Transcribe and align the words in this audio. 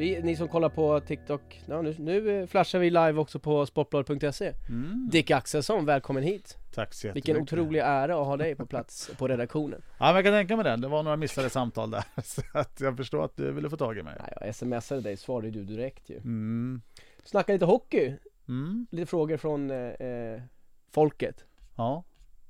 Vi, 0.00 0.22
ni 0.22 0.36
som 0.36 0.48
kollar 0.48 0.68
på 0.68 1.00
TikTok, 1.00 1.62
ja, 1.66 1.82
nu, 1.82 1.94
nu 1.98 2.40
eh, 2.40 2.46
flashar 2.46 2.78
vi 2.78 2.90
live 2.90 3.12
också 3.12 3.38
på 3.38 3.66
sportbladet.se 3.66 4.52
Mm. 4.68 5.08
Dick 5.12 5.30
Axelsson, 5.30 5.84
välkommen 5.86 6.22
hit! 6.22 6.58
Tack 6.74 6.94
så 6.94 7.12
Vilken 7.12 7.36
otrolig 7.36 7.80
ära 7.80 8.20
att 8.20 8.26
ha 8.26 8.36
dig 8.36 8.54
på 8.54 8.66
plats 8.66 9.10
på 9.18 9.28
redaktionen 9.28 9.82
Ja, 9.98 10.06
men 10.06 10.14
jag 10.14 10.24
kan 10.24 10.32
tänka 10.32 10.56
mig 10.56 10.64
det. 10.64 10.76
Det 10.76 10.88
var 10.88 11.02
några 11.02 11.16
missade 11.16 11.50
samtal 11.50 11.90
där. 11.90 12.04
Så 12.22 12.42
att 12.52 12.80
jag 12.80 12.96
förstår 12.96 13.24
att 13.24 13.36
du 13.36 13.52
ville 13.52 13.70
få 13.70 13.76
tag 13.76 13.98
i 13.98 14.02
mig. 14.02 14.14
Nej, 14.20 14.32
Jag 14.40 14.54
smsade 14.54 15.00
dig, 15.00 15.16
svarade 15.16 15.50
du 15.50 15.64
direkt 15.64 16.10
ju 16.10 16.16
Mm. 16.16 16.82
Snacka 17.24 17.52
lite 17.52 17.64
hockey, 17.64 18.16
Mm. 18.48 18.86
lite 18.90 19.06
frågor 19.06 19.36
från 19.36 19.70
eh, 19.70 19.76
eh, 19.76 20.42
folket 20.90 21.44
Ja. 21.76 22.04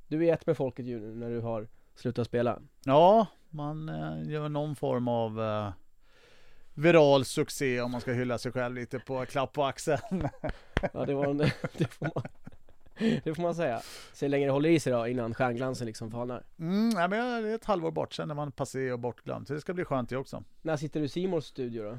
Du 0.09 0.27
är 0.27 0.35
ett 0.35 0.47
med 0.47 0.57
folket 0.57 0.87
ju 0.87 1.15
när 1.15 1.31
du 1.31 1.41
har 1.41 1.69
slutat 1.95 2.27
spela 2.27 2.59
ja, 2.85 3.27
man 3.49 3.89
eh, 3.89 4.31
gör 4.31 4.49
någon 4.49 4.77
form 4.77 5.09
av 5.09 5.41
eh, 5.41 5.71
viral 6.81 7.25
succé 7.25 7.81
om 7.81 7.91
man 7.91 8.01
ska 8.01 8.13
hylla 8.13 8.39
sig 8.39 8.53
själv 8.53 8.75
lite 8.75 8.99
på 8.99 9.27
klapp 9.27 9.53
på 9.53 9.65
axeln. 9.65 10.29
Ja 10.93 11.05
det 11.07 11.15
var 11.15 11.27
en, 11.27 11.37
det 11.79 11.87
får 11.91 12.11
man 12.15 12.25
Det 13.25 13.35
får 13.35 13.43
man 13.43 13.55
säga 13.55 13.81
Se 14.13 14.29
länge 14.29 14.47
det 14.47 14.53
håller 14.53 14.69
i 14.71 14.81
sig 14.81 14.93
då 14.93 15.07
innan 15.09 15.35
stjärnglansen 15.35 15.87
liksom 15.87 16.11
falnar 16.11 16.43
Mm, 16.59 16.89
nej, 16.89 17.09
men 17.09 17.19
jag- 17.19 17.43
det 17.45 17.51
är 17.51 17.55
ett 17.55 17.65
halvår 17.65 17.91
bort 17.91 18.13
sen 18.15 18.29
när 18.29 18.35
man 18.35 18.53
passé 18.53 18.93
och 18.93 18.99
bortglömd. 18.99 19.47
Så 19.47 19.55
det 19.55 19.61
ska 19.61 19.75
bli 19.75 19.85
skönt 19.85 20.09
det 20.11 20.17
också. 20.17 20.45
När 20.63 20.77
sitter 20.77 21.01
du 21.01 21.07
i 21.07 21.09
Simons 21.09 21.47
studio 21.47 21.83
då? 21.83 21.91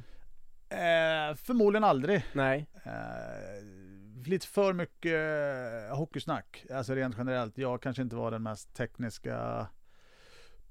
Eh, 0.76 1.36
förmodligen 1.36 1.84
aldrig. 1.84 2.26
Nej, 2.34 2.66
Eh, 2.84 3.64
lite 4.26 4.48
för 4.48 4.74
mycket 4.74 5.14
eh, 5.92 5.98
hockeysnack, 5.98 6.66
alltså 6.74 6.96
rent 6.96 7.16
generellt. 7.18 7.58
Jag 7.58 7.82
kanske 7.82 8.02
inte 8.02 8.16
var 8.16 8.32
den 8.32 8.44
mest 8.44 8.74
tekniska 8.74 9.68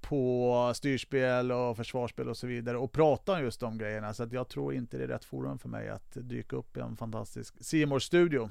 på 0.00 0.72
styrspel 0.74 1.52
och 1.52 1.76
försvarsspel 1.76 2.28
och 2.28 2.36
så 2.36 2.46
vidare 2.46 2.76
och 2.76 2.92
prata 2.92 3.42
just 3.42 3.62
om 3.62 3.78
grejerna. 3.78 4.14
Så 4.14 4.22
att 4.22 4.32
jag 4.32 4.48
tror 4.48 4.74
inte 4.74 4.98
det 4.98 5.04
är 5.04 5.08
rätt 5.08 5.24
forum 5.24 5.58
för 5.58 5.68
mig 5.68 5.88
att 5.88 6.12
dyka 6.14 6.56
upp 6.56 6.76
i 6.76 6.80
en 6.80 6.96
fantastisk 6.96 7.54
C 7.60 7.86
studio 8.00 8.50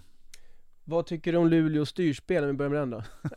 Vad 0.83 1.05
tycker 1.05 1.31
du 1.31 1.37
om 1.37 1.47
Luleå 1.47 1.85
styrspel 1.85 2.43
om 2.43 2.49
vi 2.49 2.53
börjar 2.53 2.69
med 2.69 2.79
den 2.79 2.89
då? 2.89 3.03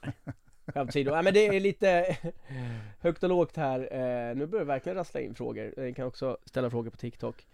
Skämt. 0.67 0.95
Nej 0.95 1.23
men 1.23 1.35
det 1.35 1.47
är 1.47 1.61
lite 1.61 2.17
högt 3.01 3.23
och 3.23 3.29
lågt 3.29 3.57
här. 3.57 3.81
Eh, 3.81 4.37
nu 4.37 4.47
börjar 4.47 4.65
det 4.65 4.69
verkligen 4.69 4.97
rassla 4.97 5.21
in 5.21 5.35
frågor. 5.35 5.75
Ni 5.77 5.95
kan 5.95 6.07
också 6.07 6.39
ställa 6.45 6.71
frågor 6.71 6.91
på 6.91 6.97
TikTok. 6.97 7.47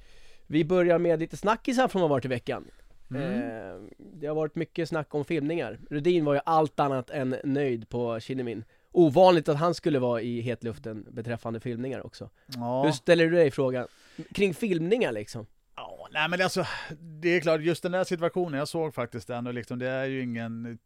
Vi 0.47 0.65
börjar 0.65 0.99
med 0.99 1.21
lite 1.21 1.37
snackisar 1.37 1.89
från 1.89 2.03
vad 2.03 2.11
varit 2.11 2.25
i 2.25 2.29
veckan. 2.29 2.71
Eh, 3.11 3.81
det 3.99 4.27
har 4.27 4.35
varit 4.35 4.55
mycket 4.55 4.89
snack 4.89 5.15
om 5.15 5.25
filmningar. 5.25 5.79
Rudin 5.91 6.25
var 6.25 6.35
ju 6.35 6.41
allt 6.45 6.81
annat 6.81 7.11
än 7.11 7.37
nöjd 7.45 7.89
på 7.89 8.21
Kinnamin. 8.21 8.65
Ovanligt 8.93 9.49
att 9.49 9.57
han 9.57 9.75
skulle 9.75 9.99
vara 9.99 10.21
i 10.21 10.41
hetluften 10.41 11.07
beträffande 11.11 11.61
filmningar 11.61 12.07
också. 12.07 12.31
Ja. 12.47 12.85
Hur 12.85 12.93
ställer 12.93 13.25
du 13.25 13.31
dig 13.31 13.47
i 13.47 13.51
frågan? 13.51 13.87
Kring 14.35 14.55
filmningar 14.55 15.13
liksom? 15.13 15.47
Ja, 15.77 16.09
nej 16.13 16.29
men 16.29 16.43
alltså, 16.43 16.67
det 17.01 17.29
är 17.29 17.41
klart, 17.41 17.61
just 17.61 17.83
den 17.83 17.93
där 17.93 18.05
situationen, 18.05 18.59
jag 18.59 18.69
såg 18.69 18.95
faktiskt 18.95 19.29
den 19.29 19.47
och 19.47 19.55
liksom, 19.55 19.79
det 19.79 19.89
är 19.89 20.05
ju 20.05 20.23
ingen, 20.23 20.79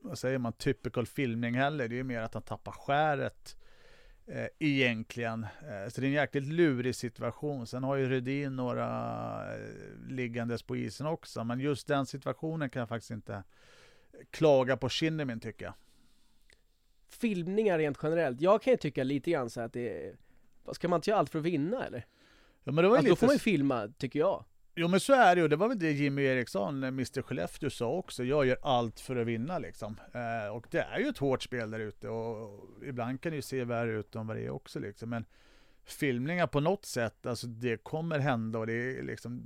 vad 0.00 0.18
säger 0.18 0.38
man, 0.38 0.52
typical 0.52 1.06
filmning 1.06 1.54
heller. 1.54 1.88
Det 1.88 1.94
är 1.94 1.96
ju 1.96 2.04
mer 2.04 2.20
att 2.20 2.34
han 2.34 2.42
tappar 2.42 2.72
skäret 2.72 3.56
eh, 4.26 4.46
egentligen. 4.58 5.44
Eh, 5.44 5.90
så 5.90 6.00
det 6.00 6.06
är 6.06 6.08
en 6.08 6.14
jäkligt 6.14 6.44
lurig 6.44 6.94
situation. 6.94 7.66
Sen 7.66 7.84
har 7.84 7.96
ju 7.96 8.08
Rudin 8.08 8.56
några 8.56 8.86
eh, 9.54 9.60
liggandes 10.08 10.62
på 10.62 10.76
isen 10.76 11.06
också, 11.06 11.44
men 11.44 11.60
just 11.60 11.86
den 11.86 12.06
situationen 12.06 12.70
kan 12.70 12.80
jag 12.80 12.88
faktiskt 12.88 13.10
inte 13.10 13.42
klaga 14.30 14.76
på 14.76 14.88
Kinnamin 14.88 15.40
tycker 15.40 15.64
jag. 15.64 15.74
Filmningar 17.08 17.78
rent 17.78 17.98
generellt, 18.02 18.40
jag 18.40 18.62
kan 18.62 18.70
ju 18.70 18.76
tycka 18.76 19.04
lite 19.04 19.30
grann 19.30 19.50
så 19.50 19.60
att 19.60 19.72
det 19.72 20.06
är... 20.06 20.16
vad 20.64 20.74
Ska 20.74 20.88
man 20.88 20.98
inte 20.98 21.10
göra 21.10 21.20
allt 21.20 21.30
för 21.30 21.38
att 21.38 21.44
vinna 21.44 21.86
eller? 21.86 22.06
Ja, 22.64 22.72
men 22.72 22.84
det 22.84 22.88
var 22.88 22.96
Alltså, 22.96 23.08
då 23.08 23.10
lite 23.10 23.20
får 23.20 23.26
man 23.26 23.34
ju 23.34 23.38
filma, 23.38 23.92
tycker 23.98 24.18
jag. 24.18 24.44
Jo 24.80 24.88
men 24.88 25.00
så 25.00 25.12
är 25.12 25.36
det 25.36 25.42
ju, 25.42 25.48
det 25.48 25.56
var 25.56 25.68
väl 25.68 25.78
det 25.78 25.92
Jimmy 25.92 26.22
Eriksson, 26.22 26.84
Mr 26.84 27.22
Skellefteå 27.22 27.70
sa 27.70 27.88
också, 27.90 28.24
jag 28.24 28.46
gör 28.46 28.58
allt 28.62 29.00
för 29.00 29.16
att 29.16 29.26
vinna 29.26 29.58
liksom. 29.58 30.00
Eh, 30.12 30.56
och 30.56 30.66
det 30.70 30.80
är 30.80 30.98
ju 30.98 31.08
ett 31.08 31.18
hårt 31.18 31.42
spel 31.42 31.70
där 31.70 31.80
ute 31.80 32.08
och 32.08 32.68
ibland 32.84 33.20
kan 33.20 33.32
det 33.32 33.36
ju 33.36 33.42
se 33.42 33.64
värre 33.64 33.98
ut 33.98 34.14
än 34.14 34.26
vad 34.26 34.36
det 34.36 34.42
är 34.42 34.50
också 34.50 34.78
liksom. 34.80 35.10
Men 35.10 35.24
filmningar 35.84 36.46
på 36.46 36.60
något 36.60 36.84
sätt, 36.84 37.26
alltså 37.26 37.46
det 37.46 37.76
kommer 37.76 38.18
hända 38.18 38.58
och 38.58 38.66
det 38.66 38.72
är 38.72 39.02
liksom, 39.02 39.42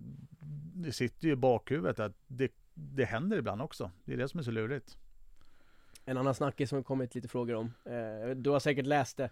det 0.75 0.93
sitter 0.93 1.27
ju 1.27 1.33
i 1.33 1.37
bakhuvudet 1.37 2.01
att 2.01 2.17
det, 2.27 2.53
det 2.75 3.05
händer 3.05 3.39
ibland 3.39 3.63
också. 3.63 3.91
Det 4.05 4.13
är 4.13 4.17
det 4.17 4.29
som 4.29 4.41
är 4.41 4.45
så 4.45 4.51
lurigt. 4.51 4.99
En 6.05 6.17
annan 6.17 6.35
snackis 6.35 6.69
som 6.69 6.79
det 6.79 6.85
kommit 6.85 7.15
lite 7.15 7.29
frågor 7.29 7.55
om. 7.55 7.73
Eh, 7.85 8.31
du 8.37 8.51
har 8.51 8.61
säkert 8.61 8.87
läst 8.87 9.17
det. 9.17 9.31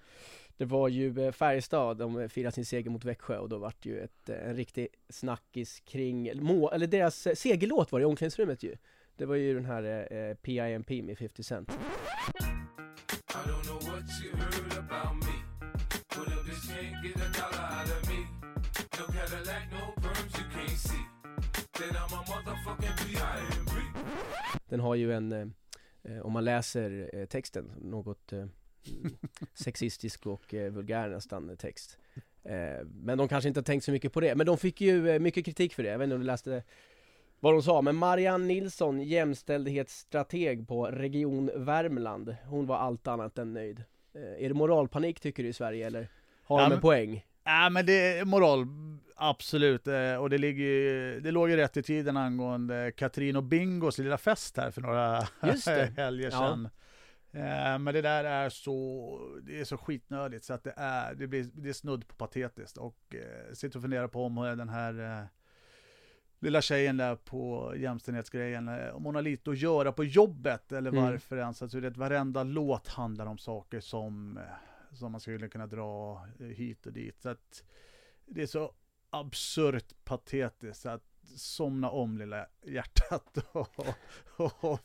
Det 0.57 0.65
var 0.65 0.89
ju 0.89 1.27
eh, 1.27 1.33
Färjestad, 1.33 1.97
de 1.97 2.29
firade 2.29 2.53
sin 2.53 2.65
seger 2.65 2.91
mot 2.91 3.05
Växjö 3.05 3.39
och 3.39 3.49
då 3.49 3.59
vart 3.59 3.87
ju 3.87 4.01
ett, 4.01 4.29
eh, 4.29 4.49
en 4.49 4.57
riktig 4.57 4.89
snackis 5.09 5.81
kring, 5.81 6.43
må, 6.43 6.71
eller 6.71 6.87
deras 6.87 7.29
segerlåt 7.35 7.93
var 7.93 8.01
det 8.01 8.03
i 8.03 8.07
omklädningsrummet 8.07 8.63
ju. 8.63 8.77
Det 9.17 9.27
var 9.27 9.35
ju 9.35 9.55
den 9.55 9.65
här 9.65 10.13
eh, 10.13 10.35
PIMP 10.35 11.05
med 11.05 11.19
50 11.19 11.43
Cent. 11.43 11.79
Den 24.69 24.81
har 24.81 24.95
ju 24.95 25.13
en, 25.13 25.55
om 26.23 26.33
man 26.33 26.45
läser 26.45 27.11
eh, 27.13 27.27
texten, 27.27 27.73
något 27.83 28.33
eh, 28.33 28.47
sexistisk 29.55 30.27
och 30.27 30.55
eh, 30.55 30.73
vulgär 30.73 31.09
nästan 31.09 31.51
eh, 31.51 31.57
text. 31.57 31.99
Eh, 32.45 32.87
men 32.95 33.19
de 33.19 33.29
kanske 33.29 33.49
inte 33.49 33.61
har 33.61 33.65
tänkt 33.65 33.85
så 33.85 33.93
mycket 33.93 34.13
på 34.13 34.21
det. 34.21 34.35
Men 34.35 34.47
de 34.47 34.59
fick 34.59 34.81
ju 34.81 35.09
eh, 35.11 35.19
mycket 35.19 35.45
kritik 35.45 35.75
för 35.75 35.83
det. 35.83 35.89
Jag 35.89 35.99
vet 35.99 36.05
inte 36.05 36.15
om 36.15 36.21
du 36.21 36.27
läste 36.27 36.63
vad 37.41 37.55
de 37.55 37.63
sa, 37.63 37.83
men 37.83 37.97
Marianne 37.97 38.45
Nilsson, 38.47 39.01
jämställdhetsstrateg 39.03 40.69
på 40.69 40.87
Region 40.87 41.51
Värmland, 41.55 42.37
hon 42.47 42.67
var 42.67 42.77
allt 42.77 43.07
annat 43.07 43.39
än 43.39 43.53
nöjd. 43.53 43.85
Eh, 44.15 44.45
är 44.45 44.49
det 44.49 44.55
moralpanik 44.55 45.21
tycker 45.21 45.43
du 45.43 45.49
i 45.49 45.53
Sverige 45.53 45.87
eller 45.87 46.09
har 46.43 46.59
Ja, 46.59 46.63
de 46.63 46.65
en 46.65 46.71
men- 46.71 46.81
poäng? 46.81 47.27
Ja 47.45 47.71
men 47.71 47.87
det 47.87 48.19
är 48.19 48.25
moral, 48.25 48.67
absolut. 49.17 49.87
Eh, 49.87 50.15
Och 50.15 50.31
det, 50.31 50.39
ligger, 50.39 51.21
det 51.21 51.31
låg 51.31 51.51
ju 51.51 51.57
rätt 51.57 51.77
i 51.77 51.83
tiden 51.83 52.17
angående 52.17 52.93
Katrin 52.97 53.37
och 53.37 53.43
Bingos 53.45 53.99
lilla 53.99 54.19
fest 54.19 54.57
här 54.57 54.71
för 54.71 54.81
några 54.81 55.21
helger 55.97 56.25
Ja. 56.25 56.39
sedan. 56.39 56.69
Eh, 57.33 57.79
Men 57.79 57.95
det 57.95 58.03
där 58.03 58.25
är 58.25 58.49
så, 58.49 59.19
det 59.43 59.61
är 59.61 59.65
så 59.65 59.77
skitnödigt 59.77 60.45
så 60.45 60.55
att 60.55 60.65
det 60.65 60.75
är, 60.77 61.15
det 61.15 61.27
blir, 61.27 61.45
det 61.55 61.69
är 61.69 61.73
snudd 61.73 62.09
på 62.09 62.15
patetiskt. 62.15 62.77
Och 62.77 63.15
eh, 63.15 63.53
sitter 63.55 63.79
och 63.79 63.83
funderar 63.83 64.09
på 64.09 64.25
om 64.25 64.35
den 64.35 64.69
här 64.69 65.19
eh, 65.21 65.25
lilla 66.41 66.63
tjejen 66.63 66.97
där 66.97 67.17
på 67.17 67.75
jämställdhetsgrejen, 67.77 68.69
om 68.93 69.05
hon 69.05 69.15
har 69.15 69.23
lite 69.23 69.51
att 69.51 69.59
göra 69.59 69.93
på 69.93 70.05
jobbet 70.05 70.73
eller 70.73 70.91
Mm. 70.91 71.03
varför 71.05 71.37
ens. 71.37 71.63
Alltså, 71.63 71.81
det 71.81 71.91
varenda 71.97 72.43
låt 72.43 72.89
handlar 72.89 73.27
om 73.27 73.39
saker 73.39 73.81
som, 73.81 74.37
eh, 74.39 74.43
som 74.93 75.13
man 75.13 75.21
skulle 75.21 75.49
kunna 75.49 75.67
dra 75.67 76.21
eh, 76.41 76.47
hit 76.47 76.87
och 76.87 76.93
dit. 76.93 77.23
Så 77.23 77.29
att 77.29 77.65
det 78.27 78.43
är 78.43 78.47
så 78.47 78.73
absurt 79.11 80.05
patetiskt 80.05 80.87
att 80.87 81.03
somna 81.37 81.91
om 81.91 82.19
lilla 82.19 82.47
hjärtat 82.63 83.39
och, 83.53 83.69
och, 84.37 84.65
och 84.65 84.81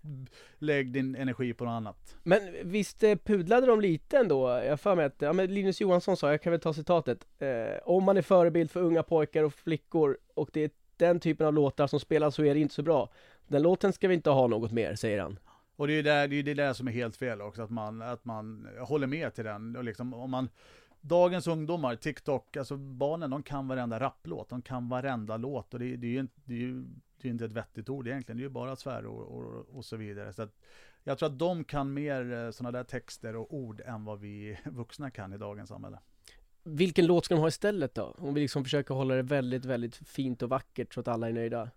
lägg 0.57 0.91
din 0.91 1.15
energi 1.15 1.53
på 1.53 1.65
något 1.65 1.71
annat. 1.71 2.15
Men 2.23 2.41
visst 2.63 3.03
eh, 3.03 3.15
pudlade 3.15 3.67
de 3.67 3.81
lite 3.81 4.17
ändå? 4.17 4.49
Jag 4.49 4.69
har 4.69 4.77
för 4.77 4.95
mig 4.95 5.05
att, 5.05 5.15
ja 5.21 5.33
men 5.33 5.53
Linus 5.53 5.81
Johansson 5.81 6.17
sa, 6.17 6.31
jag 6.31 6.41
kan 6.41 6.51
väl 6.51 6.59
ta 6.59 6.73
citatet 6.73 7.27
eh, 7.39 7.77
Om 7.83 8.03
man 8.03 8.17
är 8.17 8.21
förebild 8.21 8.71
för 8.71 8.81
unga 8.81 9.03
pojkar 9.03 9.43
och 9.43 9.53
flickor 9.53 10.17
och 10.33 10.49
det 10.53 10.61
är 10.61 10.69
den 10.97 11.19
typen 11.19 11.47
av 11.47 11.53
låtar 11.53 11.87
som 11.87 11.99
spelas 11.99 12.35
så 12.35 12.43
är 12.43 12.53
det 12.53 12.59
inte 12.59 12.75
så 12.75 12.83
bra 12.83 13.09
Den 13.47 13.61
låten 13.61 13.93
ska 13.93 14.07
vi 14.07 14.13
inte 14.13 14.29
ha 14.29 14.47
något 14.47 14.71
mer, 14.71 14.95
säger 14.95 15.19
han 15.19 15.39
och 15.75 15.87
det 15.87 15.93
är 15.93 15.95
ju 15.95 16.01
där, 16.01 16.27
det, 16.27 16.35
är 16.35 16.43
det 16.43 16.53
där 16.53 16.73
som 16.73 16.87
är 16.87 16.91
helt 16.91 17.15
fel 17.17 17.41
också, 17.41 17.61
att 17.61 17.69
man, 17.69 18.01
att 18.01 18.25
man 18.25 18.67
håller 18.79 19.07
med 19.07 19.33
till 19.33 19.43
den. 19.45 19.75
Och 19.75 19.83
liksom, 19.83 20.13
om 20.13 20.31
man, 20.31 20.49
dagens 21.01 21.47
ungdomar, 21.47 21.95
TikTok, 21.95 22.57
alltså 22.57 22.77
barnen, 22.77 23.29
de 23.29 23.43
kan 23.43 23.67
varenda 23.67 23.99
rapplåt, 23.99 24.49
de 24.49 24.61
kan 24.61 24.89
varenda 24.89 25.37
låt. 25.37 25.73
Och 25.73 25.79
det, 25.79 25.95
det, 25.95 26.07
är, 26.07 26.11
ju, 26.11 26.19
inte- 26.19 26.41
det 26.45 26.53
är 26.53 26.59
ju 26.59 26.83
det 27.21 27.27
är 27.27 27.31
inte 27.31 27.45
ett 27.45 27.51
vettigt 27.51 27.89
ord 27.89 28.07
egentligen, 28.07 28.37
det 28.37 28.41
är 28.41 28.45
ju 28.45 28.49
bara 28.49 28.75
svärord 28.75 29.05
och, 29.05 29.37
och, 29.37 29.65
och 29.77 29.85
så 29.85 29.95
vidare. 29.95 30.33
Så 30.33 30.41
att 30.41 30.55
jag 31.03 31.17
tror 31.17 31.29
att 31.29 31.39
de 31.39 31.63
kan 31.63 31.93
mer 31.93 32.33
eh, 32.33 32.51
sådana 32.51 32.71
där 32.77 32.83
texter 32.83 33.35
och 33.35 33.53
ord 33.53 33.81
än 33.85 34.05
vad 34.05 34.19
vi 34.19 34.57
vuxna 34.65 35.11
kan 35.11 35.33
i 35.33 35.37
dagens 35.37 35.69
samhälle. 35.69 35.99
Vilken 36.63 37.05
låt 37.05 37.25
ska 37.25 37.35
de 37.35 37.41
ha 37.41 37.47
istället 37.47 37.95
då? 37.95 38.15
Om 38.17 38.33
vi 38.33 38.41
liksom 38.41 38.63
försöker 38.63 38.93
hålla 38.93 39.15
det 39.15 39.21
väldigt, 39.21 39.65
väldigt 39.65 39.95
fint 39.95 40.41
och 40.41 40.49
vackert 40.49 40.93
så 40.93 40.99
att 40.99 41.07
alla 41.07 41.29
är 41.29 41.33
nöjda. 41.33 41.69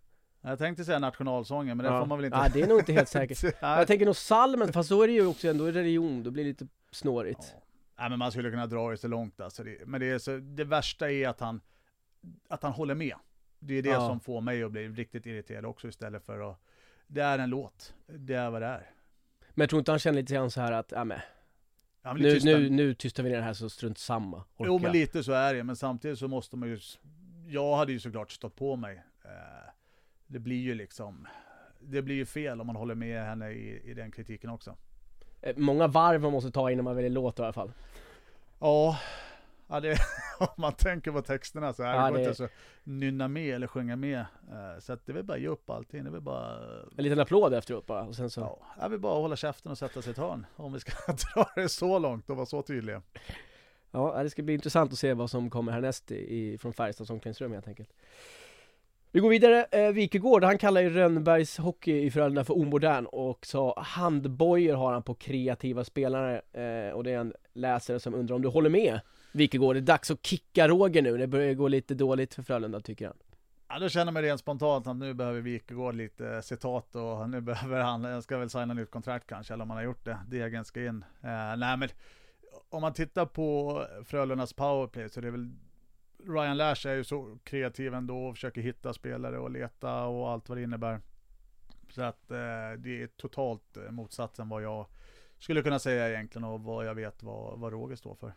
Jag 0.48 0.58
tänkte 0.58 0.84
säga 0.84 0.98
nationalsången, 0.98 1.76
men 1.76 1.84
det 1.84 1.98
får 2.00 2.06
man 2.06 2.18
väl 2.18 2.24
inte... 2.24 2.36
Ja, 2.38 2.48
det 2.54 2.62
är 2.62 2.66
nog 2.66 2.78
inte 2.78 2.92
helt 2.92 3.08
säkert. 3.18 3.54
Jag 3.60 3.86
tänker 3.86 4.06
nog 4.06 4.16
salmen, 4.16 4.72
fast 4.72 4.90
då 4.90 5.02
är 5.02 5.06
det 5.06 5.12
ju 5.12 5.26
också 5.26 5.48
ändå 5.48 5.66
religion, 5.66 6.22
då 6.22 6.30
blir 6.30 6.44
det 6.44 6.48
lite 6.50 6.66
snårigt. 6.90 7.54
Ja. 7.54 7.62
Nej, 7.98 8.10
men 8.10 8.18
man 8.18 8.30
skulle 8.32 8.50
kunna 8.50 8.66
dra 8.66 8.90
det 8.90 8.96
så 8.96 9.08
långt 9.08 9.40
alltså. 9.40 9.64
Det, 9.64 9.78
men 9.86 10.00
det, 10.00 10.06
är 10.10 10.18
så, 10.18 10.36
det 10.36 10.64
värsta 10.64 11.10
är 11.10 11.28
att 11.28 11.40
han, 11.40 11.60
att 12.48 12.62
han 12.62 12.72
håller 12.72 12.94
med. 12.94 13.14
Det 13.58 13.74
är 13.74 13.82
det 13.82 13.88
Ja. 13.88 14.08
som 14.08 14.20
får 14.20 14.40
mig 14.40 14.62
att 14.62 14.72
bli 14.72 14.88
riktigt 14.88 15.26
irriterad 15.26 15.64
också 15.64 15.88
istället 15.88 16.24
för 16.24 16.50
att... 16.50 16.60
Det 17.06 17.20
är 17.20 17.38
en 17.38 17.50
låt. 17.50 17.94
Det 18.06 18.34
är 18.34 18.50
vad 18.50 18.62
det 18.62 18.66
är. 18.66 18.90
Men 19.54 19.62
jag 19.62 19.70
tror 19.70 19.78
inte 19.78 19.92
han 19.92 19.98
känner 19.98 20.20
lite 20.20 20.34
grann 20.34 20.50
så 20.50 20.60
här 20.60 20.72
att, 20.72 20.92
ja 20.92 21.04
men, 21.04 21.18
nu, 22.16 22.30
tysta- 22.34 22.46
nu, 22.58 22.70
nu 22.70 22.94
tystar 22.94 23.22
vi 23.22 23.28
ner 23.30 23.36
det 23.36 23.42
här 23.42 23.52
så 23.54 23.70
strunt 23.70 23.98
samma. 23.98 24.36
Orka. 24.36 24.46
Jo 24.66 24.78
men 24.78 24.92
lite 24.92 25.24
så 25.24 25.32
är 25.32 25.54
det, 25.54 25.64
men 25.64 25.76
samtidigt 25.76 26.18
så 26.18 26.28
måste 26.28 26.56
man 26.56 26.68
ju... 26.68 26.78
Jag 27.46 27.76
hade 27.76 27.92
ju 27.92 28.00
såklart 28.00 28.30
stått 28.32 28.56
på 28.56 28.76
mig. 28.76 29.02
Eh, 29.24 29.30
Det 30.28 30.38
blir 30.38 30.56
ju 30.62 30.74
liksom... 30.74 31.26
Det 31.80 32.02
blir 32.02 32.14
ju 32.14 32.26
fel 32.26 32.60
om 32.60 32.66
man 32.66 32.76
håller 32.76 32.94
med 32.94 33.24
henne 33.24 33.50
i, 33.50 33.90
i 33.90 33.94
den 33.94 34.10
kritiken 34.10 34.50
också. 34.50 34.76
Eh, 35.40 35.56
Många 35.56 35.86
varv 35.86 36.20
man 36.20 36.32
måste 36.32 36.50
ta 36.50 36.70
innan 36.70 36.84
man 36.84 36.94
väljer 36.96 37.10
låt 37.10 37.38
i 37.38 37.42
alla 37.42 37.52
fall. 37.52 37.72
Ja, 38.58 38.98
ja 39.68 39.80
det, 39.80 39.98
om 40.40 40.46
man 40.56 40.72
tänker 40.72 41.12
på 41.12 41.22
texterna 41.22 41.72
så 41.72 41.82
är 41.82 41.94
Ja, 41.94 42.04
det 42.04 42.08
går 42.10 42.18
det- 42.18 42.22
inte 42.24 42.34
så 42.34 42.48
nynna 42.84 43.28
med 43.28 43.54
eller 43.54 43.66
sjunga 43.66 43.96
med. 43.96 44.18
Eh, 44.20 44.78
Så 44.80 44.92
att 44.92 45.06
det 45.06 45.12
vill 45.12 45.24
bara 45.24 45.38
ge 45.38 45.48
upp 45.48 45.70
allting. 45.70 46.04
Det 46.04 46.10
vill 46.10 46.20
bara... 46.20 46.58
En 46.96 47.04
liten 47.04 47.20
applåd 47.20 47.54
efteråt 47.54 47.86
bara, 47.86 48.02
och 48.02 48.16
sen 48.16 48.30
så. 48.30 48.40
Ja, 48.40 48.58
jag 48.80 48.88
vill 48.88 49.00
bara 49.00 49.14
hålla 49.20 49.36
käften 49.36 49.72
och 49.72 49.78
sätta 49.78 50.02
sig 50.02 50.10
i 50.10 50.12
ett 50.12 50.18
hörn. 50.18 50.46
Om 50.56 50.72
vi 50.72 50.80
ska 50.80 50.92
dra 51.34 51.50
det 51.56 51.68
så 51.68 51.98
långt 51.98 52.30
och 52.30 52.36
vara 52.36 52.46
så 52.46 52.62
tydliga. 52.62 53.02
Ja, 53.90 54.22
det 54.22 54.30
ska 54.30 54.42
bli 54.42 54.54
intressant 54.54 54.92
att 54.92 54.98
se 54.98 55.14
vad 55.14 55.30
som 55.30 55.50
kommer 55.50 55.72
härnäst 55.72 56.10
i, 56.10 56.58
från 56.58 56.72
Färjestads 56.72 57.10
omklädningsrum 57.10 57.52
helt 57.52 57.68
enkelt. 57.68 57.90
Vi 59.12 59.20
går 59.20 59.30
vidare, 59.30 59.66
eh, 59.70 59.92
Wikegård, 59.92 60.44
han 60.44 60.58
kallar 60.58 60.80
ju 60.80 60.90
Rönnbergs 60.90 61.58
hockey 61.58 62.02
i 62.02 62.10
Frölunda 62.10 62.44
för 62.44 62.58
omodern 62.58 63.06
och 63.06 63.46
sa 63.46 63.80
handbojor 63.80 64.74
har 64.76 64.92
han 64.92 65.02
på 65.02 65.14
kreativa 65.14 65.84
spelare 65.84 66.42
eh, 66.52 66.92
och 66.92 67.04
det 67.04 67.10
är 67.10 67.18
en 67.18 67.34
läsare 67.52 68.00
som 68.00 68.14
undrar 68.14 68.36
om 68.36 68.42
du 68.42 68.48
håller 68.48 68.70
med 68.70 69.00
Wikegård, 69.32 69.76
det 69.76 69.80
är 69.80 69.82
dags 69.82 70.10
att 70.10 70.26
kicka 70.26 70.68
Roger 70.68 71.02
nu, 71.02 71.16
det 71.16 71.26
börjar 71.26 71.54
gå 71.54 71.68
lite 71.68 71.94
dåligt 71.94 72.34
för 72.34 72.42
Frölunda 72.42 72.80
tycker 72.80 73.06
han. 73.06 73.16
Ja, 73.68 73.78
då 73.78 73.88
känner 73.88 74.12
man 74.12 74.22
rent 74.22 74.40
spontant 74.40 74.86
att 74.86 74.96
nu 74.96 75.14
behöver 75.14 75.40
Wikegård 75.40 75.94
lite 75.94 76.28
eh, 76.28 76.40
citat 76.40 76.94
och 76.94 77.30
nu 77.30 77.40
behöver 77.40 77.80
han, 77.80 78.04
jag 78.04 78.22
ska 78.22 78.38
väl 78.38 78.50
signa 78.50 78.74
nytt 78.74 78.90
kontrakt 78.90 79.26
kanske, 79.26 79.54
eller 79.54 79.62
om 79.62 79.70
han 79.70 79.76
har 79.76 79.84
gjort 79.84 80.04
det. 80.04 80.18
Degen 80.28 80.64
ska 80.64 80.84
in. 80.84 81.04
Eh, 81.22 81.56
nej 81.56 81.76
men, 81.76 81.88
om 82.68 82.82
man 82.82 82.92
tittar 82.92 83.26
på 83.26 83.84
Frölundas 84.04 84.52
powerplay 84.52 85.08
så 85.08 85.20
det 85.20 85.26
är 85.26 85.32
det 85.32 85.38
väl 85.38 85.50
Ryan 86.26 86.56
Lash 86.56 86.86
är 86.86 86.94
ju 86.94 87.04
så 87.04 87.38
kreativ 87.44 87.94
ändå 87.94 88.26
och 88.26 88.34
försöker 88.34 88.60
hitta 88.60 88.92
spelare 88.92 89.38
och 89.38 89.50
leta 89.50 90.04
och 90.04 90.30
allt 90.30 90.48
vad 90.48 90.58
det 90.58 90.62
innebär. 90.62 91.00
Så 91.88 92.02
att 92.02 92.30
eh, 92.30 92.72
det 92.78 93.02
är 93.02 93.06
totalt 93.16 93.76
eh, 93.76 93.90
motsatsen 93.90 94.48
vad 94.48 94.62
jag 94.62 94.86
skulle 95.38 95.62
kunna 95.62 95.78
säga 95.78 96.08
egentligen 96.08 96.44
och 96.44 96.60
vad 96.60 96.86
jag 96.86 96.94
vet 96.94 97.22
vad, 97.22 97.58
vad 97.58 97.72
Roger 97.72 97.96
står 97.96 98.14
för. 98.14 98.32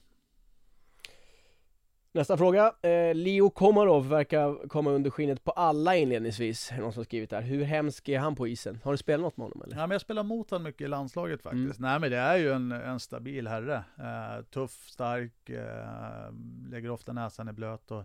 Nästa 2.14 2.38
fråga, 2.38 2.74
eh, 2.82 3.16
Leo 3.16 3.50
Komarov 3.50 4.10
verkar 4.10 4.68
komma 4.68 4.92
under 4.92 5.10
skinnet 5.10 5.44
på 5.44 5.52
alla 5.52 5.96
inledningsvis, 5.96 6.72
någon 6.80 6.94
som 6.94 7.06
skrivit 7.06 7.30
där. 7.30 7.42
Hur 7.42 7.64
hemsk 7.64 8.10
är 8.10 8.20
han 8.20 8.36
på 8.36 8.48
isen? 8.48 8.80
Har 8.84 8.92
du 8.92 8.98
spelat 8.98 9.22
något 9.22 9.38
med 9.38 9.46
honom 9.46 9.62
eller? 9.62 9.76
Ja, 9.76 9.82
men 9.82 9.92
jag 9.92 10.02
spelar 10.02 10.24
mot 10.24 10.50
honom 10.50 10.64
mycket 10.64 10.82
i 10.82 10.88
landslaget 10.88 11.42
faktiskt. 11.42 11.80
Mm. 11.80 11.92
Nej 11.92 12.00
men 12.00 12.12
det 12.12 12.18
är 12.18 12.38
ju 12.38 12.52
en, 12.52 12.72
en 12.72 13.00
stabil 13.00 13.48
herre. 13.48 13.84
Eh, 14.00 14.46
tuff, 14.46 14.90
stark, 14.90 15.50
eh, 15.50 16.34
lägger 16.70 16.90
ofta 16.90 17.14
näsan 17.14 17.50
i 17.50 17.54
blöt 17.54 17.92
och 17.92 18.04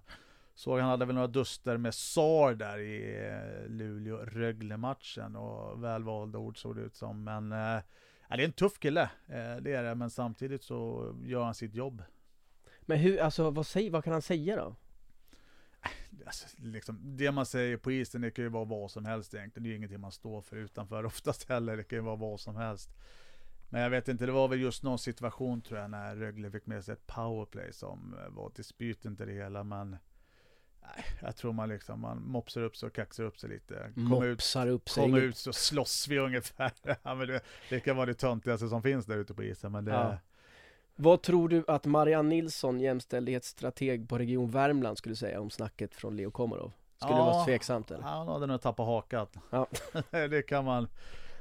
såg 0.55 0.81
han 0.81 0.91
hade 0.91 1.05
väl 1.05 1.14
några 1.14 1.26
duster 1.26 1.76
med 1.76 1.94
SAR 1.94 2.55
där 2.55 2.79
i 2.79 3.26
eh, 3.26 3.70
Luleå-Rögle-matchen 3.70 5.37
och 5.37 5.85
välvalda 5.85 6.38
ord 6.38 6.58
såg 6.58 6.76
det 6.76 6.82
ut 6.82 6.97
som. 6.97 7.25
Men 7.25 7.53
eh, 7.53 7.82
det 8.29 8.35
är 8.35 8.44
en 8.44 8.53
tuff 8.53 8.79
kille, 8.79 9.03
eh, 9.26 9.56
det 9.61 9.73
är 9.75 9.82
det, 9.82 9.94
men 9.94 10.11
samtidigt 10.11 10.62
så 10.62 11.12
gör 11.25 11.44
han 11.44 11.55
sitt 11.55 11.75
jobb. 11.75 12.03
Men 12.86 12.98
hur, 12.98 13.20
alltså 13.20 13.50
vad, 13.50 13.66
säger, 13.66 13.90
vad 13.90 14.04
kan 14.04 14.12
han 14.12 14.22
säga 14.22 14.56
då? 14.56 14.76
Alltså, 16.26 16.46
liksom, 16.56 16.98
det 17.16 17.32
man 17.32 17.46
säger 17.46 17.76
på 17.76 17.92
isen, 17.92 18.20
det 18.20 18.30
kan 18.30 18.44
ju 18.44 18.48
vara 18.48 18.64
vad 18.64 18.90
som 18.90 19.04
helst 19.04 19.34
egentligen. 19.34 19.62
Det 19.62 19.68
är 19.68 19.70
ju 19.70 19.76
ingenting 19.76 20.00
man 20.00 20.12
står 20.12 20.42
för 20.42 20.56
utanför 20.56 21.04
oftast 21.06 21.48
heller. 21.48 21.76
Det 21.76 21.84
kan 21.84 21.98
ju 21.98 22.02
vara 22.02 22.16
vad 22.16 22.40
som 22.40 22.56
helst. 22.56 22.90
Men 23.68 23.80
jag 23.80 23.90
vet 23.90 24.08
inte, 24.08 24.26
det 24.26 24.32
var 24.32 24.48
väl 24.48 24.60
just 24.60 24.82
någon 24.82 24.98
situation 24.98 25.62
tror 25.62 25.80
jag 25.80 25.90
när 25.90 26.16
Rögle 26.16 26.50
fick 26.50 26.66
med 26.66 26.84
sig 26.84 26.92
ett 26.92 27.06
powerplay 27.06 27.72
som 27.72 28.14
eh, 28.18 28.28
var 28.34 28.52
dispyten 28.56 29.16
till 29.16 29.26
det 29.26 29.32
hela. 29.32 29.64
Men 29.64 29.90
nej, 30.82 31.04
jag 31.22 31.36
tror 31.36 31.52
man 31.52 31.68
liksom, 31.68 32.00
man 32.00 32.22
mopsar 32.22 32.60
upp 32.60 32.76
sig 32.76 32.86
och 32.86 32.94
kaxar 32.94 33.24
upp 33.24 33.38
sig 33.38 33.50
lite. 33.50 33.74
Ut, 33.74 33.96
Mopsar 33.96 34.66
upp 34.66 34.88
sig. 34.88 35.02
kommer 35.02 35.20
ut 35.20 35.36
så 35.36 35.52
slåss 35.52 36.08
vi 36.08 36.18
ungefär. 36.18 36.72
ja, 37.02 37.14
det, 37.14 37.40
det 37.70 37.80
kan 37.80 37.96
vara 37.96 38.06
det 38.06 38.14
töntigaste 38.14 38.68
som 38.68 38.82
finns 38.82 39.06
där 39.06 39.16
ute 39.16 39.34
på 39.34 39.44
isen. 39.44 39.72
Men 39.72 39.84
det, 39.84 39.92
Ja. 39.92 40.18
Vad 40.96 41.22
tror 41.22 41.48
du 41.48 41.64
att 41.69 41.84
Marianne 41.87 42.28
Nilsson, 42.28 42.81
jämställdhetsstrateg 42.81 44.08
på 44.08 44.19
Region 44.19 44.50
Värmland, 44.50 44.98
skulle 44.98 45.16
säga 45.16 45.40
om 45.40 45.50
snacket 45.50 45.94
från 45.94 46.16
Leo 46.16 46.31
Komarov? 46.31 46.72
Skulle 46.96 47.14
det 47.14 47.19
Ja. 47.19 47.25
vara 47.25 47.44
tveksamt 47.44 47.90
eller? 47.90 48.02
Han 48.02 48.28
hade 48.28 48.46
nog 48.46 48.60
tappat 48.60 48.87
hakan. 48.87 49.26
Ja. 49.50 49.66
det 50.10 50.43
kan 50.48 50.64
man. 50.64 50.88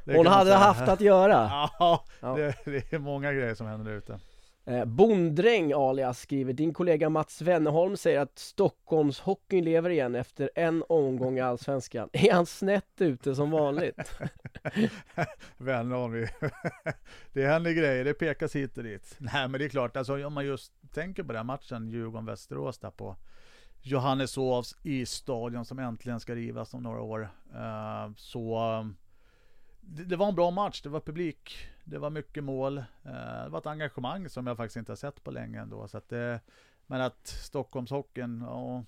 det 0.04 0.16
Hon 0.16 0.24
kan 0.24 0.32
man 0.32 0.34
hade 0.40 0.50
säga. 0.50 0.58
haft 0.60 0.88
att 0.90 1.02
göra! 1.02 1.50
Ja, 1.80 2.04
Ja. 2.20 2.36
Det, 2.36 2.56
det 2.66 2.94
är 2.94 3.00
många 3.00 3.34
grejer 3.34 3.56
som 3.56 3.68
händer 3.68 3.92
ute. 3.92 4.20
Eh, 4.68 4.86
Bonddräng 4.86 5.74
alias 5.74 6.20
skriver, 6.20 6.54
din 6.54 6.74
kollega 6.74 7.10
Mats 7.10 7.42
Wennerholm 7.42 7.98
säger 7.98 8.20
att 8.20 8.40
Stockholmshockeyn 8.40 9.64
lever 9.64 9.90
igen 9.90 10.16
efter 10.16 10.50
en 10.56 10.84
omgång 10.90 11.38
i 11.38 11.42
Allsvenskan. 11.42 12.10
Är 12.14 12.34
han 12.34 12.46
snett 12.46 13.02
ute 13.02 13.36
som 13.36 13.52
vanligt? 13.52 14.20
Wennerholm... 15.58 16.28
det 17.34 17.48
händer 17.48 17.72
grejer, 17.72 18.06
det 18.06 18.14
pekas 18.14 18.56
hit 18.56 18.78
och 18.78 18.84
dit. 18.84 19.16
Nej 19.18 19.48
men 19.48 19.60
det 19.60 19.66
är 19.66 19.70
klart, 19.70 19.98
alltså, 19.98 20.26
om 20.26 20.34
man 20.34 20.46
just 20.46 20.74
tänker 20.94 21.24
på 21.24 21.28
den 21.28 21.38
här 21.38 21.44
matchen 21.44 21.90
Djurgården-Västerås 21.90 22.78
där 22.80 22.92
på 22.92 23.16
Johanneshovs 23.82 24.76
i 24.84 25.06
stadion 25.06 25.66
som 25.66 25.80
äntligen 25.80 26.20
ska 26.20 26.36
rivas 26.36 26.74
om 26.74 26.84
några 26.84 27.02
år. 27.02 27.30
Eh, 27.56 28.14
så 28.16 28.60
det, 29.88 30.04
det 30.04 30.16
var 30.16 30.28
en 30.28 30.36
bra 30.36 30.52
match, 30.52 30.82
det 30.82 30.90
var 30.90 31.00
publik, 31.00 31.58
det 31.84 31.98
var 31.98 32.10
mycket 32.10 32.44
mål, 32.44 32.78
eh, 32.78 33.44
det 33.44 33.50
var 33.50 33.60
ett 33.60 33.66
engagemang 33.66 34.30
som 34.30 34.48
jag 34.48 34.58
faktiskt 34.58 34.78
inte 34.78 34.92
har 34.92 34.98
sett 34.98 35.24
på 35.24 35.32
länge 35.32 35.62
ändå. 35.62 35.88
Så 35.88 35.98
att 35.98 36.10
det, 36.10 36.40
men 36.88 37.02
att 37.02 37.28
Stockholmshockeyn, 37.28 38.42
ja, 38.48 38.84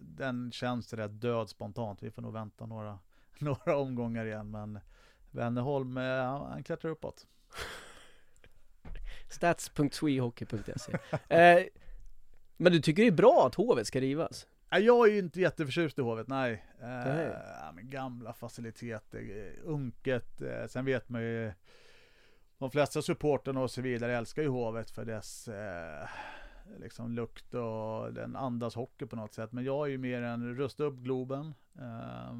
den 0.00 0.52
känns 0.52 0.92
rätt 0.92 1.20
död 1.20 1.48
spontant. 1.48 2.02
Vi 2.02 2.10
får 2.10 2.22
nog 2.22 2.32
vänta 2.32 2.66
några, 2.66 2.98
några 3.38 3.76
omgångar 3.76 4.26
igen. 4.26 4.50
Men 4.50 4.80
Wennerholm, 5.30 5.96
eh, 5.96 6.24
han 6.24 6.50
han 6.50 6.62
klättrar 6.62 6.90
uppåt. 6.90 7.26
Stats.swehockey.se 9.28 10.98
eh, 11.28 11.64
Men 12.56 12.72
du 12.72 12.80
tycker 12.80 13.02
det 13.02 13.08
är 13.08 13.12
bra 13.12 13.46
att 13.46 13.54
hovet 13.54 13.86
ska 13.86 14.00
rivas? 14.00 14.46
Jag 14.80 15.08
är 15.08 15.12
ju 15.12 15.18
inte 15.18 15.40
jätteförtjust 15.40 15.98
i 15.98 16.02
Hovet, 16.02 16.28
nej. 16.28 16.64
Eh, 16.80 16.88
Nej. 16.88 17.36
ja, 17.60 17.72
men 17.74 17.90
gamla 17.90 18.32
faciliteter, 18.32 19.18
eh, 19.18 19.60
unket. 19.64 20.42
Eh, 20.42 20.66
sen 20.66 20.84
vet 20.84 21.08
man 21.08 21.22
ju, 21.22 21.52
de 22.58 22.70
flesta 22.70 23.02
supporterna 23.02 23.60
och 23.60 23.70
så 23.70 23.82
vidare 23.82 24.16
älskar 24.16 24.42
ju 24.42 24.48
Hovet 24.48 24.90
för 24.90 25.04
dess 25.04 25.48
eh, 25.48 26.08
liksom 26.78 27.12
lukt 27.12 27.54
och 27.54 28.12
den 28.12 28.36
andas 28.36 28.74
hockey 28.74 29.06
på 29.06 29.16
något 29.16 29.34
sätt. 29.34 29.52
Men 29.52 29.64
jag 29.64 29.86
är 29.86 29.90
ju 29.90 29.98
mer 29.98 30.22
en 30.22 30.56
rusta 30.56 30.84
upp 30.84 30.96
Globen. 30.96 31.54
Eh, 31.78 32.34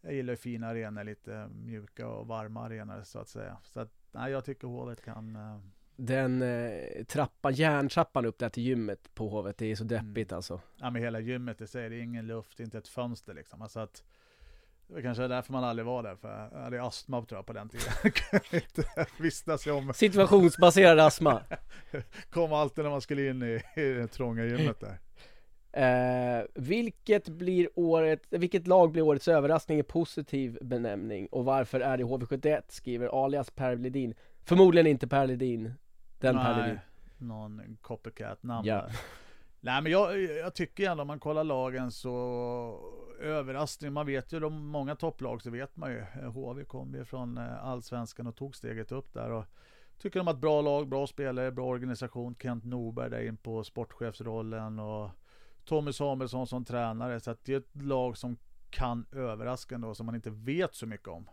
jag 0.00 0.14
gillar 0.14 0.32
ju 0.32 0.36
fina 0.36 0.66
arenor, 0.68 1.04
lite 1.04 1.48
mjuka 1.48 2.08
och 2.08 2.26
varma 2.26 2.66
arenor 2.66 3.02
så 3.02 3.18
att 3.18 3.28
säga. 3.28 3.56
Så 3.62 3.80
att, 3.80 3.92
nej, 4.12 4.32
jag 4.32 4.44
tycker 4.44 4.68
Hovet 4.68 5.04
kan 5.04 5.36
eh, 5.36 5.58
Den 6.04 6.42
eh, 6.42 7.04
trappan, 7.04 7.52
järntrappan 7.54 8.26
upp 8.26 8.38
där 8.38 8.48
till 8.48 8.62
gymmet 8.62 9.14
på 9.14 9.28
hovet, 9.28 9.58
det 9.58 9.66
är 9.70 9.76
så 9.76 9.84
deppigt 9.84 10.32
Mm. 10.32 10.36
alltså 10.36 10.60
ja, 10.80 10.90
men 10.90 11.02
hela 11.02 11.20
gymmet 11.20 11.60
i 11.60 11.66
sig, 11.66 11.88
det 11.88 11.96
är 11.96 12.00
ingen 12.00 12.26
luft, 12.26 12.60
inte 12.60 12.78
ett 12.78 12.88
fönster 12.88 13.34
liksom. 13.34 13.62
Alltså 13.62 13.80
att, 13.80 14.02
det 14.86 14.94
var 14.94 15.00
kanske 15.02 15.24
är 15.24 15.28
därför 15.28 15.52
man 15.52 15.64
aldrig 15.64 15.86
var 15.86 16.02
där, 16.02 16.16
för 16.16 16.48
jag 16.52 16.60
hade 16.60 16.82
astma 16.82 17.22
tror 17.24 17.38
jag 17.38 17.46
på 17.46 17.52
den 17.52 17.68
tiden. 17.68 17.92
Vistas 19.20 19.66
om, 19.66 19.92
Situationsbaserad 19.94 21.00
astma 21.06 21.42
kom 22.30 22.52
alltid 22.52 22.84
när 22.84 22.90
man 22.90 23.00
skulle 23.00 23.28
in 23.30 23.42
i, 23.42 23.62
i 23.80 23.80
det 23.92 24.06
trånga 24.06 24.44
gymmet 24.44 24.80
där. 24.80 24.98
eh, 25.72 26.44
Vilket 26.54 27.28
blir 27.28 27.68
året, 27.74 28.22
vilket 28.30 28.66
lag 28.66 28.92
blir 28.92 29.02
årets 29.02 29.28
överraskning 29.28 29.78
i 29.78 29.82
positiv 29.82 30.58
benämning? 30.62 31.26
Och 31.26 31.44
varför 31.44 31.80
är 31.80 31.96
det 31.96 32.04
HV71? 32.04 32.62
Skriver 32.68 33.24
alias 33.24 33.50
Per 33.50 33.76
Ledin 33.76 34.14
Förmodligen 34.44 34.86
inte 34.86 35.08
Per 35.08 35.26
Ledin 35.26 35.74
Den 36.22 36.36
Per 36.36 36.62
Ledin 36.62 36.78
någon 37.18 37.76
copycat 37.80 38.42
namn 38.42 38.66
Ja. 38.68 38.74
där. 38.74 38.92
Nej 39.60 39.82
men 39.82 39.92
jag, 39.92 40.22
jag 40.22 40.54
tycker 40.54 40.90
ändå 40.90 41.00
om 41.00 41.06
man 41.06 41.20
kollar 41.20 41.44
lagen 41.44 41.90
så 41.90 42.80
överraskning. 43.20 43.92
Man 43.92 44.06
vet 44.06 44.32
ju 44.32 44.40
de 44.40 44.66
många 44.66 44.96
topplag 44.96 45.42
så 45.42 45.50
vet 45.50 45.76
man 45.76 45.90
ju. 45.90 46.04
HV 46.34 46.64
kom 46.64 46.94
ju 46.94 47.04
från 47.04 47.38
eh, 47.38 47.64
allsvenskan 47.64 48.26
och 48.26 48.36
tog 48.36 48.56
steget 48.56 48.92
upp 48.92 49.12
där. 49.12 49.30
Och 49.30 49.44
tycker 49.98 50.20
de 50.20 50.26
har 50.26 50.34
ett 50.34 50.40
bra 50.40 50.60
lag, 50.62 50.88
bra 50.88 51.06
spelare, 51.06 51.50
bra 51.50 51.66
organisation. 51.66 52.34
Kent 52.42 52.64
Norberg 52.64 53.10
där 53.10 53.26
in 53.28 53.36
på 53.36 53.64
sportchefsrollen 53.64 54.78
och 54.78 55.10
Tommy 55.64 55.92
Samuelsson 55.92 56.46
som 56.46 56.64
tränare. 56.64 57.20
Så 57.20 57.30
att 57.30 57.44
det 57.44 57.52
är 57.54 57.58
ett 57.58 57.82
lag 57.82 58.16
som 58.16 58.36
kan 58.70 59.06
överraska 59.12 59.74
ändå, 59.74 59.94
som 59.94 60.06
man 60.06 60.14
inte 60.14 60.30
vet 60.30 60.74
så 60.74 60.86
mycket 60.86 61.08
om. 61.08 61.30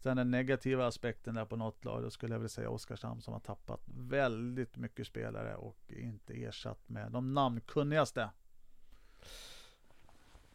Sen 0.00 0.16
den 0.16 0.30
negativa 0.30 0.86
aspekten 0.86 1.34
där 1.34 1.44
på 1.44 1.56
något 1.56 1.84
lag, 1.84 2.02
då 2.02 2.10
skulle 2.10 2.34
jag 2.34 2.38
vilja 2.38 2.48
säga 2.48 2.70
Oskarshamn 2.70 3.20
som 3.20 3.32
har 3.32 3.40
tappat 3.40 3.80
väldigt 3.86 4.76
mycket 4.76 5.06
spelare 5.06 5.54
och 5.56 5.76
inte 5.88 6.32
ersatt 6.44 6.88
med 6.88 7.12
de 7.12 7.34
namnkunnigaste. 7.34 8.30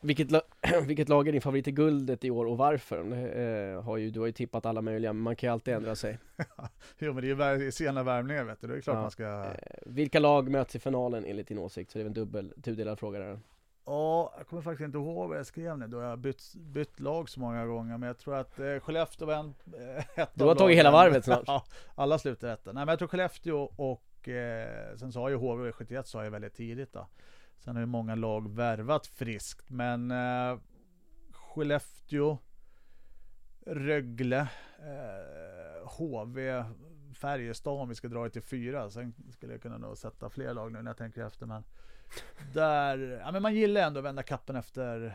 Vilket, 0.01 0.31
la- 0.31 0.41
vilket 0.88 1.09
lag 1.09 1.27
är 1.27 1.31
din 1.31 1.41
favorit 1.41 1.67
i 1.67 1.71
guldet 1.71 2.25
i 2.25 2.31
år 2.31 2.45
och 2.45 2.57
varför? 2.57 3.00
Eh, 3.38 3.81
har 3.83 3.97
ju, 3.97 4.09
du 4.12 4.19
har 4.19 4.27
ju 4.27 4.31
tippat 4.33 4.65
alla 4.65 4.81
möjliga, 4.81 5.13
men 5.13 5.23
man 5.23 5.35
kan 5.35 5.47
ju 5.47 5.53
alltid 5.53 5.73
ändra 5.73 5.95
sig. 5.95 6.19
Jo 7.00 7.13
men 7.13 7.23
det 7.23 7.43
är 7.43 7.59
ju 7.59 7.71
sena 7.71 8.03
värvningar 8.03 8.43
vet 8.43 8.62
du, 8.62 8.67
det 8.67 8.75
är 8.77 8.81
klart 8.81 8.95
Ja. 8.95 9.01
man 9.01 9.12
ska... 9.12 9.23
Eh, 9.43 9.55
vilka 9.85 10.19
lag 10.19 10.50
möts 10.51 10.75
i 10.75 10.79
finalen 10.79 11.25
enligt 11.25 11.47
din 11.47 11.57
åsikt? 11.57 11.91
Så 11.91 11.97
det 11.97 12.03
är 12.03 12.05
en 12.05 12.13
dubbel, 12.13 12.53
tudelad 12.63 13.00
fråga 13.00 13.19
där. 13.19 13.39
Ja, 13.85 14.33
jag 14.37 14.47
kommer 14.47 14.61
faktiskt 14.61 14.85
inte 14.85 14.97
ihåg 14.97 15.29
vad 15.29 15.37
jag 15.37 15.45
skrev 15.45 15.77
nu 15.77 15.87
då 15.87 16.01
jag 16.01 16.09
har 16.09 16.17
bytt, 16.17 16.55
bytt 16.55 16.99
lag 16.99 17.29
så 17.29 17.39
många 17.39 17.65
gånger. 17.65 17.97
Men 17.97 18.07
jag 18.07 18.17
tror 18.17 18.35
att 18.35 18.59
eh, 18.59 18.79
Skellefteå 18.79 19.27
var 19.27 19.33
en, 19.33 19.53
eh, 20.17 20.27
Du 20.33 20.43
har 20.43 20.55
tagit 20.55 20.77
hela 20.77 20.91
varvet 20.91 21.25
snart. 21.25 21.43
ja, 21.47 21.65
alla 21.95 22.19
slutar 22.19 22.47
rätta. 22.47 22.71
Nej 22.71 22.85
men 22.85 22.87
jag 22.87 22.99
tror 22.99 23.07
Skellefteå 23.07 23.71
och 23.75 24.29
eh, 24.29 24.95
sen 24.95 25.11
har 25.15 25.29
ju 25.29 25.37
HV71 25.37 26.03
sa 26.03 26.23
jag 26.23 26.31
väldigt 26.31 26.53
tidigt 26.53 26.93
då. 26.93 27.07
Sen 27.59 27.75
har 27.75 27.81
ju 27.81 27.85
många 27.85 28.15
lag 28.15 28.55
värvat 28.55 29.07
friskt. 29.07 29.69
Men 29.69 30.11
eh, 30.11 30.59
Skellefteå, 31.31 32.37
Rögle, 33.65 34.47
eh, 34.79 35.87
HV, 35.97 36.63
Färjestad 37.13 37.82
om 37.82 37.89
vi 37.89 37.96
ska 37.96 38.08
dra 38.08 38.24
det 38.24 38.29
till 38.29 38.41
fyra. 38.41 38.89
Sen 38.89 39.13
skulle 39.32 39.53
jag 39.53 39.62
kunna 39.62 39.77
nog 39.77 39.98
sätta 39.98 40.29
fler 40.29 40.53
lag 40.53 40.72
nu 40.72 40.82
när 40.82 40.89
jag 40.89 40.98
tänker 40.98 41.25
efter. 41.25 41.46
Men 41.46 41.63
där, 42.53 42.98
ja 42.98 43.32
men 43.32 43.41
man 43.41 43.55
gillar 43.55 43.82
ändå 43.82 44.00
att 44.00 44.05
vända 44.05 44.24
kappen 44.24 44.55
efter 44.55 45.05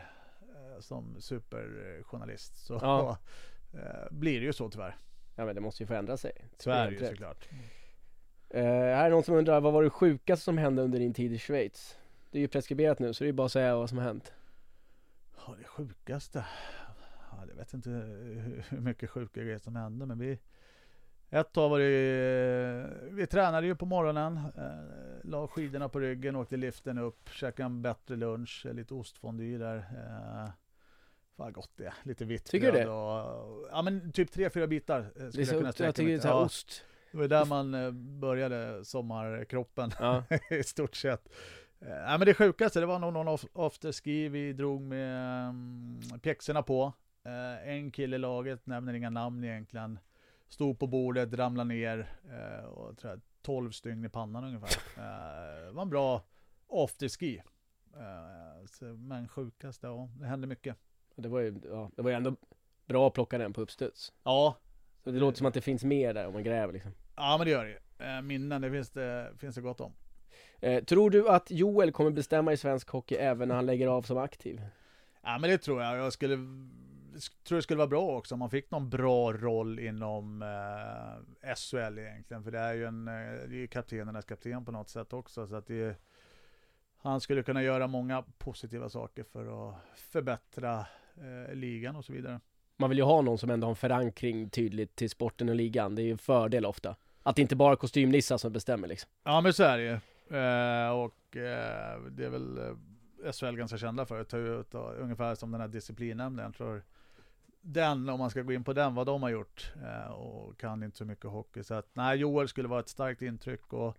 eh, 0.41 0.79
som 0.79 1.21
superjournalist. 1.21 2.65
Så 2.65 2.73
Ja. 2.73 3.17
eh, 3.73 4.11
blir 4.11 4.39
det 4.39 4.45
ju 4.45 4.53
så 4.53 4.69
tyvärr. 4.69 4.95
Ja 5.35 5.45
men 5.45 5.55
det 5.55 5.61
måste 5.61 5.83
ju 5.83 5.87
få 5.87 5.93
ändra 5.93 6.17
sig. 6.17 6.31
Så 6.57 6.71
är 6.71 6.91
det 6.91 6.97
ju 6.97 7.07
såklart. 7.07 7.47
Eh, 8.49 8.63
här 8.63 9.05
är 9.05 9.09
någon 9.09 9.23
som 9.23 9.35
undrar, 9.35 9.61
vad 9.61 9.73
var 9.73 9.83
det 9.83 9.89
sjukaste 9.89 10.43
som 10.43 10.57
hände 10.57 10.81
under 10.81 10.99
din 10.99 11.13
tid 11.13 11.33
i 11.33 11.39
Schweiz? 11.39 11.97
Det 12.31 12.37
är 12.37 12.41
ju 12.41 12.47
preskriberat 12.47 12.99
nu, 12.99 13.13
så 13.13 13.23
det 13.23 13.29
är 13.29 13.33
bara 13.33 13.45
att 13.45 13.51
säga 13.51 13.75
vad 13.75 13.89
som 13.89 13.97
har 13.97 14.05
hänt. 14.05 14.33
Ja, 15.37 15.55
det 15.59 15.63
sjukaste. 15.67 16.45
Ja, 17.31 17.45
jag 17.47 17.55
vet 17.55 17.73
inte 17.73 17.89
hur 17.89 18.63
hur 18.69 18.79
mycket 18.81 19.09
sjuka 19.09 19.41
grejer 19.43 19.57
som 19.57 19.75
hände, 19.75 20.05
men 20.05 20.19
vi 20.19 20.39
ett 21.29 21.53
tag 21.53 21.69
var 21.69 21.79
det, 21.79 23.09
vi 23.11 23.27
tränade 23.27 23.67
ju 23.67 23.75
på 23.75 23.85
morgonen, 23.85 24.37
eh, 24.37 25.29
la 25.29 25.47
skidorna 25.47 25.89
på 25.89 25.99
ryggen, 25.99 26.35
åkte 26.35 26.57
liften 26.57 26.97
upp, 26.97 27.29
käkade 27.29 27.65
en 27.65 27.81
bättre 27.81 28.15
lunch, 28.15 28.65
eh, 28.65 28.73
lite 28.73 28.93
ostfondue 28.93 29.57
där. 29.57 29.77
Eh, 29.77 30.49
vad 31.35 31.53
gott 31.53 31.71
det 31.75 31.85
är, 31.85 31.93
lite 32.03 32.25
vitt 32.25 32.45
Tycker 32.45 32.65
du 32.65 32.71
bröd 32.71 32.87
det? 32.87 32.91
och, 32.91 33.67
ja 33.71 33.81
men 33.81 34.11
typ 34.11 34.31
tre, 34.31 34.49
fyra 34.49 34.67
bitar 34.67 34.99
eh, 34.99 35.05
skulle 35.05 35.29
Det 35.31 35.37
är 35.37 35.45
jag 35.45 35.49
kunna 35.49 35.67
jag 35.67 35.73
sträcka 35.73 35.91
tycker 35.93 36.07
mig 36.07 36.17
det 36.17 36.27
är 36.27 36.31
Ja, 36.31 36.45
ost. 36.45 36.83
det 37.11 37.17
var 37.17 37.27
där 37.27 37.45
man 37.45 37.73
eh, 37.73 37.91
började 37.91 38.85
sommarkroppen. 38.85 39.91
Ja. 39.99 40.23
i 40.49 40.63
stort 40.63 40.95
sett. 40.95 41.29
Eh, 41.81 41.87
Nej 41.87 42.17
men 42.17 42.25
det 42.25 42.33
sjukaste 42.33 42.79
det 42.79 42.85
var 42.85 42.99
nog 42.99 43.13
någon 43.13 43.37
afterski 43.53 44.29
vi 44.29 44.53
drog 44.53 44.81
med 44.81 45.49
um, 45.49 46.01
pjäxorna 46.21 46.63
på. 46.63 46.93
Eh, 47.25 47.69
en 47.69 47.91
kille 47.91 48.15
i 48.15 48.19
laget, 48.19 48.65
nämner 48.65 48.93
inga 48.93 49.09
namn 49.09 49.43
egentligen, 49.43 49.99
stod 50.49 50.79
på 50.79 50.87
bordet, 50.87 51.33
ramlade 51.33 51.67
ner 51.67 52.11
eh, 52.29 52.65
och 52.65 52.97
tror 52.97 53.11
jag, 53.11 53.21
12 53.41 53.71
stygn 53.71 54.05
i 54.05 54.09
pannan 54.09 54.43
ungefär. 54.43 54.69
Eh, 54.97 55.65
det 55.65 55.71
var 55.71 55.81
en 55.81 55.89
bra 55.89 56.23
afterski. 56.69 57.41
Eh, 57.95 58.87
men 58.97 59.27
sjukaste, 59.27 59.87
ja 59.87 60.09
det 60.19 60.25
hände 60.25 60.47
mycket. 60.47 60.77
Det 61.15 61.29
var 61.29 61.39
ju, 61.39 61.61
ja, 61.63 61.91
det 61.95 62.01
var 62.01 62.09
ju 62.09 62.15
ändå 62.15 62.35
bra 62.85 63.07
att 63.07 63.13
plocka 63.13 63.37
den 63.37 63.53
på 63.53 63.61
uppstuds. 63.61 64.13
Ja, 64.23 64.55
Så 65.03 65.11
det 65.11 65.19
låter 65.19 65.37
som 65.37 65.47
att 65.47 65.53
det 65.53 65.61
finns 65.61 65.83
mer 65.83 66.13
där 66.13 66.27
om 66.27 66.33
man 66.33 66.43
gräver 66.43 66.73
liksom. 66.73 66.91
ja 67.15 67.37
men 67.37 67.45
det 67.45 67.51
gör 67.51 67.65
det 67.65 67.71
ju. 67.71 68.07
Eh, 68.07 68.21
minnen, 68.21 68.61
det 68.61 68.71
finns 68.71 68.89
det, 68.89 69.31
finns 69.37 69.55
det 69.55 69.61
gott 69.61 69.81
om. 69.81 69.93
Eh, 70.59 70.83
tror 70.83 71.09
du 71.09 71.29
att 71.29 71.51
Joel 71.51 71.91
kommer 71.91 72.11
bestämma 72.11 72.53
i 72.53 72.57
svensk 72.57 72.89
hockey 72.89 73.15
även 73.15 73.47
när 73.47 73.55
han 73.55 73.65
lägger 73.65 73.87
av 73.87 74.01
som 74.01 74.17
aktiv? 74.17 74.61
Ja 75.21 75.37
men 75.37 75.49
det 75.49 75.57
tror 75.57 75.81
jag. 75.81 75.97
Jag 75.97 76.13
skulle 76.13 76.37
tror 77.43 77.55
det 77.55 77.61
skulle 77.61 77.77
vara 77.77 77.87
bra 77.87 78.17
också 78.17 78.35
om 78.35 78.39
man 78.39 78.49
fick 78.49 78.71
någon 78.71 78.89
bra 78.89 79.33
roll 79.33 79.79
inom 79.79 80.41
eh, 80.41 81.55
SHL 81.55 81.99
egentligen. 81.99 82.43
För 82.43 82.51
det 82.51 82.59
är 82.59 82.73
ju 82.73 82.85
en, 82.85 83.07
eh, 83.07 83.13
det 83.49 83.55
är 83.55 83.59
ju 83.59 83.67
kaptenernas 83.67 84.25
kapten 84.25 84.65
på 84.65 84.71
något 84.71 84.89
sätt 84.89 85.13
också. 85.13 85.47
Så 85.47 85.55
att 85.55 85.67
det, 85.67 85.97
han 86.97 87.21
skulle 87.21 87.43
kunna 87.43 87.63
göra 87.63 87.87
många 87.87 88.23
positiva 88.37 88.89
saker 88.89 89.23
för 89.23 89.69
att 89.69 89.75
förbättra 89.95 90.85
eh, 91.17 91.55
ligan 91.55 91.95
och 91.95 92.05
så 92.05 92.13
vidare. 92.13 92.39
Man 92.77 92.89
vill 92.89 92.99
ju 92.99 93.03
ha 93.03 93.21
någon 93.21 93.37
som 93.37 93.49
ändå 93.49 93.67
har 93.67 93.71
en 93.71 93.75
förankring 93.75 94.49
tydligt 94.49 94.95
till 94.95 95.09
sporten 95.09 95.49
och 95.49 95.55
ligan. 95.55 95.95
Det 95.95 96.01
är 96.01 96.03
ju 96.03 96.11
en 96.11 96.17
fördel 96.17 96.65
ofta. 96.65 96.95
Att 97.23 97.35
det 97.35 97.41
inte 97.41 97.55
bara 97.55 97.71
är 97.71 97.75
kostymnissar 97.75 98.37
som 98.37 98.53
bestämmer 98.53 98.87
liksom. 98.87 99.09
Ja 99.23 99.41
men 99.41 99.53
så 99.53 99.63
är 99.63 99.77
det 99.77 99.83
ju. 99.83 99.99
Eh, 100.37 100.89
och 100.91 101.37
eh, 101.37 102.01
det 102.11 102.25
är 102.25 102.29
väl 102.29 102.57
eh, 102.57 103.31
SHL 103.31 103.55
ganska 103.55 103.77
kända 103.77 104.05
för 104.05 104.21
att 104.21 104.29
ta 104.29 104.37
ut 104.37 104.75
ungefär 104.75 105.35
som 105.35 105.51
den 105.51 105.61
här 105.61 105.67
disciplinnämnden. 105.67 106.45
Jag 106.45 106.55
tror 106.55 106.83
den, 107.61 108.09
om 108.09 108.19
man 108.19 108.29
ska 108.29 108.41
gå 108.41 108.53
in 108.53 108.63
på 108.63 108.73
den, 108.73 108.95
vad 108.95 109.07
de 109.07 109.23
har 109.23 109.29
gjort 109.29 109.73
eh, 109.83 110.11
och 110.11 110.59
kan 110.59 110.83
inte 110.83 110.97
så 110.97 111.05
mycket 111.05 111.25
hockey. 111.25 111.63
Så 111.63 111.73
att 111.73 111.89
nej, 111.93 112.17
Joel 112.17 112.47
skulle 112.47 112.67
vara 112.67 112.79
ett 112.79 112.89
starkt 112.89 113.21
intryck 113.21 113.73
och 113.73 113.97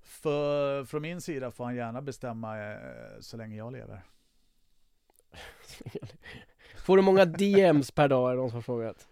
för, 0.00 0.84
från 0.84 1.02
min 1.02 1.20
sida 1.20 1.50
får 1.50 1.64
han 1.64 1.74
gärna 1.76 2.02
bestämma 2.02 2.58
eh, 2.58 2.78
så 3.20 3.36
länge 3.36 3.56
jag 3.56 3.72
lever. 3.72 4.02
Får 6.76 6.96
du 6.96 7.02
många 7.02 7.24
DMs 7.24 7.90
per 7.90 8.08
dag 8.08 8.30
är 8.30 8.34
det 8.34 8.40
någon 8.40 8.50
som 8.50 8.56
har 8.56 8.62
frågat. 8.62 9.08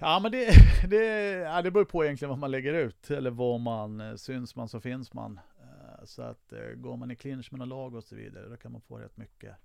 Ja 0.00 0.18
men 0.22 0.32
det, 0.32 0.50
det, 0.88 1.04
ja, 1.30 1.62
det 1.62 1.70
beror 1.70 1.84
på 1.84 2.04
egentligen 2.04 2.30
vad 2.30 2.38
man 2.38 2.50
lägger 2.50 2.72
ut 2.74 3.10
eller 3.10 3.30
vad 3.30 3.60
man 3.60 4.00
eh, 4.00 4.14
syns 4.14 4.56
man 4.56 4.68
så 4.68 4.80
finns 4.80 5.12
man. 5.12 5.40
Eh, 5.60 6.04
Så 6.04 6.22
att 6.22 6.52
eh, 6.52 6.68
går 6.76 6.96
man 6.96 7.10
i 7.10 7.16
clinch 7.16 7.52
med 7.52 7.58
några 7.58 7.76
lag 7.76 7.94
och 7.94 8.04
så 8.04 8.16
vidare 8.16 8.48
då 8.48 8.56
kan 8.56 8.72
man 8.72 8.80
få 8.80 8.98
rätt 8.98 9.16
mycket 9.16 9.56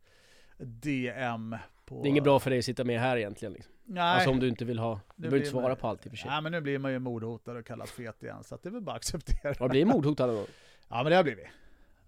DM 0.57 1.55
på... 1.91 2.01
Det 2.01 2.07
är 2.07 2.09
inget 2.09 2.23
bra 2.23 2.39
för 2.39 2.49
dig 2.49 2.59
att 2.59 2.65
sitta 2.65 2.83
med 2.83 2.99
här 2.99 3.17
egentligen 3.17 3.53
liksom. 3.53 3.73
Nej. 3.85 4.03
Alltså 4.03 4.29
om 4.29 4.39
du 4.39 4.47
inte 4.47 4.65
vill 4.65 4.79
ha, 4.79 4.99
du 5.15 5.21
behöver 5.21 5.37
inte 5.37 5.49
svara 5.49 5.67
man- 5.67 5.75
på 5.77 5.87
allt 5.87 6.05
i 6.05 6.09
och 6.09 6.11
för 6.11 6.17
sig. 6.17 6.29
Nej 6.31 6.41
men 6.41 6.51
nu 6.51 6.61
blir 6.61 6.79
man 6.79 6.91
ju 6.91 6.99
mordhotad 6.99 7.51
och 7.57 7.65
kallad 7.65 7.89
fet 7.89 8.23
igen 8.23 8.43
så 8.43 8.55
att 8.55 8.63
det 8.63 8.69
är 8.69 8.71
väl 8.71 8.81
bara 8.81 8.91
att 8.91 8.97
acceptera. 8.97 9.53
Har 9.59 9.65
du 9.67 9.69
blivit 9.69 9.87
mordhotad 9.87 10.27
någon 10.27 10.35
gång? 10.35 10.45
Ja 10.89 11.03
men 11.03 11.09
det 11.09 11.15
har 11.15 11.23
blivit. 11.23 11.45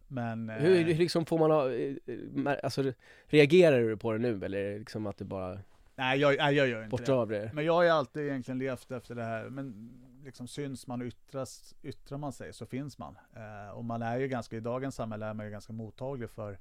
Men... 0.07 0.49
eh, 0.49 0.55
Hur, 0.55 0.75
hur 0.83 0.95
liksom 0.95 1.25
får 1.25 1.37
man 1.39 1.51
ha, 1.51 1.71
eh, 1.73 2.57
alltså 2.63 2.83
reagerar 3.27 3.79
du 3.81 3.97
på 3.97 4.11
det 4.11 4.17
nu 4.19 4.45
eller 4.45 4.57
är 4.57 4.71
det 4.73 4.79
liksom 4.79 5.07
att 5.07 5.17
du 5.17 5.25
bara 5.25 5.59
Nej 5.95 6.19
jag, 6.19 6.37
nej, 6.37 6.55
jag 6.55 6.67
gör 6.67 6.79
inte 6.83 6.89
bortar 6.89 7.05
det. 7.13 7.19
av 7.19 7.29
det? 7.29 7.51
Men 7.53 7.65
jag 7.65 7.73
har 7.73 7.83
ju 7.83 7.89
alltid 7.89 8.23
egentligen 8.27 8.59
levt 8.59 8.91
efter 8.91 9.15
det 9.15 9.23
här. 9.23 9.49
Men 9.49 9.91
liksom 10.23 10.47
syns 10.47 10.87
man 10.87 11.01
och 11.01 11.07
yttras, 11.07 11.75
yttrar 11.83 12.17
man 12.17 12.33
sig 12.33 12.53
så 12.53 12.65
finns 12.65 12.97
man. 12.97 13.17
Eh, 13.35 13.77
och 13.77 13.85
man 13.85 14.01
är 14.01 14.17
ju 14.17 14.27
ganska, 14.27 14.55
i 14.55 14.59
dagens 14.59 14.95
samhälle 14.95 15.25
är 15.25 15.33
man 15.33 15.45
ju 15.45 15.51
ganska 15.51 15.73
mottaglig 15.73 16.29
för, 16.29 16.59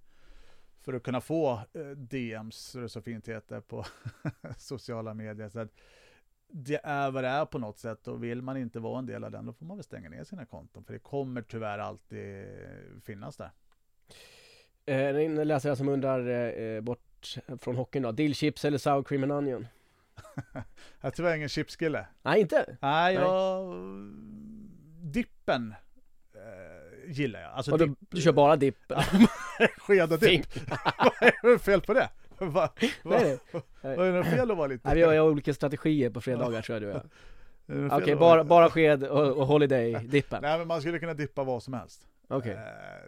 för 0.83 0.93
att 0.93 1.03
kunna 1.03 1.21
få 1.21 1.61
eh, 1.73 1.91
DMs, 1.91 2.73
det 2.73 2.89
så 2.89 3.03
fint 3.03 3.29
heter, 3.29 3.61
på 3.61 3.85
sociala 4.59 5.15
medier. 5.15 5.49
Så 5.49 5.61
att 5.61 5.71
det 6.49 6.81
är 6.85 7.11
vad 7.11 7.25
det 7.25 7.29
är 7.29 7.45
på 7.45 7.59
något 7.59 7.79
sätt 7.79 8.09
och 8.09 8.25
vill 8.25 8.43
man 8.43 8.57
inte 8.57 8.81
vara 8.81 8.99
en 8.99 9.07
del 9.07 9.25
av 9.25 9.31
den 9.31 9.47
då 9.47 9.53
får 9.53 9.67
man 9.67 9.77
väl 9.77 9.85
stänga 9.85 10.09
ner 10.09 10.25
sina 10.25 10.45
konton. 10.45 10.85
För 10.85 10.93
det 10.93 10.99
kommer 10.99 11.43
tyvärr 11.43 11.79
alltid 11.79 12.47
finnas 13.05 13.37
där. 13.37 13.51
Eh, 14.87 14.97
det 14.97 15.23
är 15.23 15.25
en 15.25 15.49
läsare 15.49 15.77
som 15.77 15.89
undrar 15.89 16.29
eh, 16.59 16.81
bort 16.81 17.37
från 17.59 17.77
hockeyn 17.77 18.03
då, 18.03 18.13
dillchips 18.13 18.65
eller 18.65 18.79
sour 18.79 19.03
cream 19.03 19.23
and 19.23 19.33
onion? 19.33 19.67
Jag 21.01 21.09
är 21.09 21.11
tyvärr 21.11 21.37
ingen 21.37 21.49
chipskille. 21.49 22.07
Nej 22.23 22.41
inte? 22.41 22.77
Nej, 22.81 23.15
Nej. 23.15 23.25
jag... 23.25 23.75
Dippen 25.03 25.75
eh, 26.35 27.13
gillar 27.13 27.41
jag. 27.41 27.53
Alltså 27.53 27.77
du, 27.77 27.87
dipp, 27.87 27.99
du 28.01 28.21
kör 28.21 28.33
bara 28.33 28.57
dipp? 28.57 28.93
skeda 29.79 30.17
dipp. 30.17 30.47
Vad 31.43 31.51
är 31.51 31.53
det 31.53 31.59
fel 31.59 31.81
på 31.81 31.95
det? 31.95 32.09
Va, 32.39 32.49
va, 32.49 32.71
Nej, 33.03 33.39
nej. 33.53 33.63
vad 33.97 34.07
är 34.07 34.13
det 34.13 34.25
fel 34.25 34.51
att 34.51 34.57
vara 34.57 34.67
lite? 34.67 34.89
Nej, 34.89 34.97
vi 34.97 35.03
har, 35.03 35.13
jag 35.13 35.23
har 35.23 35.31
olika 35.31 35.55
strategier 35.55 36.11
på 36.11 36.21
fredagar 36.21 36.63
tror 36.63 36.83
jag 36.83 36.83
du 36.83 37.01
det 37.67 37.89
fel 37.91 38.03
Okej, 38.03 38.13
att 38.13 38.19
bara, 38.19 38.45
bara 38.45 38.71
sked 38.71 39.05
och, 39.05 39.37
och 39.39 39.47
holiday-dippen? 39.47 40.43
Nej 40.43 40.59
men 40.59 40.69
man 40.69 40.81
skulle 40.81 40.99
kunna 40.99 41.15
dippa 41.15 41.45
vad 41.45 41.63
som 41.63 41.75
helst. 41.75 42.07
Okej, 42.29 42.53
Eh, 42.53 42.59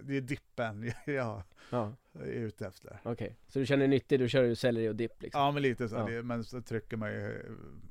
det 0.03 0.17
är 0.17 0.21
dippen 0.21 0.93
jag 1.07 1.43
ja, 1.71 1.93
är 2.21 2.27
ute 2.27 2.67
efter. 2.67 3.01
okej. 3.03 3.37
Så 3.49 3.59
du 3.59 3.67
känner 3.67 3.79
dig 3.81 3.89
nyttig, 3.89 4.19
du 4.19 4.29
kör 4.29 4.43
ju 4.43 4.55
selleri 4.55 4.89
och 4.89 4.97
dipp 4.97 5.23
liksom? 5.23 5.41
Ja 5.41 5.51
men 5.51 5.63
lite 5.63 5.89
så, 5.89 5.97
Ja. 5.97 6.05
det, 6.05 6.23
men 6.23 6.45
så 6.45 6.61
trycker 6.63 6.97
man 6.97 7.13
ju 7.13 7.43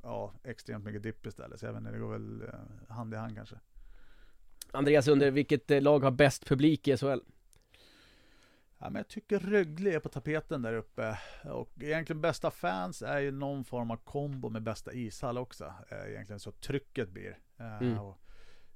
ja, 0.02 0.32
extremt 0.44 0.84
mycket 0.84 1.02
dipp 1.02 1.26
istället. 1.26 1.60
Så 1.60 1.66
jag 1.66 1.72
vet 1.72 1.80
inte, 1.80 1.92
det 1.92 1.98
går 1.98 2.12
väl 2.12 2.42
eh, 2.42 2.94
hand 2.94 3.14
i 3.14 3.16
hand 3.16 3.36
kanske. 3.36 3.56
Andreas 4.72 5.08
undrar, 5.08 5.30
vilket 5.30 5.70
eh, 5.70 5.82
lag 5.82 6.00
har 6.00 6.10
bäst 6.10 6.46
publik 6.46 6.88
i 6.88 6.96
SHL? 6.96 7.18
Ja, 8.84 8.90
men 8.90 9.00
jag 9.00 9.08
tycker 9.08 9.38
Rögle 9.38 9.94
är 9.94 10.00
på 10.00 10.08
tapeten 10.08 10.62
där 10.62 10.72
uppe. 10.74 11.18
Och 11.44 11.70
egentligen 11.80 12.20
bästa 12.20 12.50
fans 12.50 13.02
är 13.02 13.18
ju 13.18 13.30
någon 13.30 13.64
form 13.64 13.90
av 13.90 13.96
kombo 13.96 14.48
med 14.50 14.62
bästa 14.62 14.92
ishall 14.92 15.38
också. 15.38 15.74
Eh, 15.90 16.10
Egentligen 16.12 16.40
så 16.40 16.52
trycket 16.52 17.08
blir. 17.08 17.38
Eh, 17.58 17.76
Mm. 17.82 17.98
Och 17.98 18.18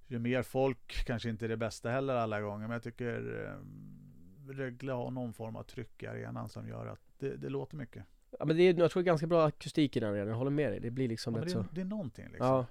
ju 0.07 0.19
mer 0.19 0.43
folk 0.43 1.05
kanske 1.07 1.29
inte 1.29 1.47
är 1.47 1.49
det 1.49 1.57
bästa 1.57 1.91
heller 1.91 2.15
alla 2.15 2.41
gånger. 2.41 2.67
Men 2.67 2.71
jag 2.73 2.83
tycker 2.83 3.45
eh, 3.47 4.53
Rögle 4.53 4.93
har 4.93 5.11
någon 5.11 5.33
form 5.33 5.57
av 5.57 5.63
tryck 5.63 6.03
i 6.03 6.07
arenan 6.07 6.49
som 6.49 6.69
gör 6.69 6.87
att 6.87 7.01
det, 7.19 7.37
det 7.37 7.49
låter 7.49 7.77
mycket. 7.77 8.05
Ja 8.39 8.45
men 8.45 8.57
det 8.57 8.63
är, 8.63 8.75
jag 8.79 8.91
tror 8.91 9.03
det 9.03 9.05
är 9.05 9.11
ganska 9.13 9.27
bra 9.27 9.47
akustik 9.47 9.97
i 9.97 10.01
den 10.01 10.13
redan, 10.15 10.29
jag 10.29 10.37
håller 10.37 10.51
med 10.51 10.73
dig. 10.73 10.81
Det 10.81 10.91
blir 10.91 11.09
liksom 11.09 11.35
Ja, 11.35 11.41
rätt 11.41 11.47
det, 11.47 11.53
så... 11.53 11.65
det 11.73 11.81
är 11.81 11.85
någonting 11.85 12.29
liksom. 12.29 12.47
Ja, 12.47 12.67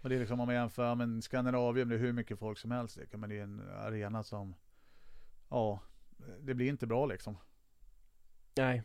Och 0.00 0.08
det 0.08 0.14
är 0.14 0.18
liksom 0.20 0.40
om 0.40 0.46
man 0.46 0.54
jämför 0.54 0.94
med 0.94 1.24
Skandinavien, 1.24 1.88
det 1.88 1.94
är 1.94 1.98
hur 1.98 2.12
mycket 2.12 2.38
folk 2.38 2.58
som 2.58 2.70
helst. 2.70 2.96
liksom. 2.96 3.20
Men 3.20 3.30
det 3.30 3.38
är 3.38 3.42
en 3.42 3.60
arena 3.78 4.22
som, 4.22 4.54
ja, 5.48 5.80
det 6.40 6.54
blir 6.54 6.68
inte 6.68 6.86
bra 6.86 7.06
liksom. 7.06 7.36
nej. 8.56 8.82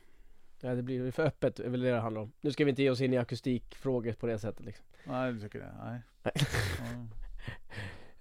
Ja, 0.61 0.75
det 0.75 0.83
blir 0.83 1.11
för 1.11 1.25
öppet, 1.25 1.59
är 1.59 1.69
väl 1.69 1.81
det 1.81 1.91
det 1.91 1.99
handlar 1.99 2.21
om. 2.21 2.31
Nu 2.41 2.51
ska 2.51 2.65
vi 2.65 2.69
inte 2.69 2.83
ge 2.83 2.89
oss 2.89 3.01
in 3.01 3.13
i 3.13 3.17
akustikfrågor 3.17 4.13
på 4.13 4.27
det 4.27 4.39
sättet 4.39 4.65
liksom. 4.65 4.85
Nej, 5.03 5.33
du 5.33 5.39
tycker 5.39 5.59
det? 5.59 5.75
Nej. 5.83 6.01
Nej. 6.23 6.33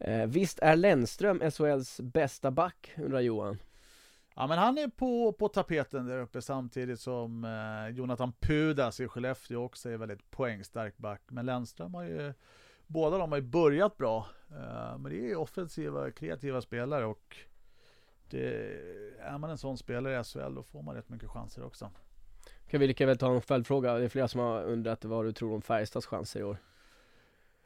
Eh, 0.01 0.27
visst 0.27 0.59
är 0.59 0.77
Lennström 0.77 1.51
SHLs 1.51 2.01
bästa 2.01 2.51
back, 2.51 2.93
undrar 2.97 3.21
Johan? 3.21 3.59
Ja 4.35 4.47
men 4.47 4.59
han 4.59 4.79
är 4.79 4.89
på, 4.89 5.33
på 5.33 5.49
tapeten 5.49 6.07
där 6.07 6.19
uppe 6.19 6.43
samtidigt 6.43 7.01
som 7.01 7.45
eh, 7.45 7.97
Jonathan 7.97 8.33
Pudas 8.33 9.01
i 9.01 9.09
Skellefteå 9.09 9.65
också 9.65 9.91
är 9.91 9.97
väldigt 9.97 10.31
poängstark 10.31 10.99
back. 10.99 11.23
Men 11.27 11.47
Lennström 11.47 11.95
har 11.95 12.03
ju, 12.03 12.35
båda 12.87 13.19
de 13.19 13.33
har 13.33 13.39
ju 13.39 13.45
börjat 13.45 13.97
bra. 13.97 14.27
Eh, 14.51 14.99
men 14.99 15.03
det 15.03 15.19
är 15.19 15.29
ju 15.29 15.37
offensiva, 15.37 16.11
kreativa 16.11 16.61
spelare 16.61 17.05
och 17.05 17.37
det, 18.31 18.79
är 19.21 19.39
man 19.39 19.51
en 19.51 19.59
sån 19.59 19.79
spelare 19.79 20.21
i 20.21 20.25
SHL 20.25 20.55
då 20.55 20.63
får 20.63 20.83
man 20.83 20.95
rätt 20.95 21.09
mycket 21.09 21.31
chanser 21.31 21.65
också. 21.65 21.91
Kan 22.71 22.81
vi 22.81 22.87
lika 22.87 23.07
väl 23.07 23.19
ta 23.19 23.35
en 23.35 23.43
följdfråga? 23.43 23.95
Det 23.95 24.05
är 24.05 24.09
flera 24.09 24.29
som 24.29 24.41
har 24.41 24.65
undrat 24.65 25.05
vad 25.05 25.25
du 25.25 25.33
tror 25.33 25.55
om 25.55 25.63
Färjestads 25.63 26.07
chanser 26.07 26.41
i 26.41 26.43
år. 26.43 26.59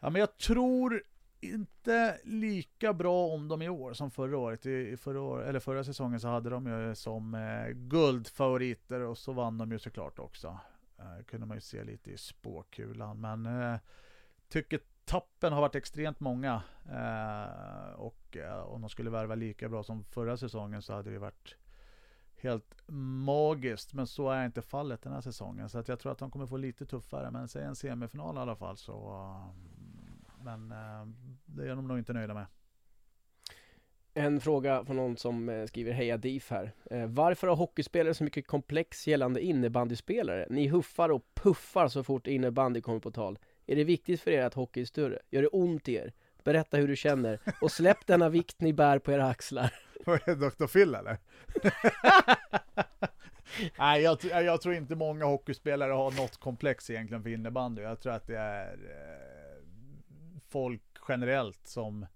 Ja 0.00 0.10
men 0.10 0.20
jag 0.20 0.36
tror 0.36 1.02
inte 1.40 2.18
lika 2.24 2.92
bra 2.92 3.26
om 3.26 3.48
dem 3.48 3.62
i 3.62 3.68
år 3.68 3.92
som 3.92 4.10
förra 4.10 4.38
året. 4.38 4.66
I, 4.66 4.70
i 4.70 4.96
förra, 4.96 5.20
år, 5.20 5.42
eller 5.42 5.60
förra 5.60 5.84
säsongen 5.84 6.20
så 6.20 6.28
hade 6.28 6.50
de 6.50 6.66
ju 6.66 6.94
som 6.94 7.34
eh, 7.34 7.68
guldfavoriter 7.72 9.00
och 9.00 9.18
så 9.18 9.32
vann 9.32 9.58
de 9.58 9.72
ju 9.72 9.78
såklart 9.78 10.18
också. 10.18 10.58
Eh, 10.98 11.24
kunde 11.24 11.46
man 11.46 11.56
ju 11.56 11.60
se 11.60 11.84
lite 11.84 12.10
i 12.10 12.16
spåkulan. 12.16 13.20
Men 13.20 13.46
eh, 13.46 13.78
tycker 14.48 14.80
tappen 15.12 15.52
har 15.52 15.60
varit 15.60 15.74
extremt 15.74 16.20
många. 16.20 16.62
Eh, 16.90 17.92
och 17.94 18.36
eh, 18.36 18.62
om 18.62 18.80
de 18.80 18.90
skulle 18.90 19.10
värva 19.10 19.34
lika 19.34 19.68
bra 19.68 19.82
som 19.82 20.04
förra 20.04 20.36
säsongen 20.36 20.82
så 20.82 20.92
hade 20.92 21.10
det 21.10 21.18
varit 21.18 21.56
helt 22.36 22.82
magiskt. 23.24 23.94
Men 23.94 24.06
så 24.06 24.30
är 24.30 24.44
inte 24.44 24.62
fallet 24.62 25.02
den 25.02 25.12
här 25.12 25.20
säsongen. 25.20 25.68
Så 25.68 25.78
att 25.78 25.88
jag 25.88 26.00
tror 26.00 26.12
att 26.12 26.18
de 26.18 26.30
kommer 26.30 26.46
få 26.46 26.56
lite 26.56 26.86
tuffare. 26.86 27.30
Men 27.30 27.48
säg 27.48 27.64
en 27.64 27.76
semifinal 27.76 28.36
i 28.36 28.38
alla 28.38 28.56
fall 28.56 28.76
så 28.76 28.92
eh, 28.92 30.44
men 30.44 30.72
eh, 30.72 31.06
det 31.44 31.70
är 31.70 31.76
de 31.76 31.88
nog 31.88 31.98
inte 31.98 32.12
nöjda 32.12 32.34
med. 32.34 32.46
En 34.14 34.40
fråga 34.40 34.84
från 34.84 34.96
någon 34.96 35.16
som 35.16 35.48
eh, 35.48 35.66
skriver 35.66 35.92
Heja 35.92 36.16
DIF 36.16 36.50
här. 36.50 36.72
Eh, 36.90 37.06
varför 37.06 37.46
har 37.46 37.56
hockeyspelare 37.56 38.14
så 38.14 38.24
mycket 38.24 38.46
komplex 38.46 39.06
gällande 39.06 39.40
innebandyspelare? 39.40 40.46
Ni 40.50 40.68
huffar 40.68 41.08
och 41.08 41.34
puffar 41.34 41.88
så 41.88 42.04
fort 42.04 42.26
innebandy 42.26 42.80
kommer 42.80 43.00
på 43.00 43.10
tal. 43.10 43.38
Är 43.66 43.76
det 43.76 43.84
viktigt 43.84 44.20
för 44.20 44.30
er 44.30 44.42
att 44.42 44.54
hockey 44.54 44.80
är 44.80 44.84
större? 44.84 45.18
Gör 45.30 45.42
det 45.42 45.48
ont 45.48 45.88
i 45.88 45.94
er? 45.94 46.12
Berätta 46.44 46.76
hur 46.76 46.88
du 46.88 46.96
känner 46.96 47.38
och 47.60 47.72
släpp 47.72 48.06
denna 48.06 48.28
vikt 48.28 48.60
ni 48.60 48.72
bär 48.72 48.98
på 48.98 49.12
era 49.12 49.28
axlar. 49.28 49.74
Vad 50.06 50.28
är 50.28 50.34
Dr. 50.34 50.66
Phil 50.66 50.94
eller? 50.94 51.18
Nej, 53.78 54.02
jag, 54.02 54.18
jag 54.22 54.60
tror 54.60 54.74
inte 54.74 54.94
många 54.94 55.24
hockeyspelare 55.24 55.92
har 55.92 56.10
något 56.10 56.36
komplex 56.36 56.90
egentligen 56.90 57.22
för 57.22 57.30
innebandy. 57.30 57.82
Jag 57.82 58.00
tror 58.00 58.12
att 58.12 58.26
det 58.26 58.38
är 58.38 58.72
eh, 58.72 59.66
folk 60.48 60.82
generellt 61.08 61.66
som, 61.66 62.06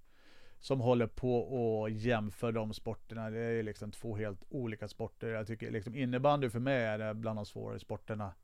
som 0.60 0.80
håller 0.80 1.06
på 1.06 1.38
och 1.38 1.90
jämför 1.90 2.52
de 2.52 2.74
sporterna. 2.74 3.30
Det 3.30 3.38
är 3.38 3.62
liksom 3.62 3.92
två 3.92 4.16
helt 4.16 4.44
olika 4.48 4.88
sporter. 4.88 5.28
Jag 5.28 5.46
tycker 5.46 5.70
liksom 5.70 5.94
innebandy 5.94 6.50
för 6.50 6.60
mig 6.60 6.84
är 6.84 6.98
det 6.98 7.14
bland 7.14 7.38
de 7.38 7.46
svårare 7.46 7.78
sporterna. 7.78 8.34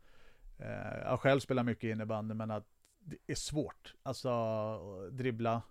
Eh, 0.59 0.98
jag 1.05 1.20
själv 1.20 1.40
spelar 1.40 1.62
mycket 1.62 1.90
innebandy, 1.90 2.35
men 2.35 2.50
att 2.50 2.66
det 3.05 3.17
är 3.27 3.35
svårt. 3.35 3.95
Alltså 4.03 5.11
dribbla. 5.11 5.62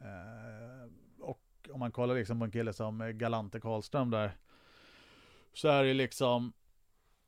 Eh, 0.00 0.90
och 1.20 1.68
om 1.72 1.80
man 1.80 1.92
kollar 1.92 2.14
liksom 2.14 2.38
på 2.38 2.44
en 2.44 2.50
kille 2.50 2.72
som 2.72 3.12
Galante 3.18 3.60
Karlström 3.60 4.10
där. 4.10 4.36
Så 5.52 5.68
är 5.68 5.84
det 5.84 5.94
liksom, 5.94 6.52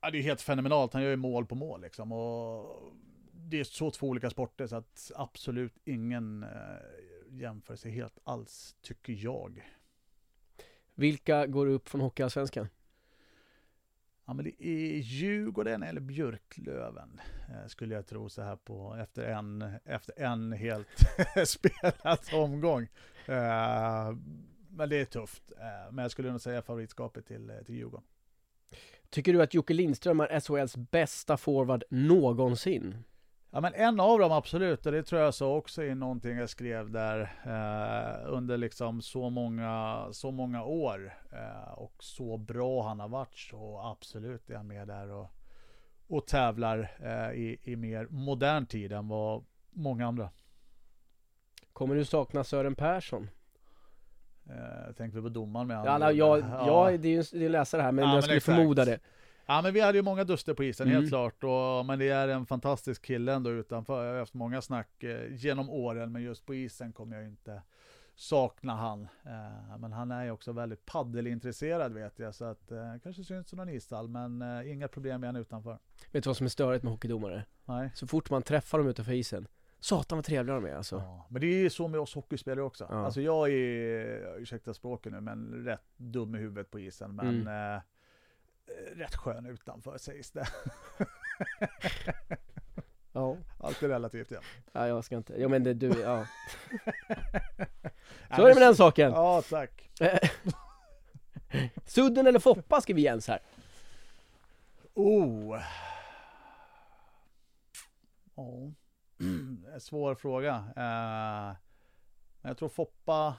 ja, 0.00 0.10
det 0.10 0.18
är 0.18 0.22
helt 0.22 0.40
fenomenalt. 0.40 0.92
Han 0.92 1.02
gör 1.02 1.10
ju 1.10 1.16
mål 1.16 1.46
på 1.46 1.54
mål 1.54 1.80
liksom. 1.80 2.12
Och 2.12 2.82
det 3.32 3.60
är 3.60 3.64
så 3.64 3.90
två 3.90 4.08
olika 4.08 4.30
sporter 4.30 4.66
så 4.66 4.76
att 4.76 5.10
absolut 5.14 5.78
ingen 5.84 6.42
eh, 6.42 6.50
jämförelse 7.30 7.88
helt 7.88 8.18
alls, 8.24 8.76
tycker 8.82 9.12
jag. 9.12 9.68
Vilka 10.94 11.46
går 11.46 11.66
upp 11.66 11.88
från 11.88 12.00
Hockeyallsvenskan? 12.00 12.68
Ja 14.28 14.34
men 14.34 14.44
det 14.44 14.64
är 14.66 14.98
Djurgården 14.98 15.82
eller 15.82 16.00
Björklöven 16.00 17.20
eh, 17.48 17.66
skulle 17.66 17.94
jag 17.94 18.06
tro 18.06 18.28
så 18.28 18.42
här 18.42 18.56
på 18.56 18.96
efter 19.00 19.22
en, 19.22 19.74
efter 19.84 20.20
en 20.22 20.52
helt 20.52 20.88
spelad 21.46 22.18
omgång. 22.32 22.82
Eh, 23.26 24.16
men 24.68 24.88
det 24.88 24.96
är 24.96 25.04
tufft. 25.04 25.52
Eh, 25.58 25.92
men 25.92 26.02
jag 26.02 26.10
skulle 26.10 26.30
nog 26.30 26.40
säga 26.40 26.62
favoritskapet 26.62 27.26
till, 27.26 27.52
till 27.66 27.74
Djurgården. 27.74 28.06
Tycker 29.10 29.32
du 29.32 29.42
att 29.42 29.54
Jocke 29.54 29.74
Lindström 29.74 30.20
är 30.20 30.40
SHLs 30.40 30.76
bästa 30.76 31.36
forward 31.36 31.84
någonsin? 31.90 33.04
Ja 33.50 33.60
men 33.60 33.74
en 33.74 34.00
av 34.00 34.18
dem 34.18 34.32
absolut, 34.32 34.86
och 34.86 34.92
det 34.92 35.02
tror 35.02 35.20
jag 35.22 35.34
så 35.34 35.54
också 35.56 35.82
i 35.84 35.94
någonting 35.94 36.38
jag 36.38 36.50
skrev 36.50 36.90
där 36.90 37.20
eh, 37.44 38.32
under 38.32 38.56
liksom 38.56 39.02
så 39.02 39.30
många, 39.30 40.04
så 40.12 40.30
många 40.30 40.64
år 40.64 41.14
eh, 41.32 41.72
och 41.72 41.94
så 41.98 42.36
bra 42.36 42.82
han 42.88 43.00
har 43.00 43.08
varit 43.08 43.38
så 43.38 43.80
absolut 43.84 44.50
är 44.50 44.56
han 44.56 44.66
med 44.66 44.88
där 44.88 45.10
och, 45.10 45.30
och 46.08 46.26
tävlar 46.26 46.90
eh, 47.02 47.30
i, 47.40 47.58
i 47.62 47.76
mer 47.76 48.06
modern 48.10 48.66
tid 48.66 48.92
än 48.92 49.08
vad 49.08 49.44
många 49.70 50.06
andra. 50.06 50.30
Kommer 51.72 51.94
du 51.94 52.04
sakna 52.04 52.44
Sören 52.44 52.74
Persson? 52.74 53.30
Eh, 54.50 54.92
tänker 54.94 55.16
vi 55.16 55.22
på 55.22 55.28
domaren 55.28 55.66
med 55.66 55.78
andra 55.78 55.92
Alla, 55.92 56.12
jag, 56.12 56.38
Ja. 56.40 56.66
jag, 56.90 57.00
det 57.00 57.08
är 57.08 57.34
ju 57.34 57.46
en 57.46 57.52
läsare 57.52 57.82
här 57.82 57.92
men 57.92 58.04
Ja, 58.04 58.08
jag 58.10 58.14
men 58.14 58.22
skulle 58.22 58.36
exakt. 58.36 58.56
förmoda 58.56 58.84
det. 58.84 58.98
Ja 59.50 59.62
men 59.62 59.74
vi 59.74 59.80
hade 59.80 59.98
ju 59.98 60.02
många 60.02 60.24
duster 60.24 60.54
på 60.54 60.64
isen 60.64 60.86
Mm. 60.88 60.96
helt 61.00 61.08
klart. 61.10 61.44
Och, 61.44 61.86
men 61.86 61.98
det 61.98 62.08
är 62.08 62.28
en 62.28 62.46
fantastisk 62.46 63.02
kille 63.04 63.32
ändå 63.34 63.50
utanför. 63.50 64.04
Jag 64.04 64.12
har 64.12 64.18
haft 64.18 64.34
många 64.34 64.62
snack 64.62 65.02
eh, 65.04 65.34
genom 65.34 65.70
åren. 65.70 66.12
Men 66.12 66.22
just 66.22 66.46
på 66.46 66.54
isen 66.54 66.92
kommer 66.92 67.16
jag 67.16 67.26
inte 67.26 67.62
sakna 68.14 68.74
han. 68.74 69.02
Eh, 69.24 69.78
men 69.78 69.92
han 69.92 70.10
är 70.10 70.24
ju 70.24 70.30
också 70.30 70.52
väldigt 70.52 70.86
paddelintresserad 70.86 71.92
vet 71.92 72.18
jag. 72.18 72.34
Så 72.34 72.44
att 72.44 72.70
eh, 72.72 72.94
kanske 73.02 73.24
syns 73.24 73.52
i 73.52 73.56
någon 73.56 73.68
ishall. 73.68 74.08
Men 74.08 74.42
eh, 74.42 74.72
inga 74.72 74.88
problem 74.88 75.20
med 75.20 75.28
han 75.28 75.36
utanför. 75.36 75.78
Vet 76.12 76.24
du 76.24 76.28
vad 76.28 76.36
som 76.36 76.44
är 76.46 76.50
störigt 76.50 76.82
med 76.84 76.92
hockeydomare? 76.92 77.44
Nej. 77.64 77.90
Så 77.94 78.06
fort 78.06 78.30
man 78.30 78.42
träffar 78.42 78.78
dem 78.78 78.88
utanför 78.88 79.12
isen 79.12 79.48
Satan 79.80 80.18
vad 80.18 80.24
trevliga 80.24 80.54
de 80.54 80.64
är 80.64 80.74
alltså 80.76 80.96
Ja. 80.96 81.26
Men 81.28 81.40
det 81.40 81.46
är 81.46 81.58
ju 81.58 81.70
så 81.70 81.88
med 81.88 82.00
oss 82.00 82.14
hockeyspelare 82.14 82.64
också. 82.64 82.86
Ja. 82.90 83.04
Alltså 83.04 83.20
jag 83.20 83.50
är, 83.50 84.36
ursäkta 84.38 84.74
språket 84.74 85.12
nu, 85.12 85.20
men 85.20 85.64
rätt 85.64 85.88
dum 85.96 86.34
i 86.34 86.38
huvudet 86.38 86.70
på 86.70 86.80
isen. 86.80 87.14
Men 87.14 87.28
Mm. 87.28 87.80
Eh, 88.68 88.96
rätt 88.96 89.16
skön 89.16 89.46
utanför 89.46 89.98
sägs 89.98 90.30
det. 90.30 90.48
Ja, 93.12 93.36
Allt 93.58 93.82
är 93.82 93.88
relativt 93.88 94.30
ja. 94.30 94.40
ja 94.72 94.88
jag 94.88 95.04
ska 95.04 95.16
inte, 95.16 95.40
ja 95.40 95.48
men 95.48 95.62
det, 95.62 95.74
du, 95.74 96.00
ja 96.00 96.26
Så 98.36 98.42
är 98.42 98.48
det 98.48 98.54
med 98.54 98.62
den 98.62 98.76
saken! 98.76 99.12
Ja, 99.12 99.42
tack. 99.50 99.90
Sudden 101.86 102.26
eller 102.26 102.38
Foppa 102.38 102.80
skriver 102.80 103.00
Jens 103.00 103.28
här 103.28 103.40
Oh. 104.94 105.60
Ja. 108.34 108.72
En 109.74 109.80
svår 109.80 110.14
fråga. 110.14 110.64
Men 112.40 112.48
jag 112.48 112.58
tror 112.58 112.68
Foppa 112.68 113.36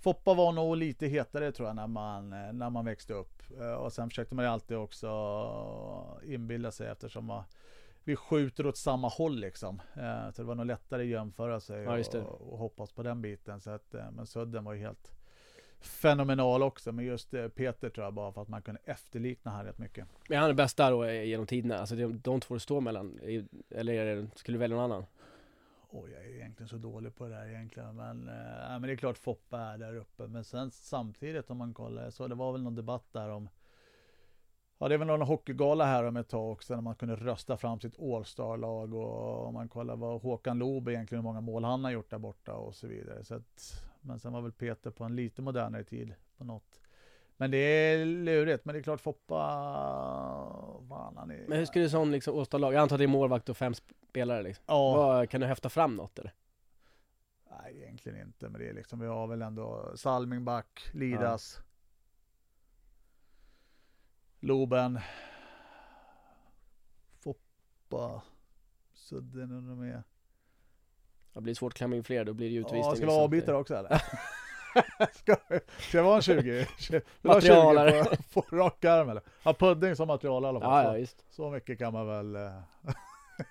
Foppa 0.00 0.34
var 0.34 0.52
nog 0.52 0.76
lite 0.76 1.06
hetare 1.06 1.52
tror 1.52 1.68
jag 1.68 1.76
när 1.76 1.86
man, 1.86 2.30
när 2.30 2.70
man 2.70 2.84
växte 2.84 3.12
upp. 3.14 3.42
Eh, 3.60 3.72
Och 3.72 3.92
sen 3.92 4.08
försökte 4.10 4.34
man 4.34 4.44
ju 4.44 4.50
alltid 4.50 4.76
också 4.76 5.08
inbilla 6.24 6.70
sig 6.70 6.88
eftersom 6.88 7.24
man, 7.24 7.44
vi 8.04 8.16
skjuter 8.16 8.66
åt 8.66 8.76
samma 8.76 9.08
håll 9.08 9.38
liksom. 9.40 9.82
Eh, 9.96 10.30
Så 10.30 10.42
det 10.42 10.48
var 10.48 10.54
nog 10.54 10.66
lättare 10.66 11.02
att 11.02 11.08
jämföra 11.08 11.60
sig 11.60 11.82
Ja, 12.18 12.24
och, 12.24 12.52
och 12.52 12.58
hoppas 12.58 12.92
på 12.92 13.02
den 13.02 13.22
biten. 13.22 13.60
Så 13.60 13.70
att, 13.70 13.94
eh, 13.94 14.10
men 14.10 14.26
Sudden 14.26 14.64
var 14.64 14.72
ju 14.72 14.80
helt 14.80 15.12
fenomenal 15.80 16.62
också. 16.62 16.92
Men 16.92 17.04
just 17.04 17.30
Peter 17.30 17.90
tror 17.90 18.04
jag 18.06 18.14
bara 18.14 18.32
för 18.32 18.42
att 18.42 18.48
man 18.48 18.62
kunde 18.62 18.80
efterlikna 18.84 19.50
han 19.50 19.64
rätt 19.64 19.78
mycket. 19.78 20.06
Men 20.28 20.38
han 20.38 20.50
är 20.50 20.54
bäst 20.54 20.76
där 20.76 20.90
då 20.90 21.10
genom 21.10 21.46
tiderna, 21.46 21.78
alltså 21.78 21.96
de, 21.96 22.20
de 22.20 22.40
två 22.40 22.54
det 22.54 22.60
står 22.60 22.80
mellan, 22.80 23.18
eller 23.70 23.92
är 23.92 24.16
det, 24.16 24.26
skulle 24.34 24.54
du 24.54 24.58
välja 24.58 24.76
någon 24.76 24.92
annan? 24.92 25.04
Oj 25.88 26.10
jag 26.10 26.24
är 26.24 26.28
egentligen 26.28 26.68
så 26.68 26.76
dålig 26.76 27.14
på 27.14 27.28
det 27.28 27.34
här 27.34 27.46
egentligen. 27.46 27.96
Men, 27.96 28.28
eh, 28.28 28.68
men 28.70 28.82
det 28.82 28.92
är 28.92 28.96
klart 28.96 29.18
Foppa 29.18 29.60
är 29.60 29.78
där 29.78 29.96
uppe. 29.96 30.26
Men 30.26 30.44
sen 30.44 30.70
samtidigt 30.70 31.50
om 31.50 31.56
man 31.56 31.74
kollar, 31.74 32.10
så 32.10 32.28
det 32.28 32.34
var 32.34 32.52
väl 32.52 32.62
någon 32.62 32.74
debatt 32.74 33.12
där 33.12 33.28
om 33.28 33.48
Ja 34.80 34.88
det 34.88 34.94
är 34.94 34.98
väl 34.98 35.06
någon 35.06 35.22
hockeygala 35.22 35.84
här 35.84 36.04
om 36.04 36.16
ett 36.16 36.28
tag 36.28 36.52
också 36.52 36.74
när 36.74 36.80
man 36.80 36.94
kunde 36.94 37.16
rösta 37.16 37.56
fram 37.56 37.80
sitt 37.80 38.00
All-star-lag 38.00 38.94
och 38.94 39.46
om 39.46 39.54
man 39.54 39.68
kollar 39.68 39.96
vad 39.96 40.22
Håkan 40.22 40.58
Loob 40.58 40.88
egentligen 40.88 41.24
hur 41.24 41.28
många 41.28 41.40
mål 41.40 41.64
han 41.64 41.84
har 41.84 41.90
gjort 41.90 42.10
där 42.10 42.18
borta 42.18 42.54
och 42.54 42.74
så 42.74 42.86
vidare. 42.86 43.24
Så 43.24 43.34
att, 43.34 43.84
men 44.00 44.18
sen 44.18 44.32
var 44.32 44.40
väl 44.40 44.52
Peter 44.52 44.90
på 44.90 45.04
en 45.04 45.16
lite 45.16 45.42
modernare 45.42 45.84
tid 45.84 46.14
på 46.36 46.44
något. 46.44 46.80
Men 47.40 47.50
det 47.50 47.58
är 47.58 48.04
lurigt, 48.04 48.64
men 48.64 48.72
det 48.72 48.78
är 48.78 48.82
klart 48.82 49.00
Foppa, 49.00 49.36
fan 50.88 51.16
han 51.16 51.30
är... 51.30 51.44
Men 51.48 51.58
hur 51.58 51.66
skulle 51.66 51.90
sån 51.90 52.12
liksom 52.12 52.34
Åstad-lag, 52.34 52.74
jag 52.74 52.80
antar 52.80 52.96
att 52.96 52.98
det 52.98 53.04
är 53.04 53.08
målvakt 53.08 53.48
och 53.48 53.56
fem 53.56 53.74
spelare 53.74 54.42
liksom. 54.42 54.64
Ja, 54.68 54.96
Vad, 54.96 55.30
kan 55.30 55.40
du 55.40 55.46
häfta 55.46 55.68
fram 55.68 55.96
något 55.96 56.18
eller? 56.18 56.34
nej 57.50 57.82
egentligen 57.82 58.20
inte, 58.20 58.48
men 58.48 58.60
det 58.60 58.68
är 58.68 58.72
liksom, 58.72 59.00
vi 59.00 59.06
har 59.06 59.26
väl 59.26 59.42
ändå 59.42 59.92
Salmingback, 59.96 60.90
Lidas, 60.92 61.60
Loben, 64.40 65.00
Foppa, 67.20 68.22
Sudden 68.92 69.56
och 69.56 69.62
de 69.62 69.82
är... 69.82 70.02
Det 71.32 71.40
blir 71.40 71.54
svårt 71.54 71.72
att 71.72 71.76
klämma 71.76 71.96
in 71.96 72.04
fler, 72.04 72.24
då 72.24 72.32
blir 72.32 72.46
det 72.46 72.54
ju 72.54 72.60
utvisning. 72.60 72.80
Ja, 72.80 72.90
ska 72.90 73.00
vi 73.00 73.06
liksom. 73.06 73.22
avbyta 73.22 73.56
också 73.56 73.74
eller? 73.74 74.02
ska, 75.12 75.36
ska 75.78 75.96
jag 75.98 76.04
vara 76.04 76.16
en 76.16 76.22
20? 76.22 76.66
Ska 76.78 77.00
vi 77.22 77.28
ha 77.28 77.34
Materialare. 77.34 78.04
20 78.04 78.16
på, 78.34 78.42
på 78.42 78.56
rak 78.56 78.84
arm 78.84 79.08
eller? 79.10 79.22
Ha 79.44 79.54
pudding 79.54 79.96
som 79.96 80.06
material 80.08 80.44
i 80.44 80.46
alla 80.46 80.60
fall. 80.60 80.84
Ja, 80.84 80.92
ja, 80.92 80.98
just. 80.98 81.24
så 81.34 81.50
mycket 81.50 81.78
kan 81.78 81.92
man 81.92 82.06
väl 82.06 82.36
eh, 82.36 82.50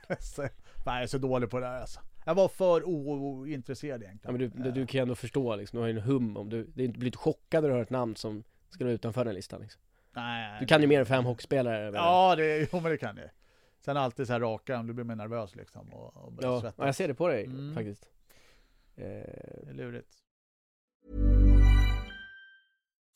säga. 0.20 0.50
Nej, 0.86 0.96
jag 0.96 1.04
är 1.04 1.08
så 1.08 1.18
dålig 1.18 1.50
på 1.50 1.60
det 1.60 1.66
här 1.66 1.82
alltså. 1.82 2.00
Jag 2.26 2.36
var 2.36 2.48
för 2.48 2.84
ointresserad 2.84 4.02
Ja, 4.02 4.06
egentligen. 4.06 4.38
men 4.38 4.50
du, 4.50 4.63
du, 4.63 4.72
du 4.72 4.88
kan 4.88 4.98
ju 5.00 5.02
ändå 5.02 5.16
förstå 5.16 5.56
liksom, 5.56 5.78
du 5.78 5.82
har 5.82 5.88
ju 5.90 5.98
en 5.98 6.04
hum 6.04 6.38
om 6.38 6.50
du, 6.50 6.60
inte, 6.78 7.00
blir 7.00 7.06
inte 7.06 7.18
chockad 7.18 7.63
när 7.63 7.70
du 7.70 7.76
hör 7.76 7.82
ett 7.82 7.90
namn 7.90 8.16
som 8.16 8.44
ska 8.70 8.84
vara 8.84 8.94
utanför 8.94 9.26
den 9.26 9.36
listan 9.36 9.62
liksom. 9.62 9.82
Nej, 10.13 10.58
Du 10.60 10.66
kan 10.66 10.82
ju 10.82 10.88
mer 10.88 11.00
än 11.00 11.06
fem 11.06 11.26
hockeyspelare? 11.26 11.92
Ja, 11.96 12.36
det, 12.36 12.58
jo, 12.74 12.80
men 12.80 12.92
det 12.92 12.98
kan 12.98 13.18
jag. 13.18 13.30
Sen 13.82 13.98
alltid 13.98 14.28
så 14.28 14.34
här 14.34 14.40
raka 14.40 14.84
du 14.84 14.94
blir 14.94 15.06
mer 15.06 15.16
nervös 15.16 15.56
liksom 15.56 15.94
och, 15.94 16.18
och 16.26 16.32
börjar 16.32 16.52
ja, 16.52 16.62
svettas. 16.62 16.76
ja, 16.78 16.86
jag 16.86 16.96
ser 16.96 17.08
det 17.08 17.13
på 17.13 17.28
dig 17.28 17.46
Mm. 17.46 17.76
faktiskt. 17.76 18.10
Eh, 18.96 19.04
Det 19.06 19.70
är 19.70 19.74
lurigt. 19.74 20.13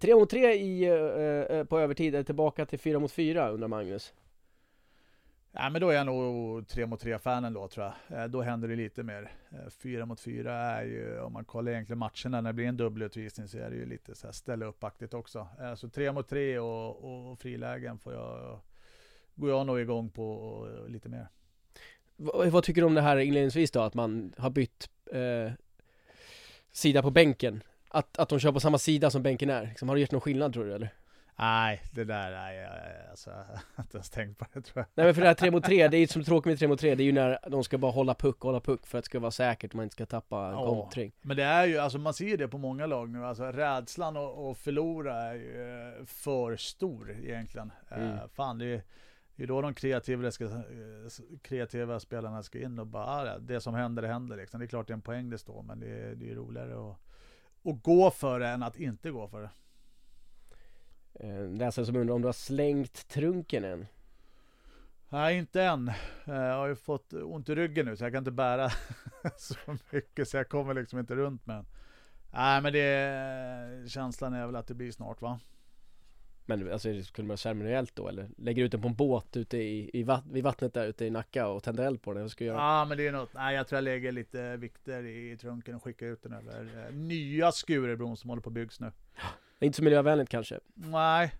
Tre 0.00 0.14
mot 0.14 0.30
tre 0.30 0.52
i, 0.54 0.84
eh, 0.84 1.56
eh, 1.58 1.64
på 1.64 1.78
övertid, 1.78 2.14
är 2.14 2.22
tillbaka 2.22 2.66
till 2.66 2.78
fyra 2.78 2.98
mot 2.98 3.12
fyra 3.12 3.48
undrar 3.50 3.68
Magnus. 3.68 4.14
Ja, 5.52 5.70
men 5.70 5.80
då 5.80 5.88
är 5.88 5.94
jag 5.94 6.06
nog 6.06 6.68
3 6.68 6.86
mot 6.86 7.04
3-fanen 7.04 7.52
då 7.52 7.68
tror 7.68 7.92
jag. 8.08 8.22
Eh, 8.22 8.28
Då 8.28 8.42
händer 8.42 8.68
det 8.68 8.76
lite 8.76 9.02
mer. 9.02 9.32
4 9.70 10.06
mot 10.06 10.20
4 10.20 10.52
är 10.54 10.84
ju, 10.84 11.20
om 11.20 11.32
man 11.32 11.44
kollar 11.44 11.72
egentligen 11.72 11.98
matcherna, 11.98 12.40
när 12.40 12.42
det 12.42 12.52
blir 12.52 12.66
en 12.66 12.76
dubbelutvisning 12.76 13.48
så 13.48 13.58
är 13.58 13.70
det 13.70 13.76
ju 13.76 13.86
lite 13.86 14.14
så 14.14 14.26
här 14.26 14.32
ställa 14.32 14.66
upp-aktigt 14.66 15.14
också. 15.14 15.48
Eh, 15.60 15.74
Så 15.74 15.88
3 15.88 16.12
mot 16.12 16.28
3 16.28 16.58
och, 16.58 17.30
och 17.30 17.38
frilägen 17.38 17.98
får 17.98 18.12
jag, 18.14 18.60
går 19.34 19.50
jag 19.50 19.66
nog 19.66 19.80
igång 19.80 20.10
på 20.10 20.32
och 20.32 20.90
lite 20.90 21.08
mer. 21.08 21.28
V- 22.16 22.50
vad 22.50 22.64
tycker 22.64 22.80
du 22.80 22.86
om 22.86 22.94
det 22.94 23.00
här 23.00 23.16
inledningsvis 23.16 23.70
då, 23.70 23.80
att 23.80 23.94
man 23.94 24.34
har 24.38 24.50
bytt 24.50 24.90
eh, 25.12 25.52
sida 26.72 27.02
på 27.02 27.10
bänken? 27.10 27.62
Att, 27.88 28.18
att 28.18 28.28
de 28.28 28.38
kör 28.38 28.52
på 28.52 28.60
samma 28.60 28.78
sida 28.78 29.10
som 29.10 29.22
bänken 29.22 29.50
är, 29.50 29.66
liksom, 29.66 29.88
har 29.88 29.96
det 29.96 30.00
gjort 30.00 30.10
någon 30.10 30.20
skillnad 30.20 30.52
tror 30.52 30.64
du 30.64 30.74
eller? 30.74 30.94
Nej, 31.40 31.82
det 31.92 32.04
där, 32.04 32.30
nej, 32.30 32.68
alltså, 33.10 33.30
jag 33.30 33.36
har 33.74 33.84
inte 33.84 33.96
ens 33.96 34.10
tänkt 34.10 34.38
på 34.38 34.46
det 34.52 34.60
tror 34.60 34.78
jag. 34.78 34.86
Nej 34.94 35.06
men 35.06 35.14
för 35.14 35.20
det 35.22 35.28
här 35.28 35.34
3 35.34 35.50
mot 35.50 35.64
3, 35.64 35.88
det 35.88 35.96
är 35.96 35.98
ju 35.98 36.06
som 36.06 36.24
tråkigt 36.24 36.46
med 36.46 36.58
3 36.58 36.68
mot 36.68 36.80
3, 36.80 36.94
det 36.94 37.02
är 37.02 37.04
ju 37.04 37.12
när 37.12 37.38
de 37.48 37.64
ska 37.64 37.78
bara 37.78 37.92
hålla 37.92 38.14
puck, 38.14 38.40
hålla 38.40 38.60
puck 38.60 38.86
för 38.86 38.98
att 38.98 39.04
det 39.04 39.06
ska 39.06 39.18
vara 39.18 39.30
säkert 39.30 39.70
och 39.70 39.76
man 39.76 39.82
inte 39.82 39.92
ska 39.92 40.06
tappa 40.06 40.50
Ja. 40.52 40.66
kontring. 40.66 41.12
Men 41.20 41.36
det 41.36 41.42
är 41.44 41.66
ju, 41.66 41.78
alltså 41.78 41.98
man 41.98 42.14
ser 42.14 42.36
det 42.36 42.48
på 42.48 42.58
många 42.58 42.86
lag 42.86 43.08
nu, 43.10 43.24
alltså 43.24 43.44
rädslan 43.44 44.16
att, 44.16 44.58
förlora 44.58 45.14
är 45.22 45.34
ju 45.34 45.98
eh, 45.98 46.04
för 46.04 46.56
stor 46.56 47.16
egentligen. 47.24 47.72
Mm. 47.90 48.08
Eh, 48.12 48.20
fan, 48.34 48.58
det 48.58 48.66
är 48.66 48.82
det 49.36 49.44
är 49.44 49.46
då 49.46 49.60
de 49.62 49.74
kreativa, 49.74 50.30
ska, 50.30 50.44
eh, 50.44 50.50
kreativa 51.42 52.00
spelarna 52.00 52.42
ska 52.42 52.58
in 52.58 52.78
och 52.78 52.86
bara, 52.86 53.04
ah, 53.04 53.38
det 53.38 53.60
som 53.60 53.74
händer, 53.74 54.02
det 54.02 54.08
händer 54.08 54.36
liksom. 54.36 54.60
Det 54.60 54.66
är 54.66 54.68
klart 54.68 54.86
det 54.86 54.90
är 54.92 54.94
en 54.94 55.00
poäng 55.00 55.30
det 55.30 55.38
står, 55.38 55.62
men 55.62 55.80
det 55.80 55.86
är, 55.86 56.14
det 56.14 56.30
är 56.30 56.34
roligare 56.34 56.90
att, 56.90 56.96
att 57.64 57.82
gå 57.82 58.10
för 58.10 58.40
det 58.40 58.48
än 58.48 58.62
att 58.62 58.76
inte 58.76 59.10
gå 59.10 59.28
för 59.28 59.40
det. 59.42 59.50
Eh, 61.14 61.48
läsare 61.50 61.86
som 61.86 61.96
undrar 61.96 62.14
om 62.14 62.22
du 62.22 62.28
har 62.28 62.32
slängt 62.32 63.08
trunken 63.08 63.64
än? 63.64 63.86
Nej, 65.08 65.38
inte 65.38 65.62
än. 65.62 65.88
Eh, 65.88 65.94
Jag 66.34 66.56
har 66.56 66.66
ju 66.66 66.76
fått 66.76 67.12
ont 67.12 67.48
i 67.48 67.54
ryggen 67.54 67.86
nu 67.86 67.96
så 67.96 68.04
jag 68.04 68.12
kan 68.12 68.18
inte 68.18 68.30
bära 68.30 68.70
så 69.38 69.54
mycket 69.90 70.28
så 70.28 70.36
jag 70.36 70.48
kommer 70.48 70.74
liksom 70.74 70.98
inte 70.98 71.14
runt 71.14 71.46
med 71.46 71.56
den. 71.56 71.66
Nej 72.32 72.62
men 72.62 72.72
det, 72.72 73.90
känslan 73.90 74.34
är 74.34 74.46
väl 74.46 74.56
att 74.56 74.66
det 74.66 74.74
blir 74.74 74.92
snart 74.92 75.20
va? 75.22 75.40
Men 76.48 76.72
alltså 76.72 77.02
skulle 77.02 77.28
man 77.28 77.38
ceremoniellt 77.38 77.96
då 77.96 78.08
eller? 78.08 78.28
Lägger 78.36 78.64
ut 78.64 78.72
den 78.72 78.82
på 78.82 78.88
en 78.88 78.94
båt 78.94 79.36
ute 79.36 79.56
i, 79.56 79.90
i 79.92 80.02
vatt, 80.02 80.24
vid 80.30 80.44
vattnet 80.44 80.74
där 80.74 80.86
ute 80.86 81.04
i 81.04 81.10
Nacka 81.10 81.48
och 81.48 81.62
tänder 81.62 81.84
eld 81.84 82.02
på 82.02 82.12
den? 82.12 82.22
Vad 82.22 82.30
ska 82.30 82.44
jag 82.44 82.54
göra? 82.54 82.62
Ja 82.62 82.84
men 82.84 82.98
det 82.98 83.06
är 83.06 83.12
något, 83.12 83.34
nej 83.34 83.54
jag 83.54 83.68
tror 83.68 83.76
jag 83.76 83.84
lägger 83.84 84.12
lite 84.12 84.56
vikter 84.56 85.02
i 85.06 85.36
trunken 85.36 85.74
och 85.74 85.82
skickar 85.82 86.06
ut 86.06 86.22
den 86.22 86.32
över 86.32 86.86
eh, 86.86 86.94
nya 86.94 87.52
Skurebron 87.52 88.16
som 88.16 88.30
håller 88.30 88.42
på 88.42 88.48
att 88.48 88.54
byggs 88.54 88.80
nu. 88.80 88.92
Det 89.58 89.64
är 89.64 89.66
inte 89.66 89.76
så 89.76 89.84
miljövänligt 89.84 90.28
kanske? 90.28 90.60
Nej, 90.74 91.34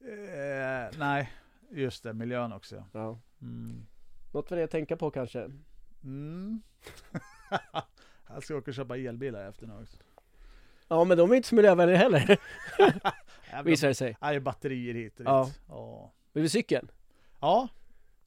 eh, 0.00 0.98
nej 0.98 1.32
just 1.70 2.02
det, 2.02 2.12
miljön 2.12 2.52
också. 2.52 2.84
Ja. 2.92 3.20
Mm. 3.42 3.86
Något 4.32 4.48
för 4.48 4.56
dig 4.56 4.64
att 4.64 4.70
tänka 4.70 4.96
på 4.96 5.10
kanske? 5.10 5.50
Mm. 6.04 6.62
jag 8.28 8.42
ska 8.42 8.56
åka 8.56 8.70
och 8.70 8.74
köpa 8.74 8.96
elbilar 8.96 9.48
efter 9.48 9.66
nu 9.66 9.74
också. 9.82 9.96
Ja 10.88 11.04
men 11.04 11.18
de 11.18 11.30
är 11.30 11.34
inte 11.34 11.48
så 11.48 11.54
miljövänliga 11.54 11.96
heller, 11.96 12.38
visar 13.64 13.88
det 13.88 13.94
sig. 13.94 14.16
Ja, 14.20 14.28
det 14.30 14.36
är 14.36 14.40
batterier 14.40 14.94
hit 14.94 15.12
och 15.12 15.18
dit. 15.18 15.26
Ja. 15.26 15.50
Ja. 15.68 16.12
Du 16.32 16.48
cykeln? 16.48 16.90
Ja, 17.40 17.68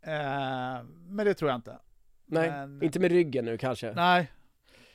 eh, 0.02 0.84
men 1.08 1.26
det 1.26 1.34
tror 1.34 1.52
jag 1.52 1.58
inte. 1.58 1.78
Nej, 2.26 2.50
Men- 2.50 2.84
inte 2.84 3.00
med 3.00 3.12
ryggen 3.12 3.46
nu 3.46 3.58
kanske? 3.58 3.92
Nej. 3.94 4.32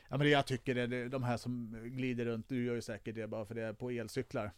Ja, 0.08 0.16
men 0.16 0.20
det 0.26 0.28
jag 0.28 0.46
tycker 0.46 0.74
det, 0.74 0.86
det, 0.86 1.08
de 1.08 1.22
här 1.22 1.36
som 1.36 1.76
glider 1.84 2.24
runt, 2.24 2.48
du 2.48 2.64
gör 2.64 2.74
ju 2.74 2.80
säkert 2.82 3.14
det 3.14 3.26
bara 3.26 3.44
för 3.44 3.54
det 3.54 3.62
är 3.62 3.72
på 3.72 3.90
elcyklar. 3.90 4.52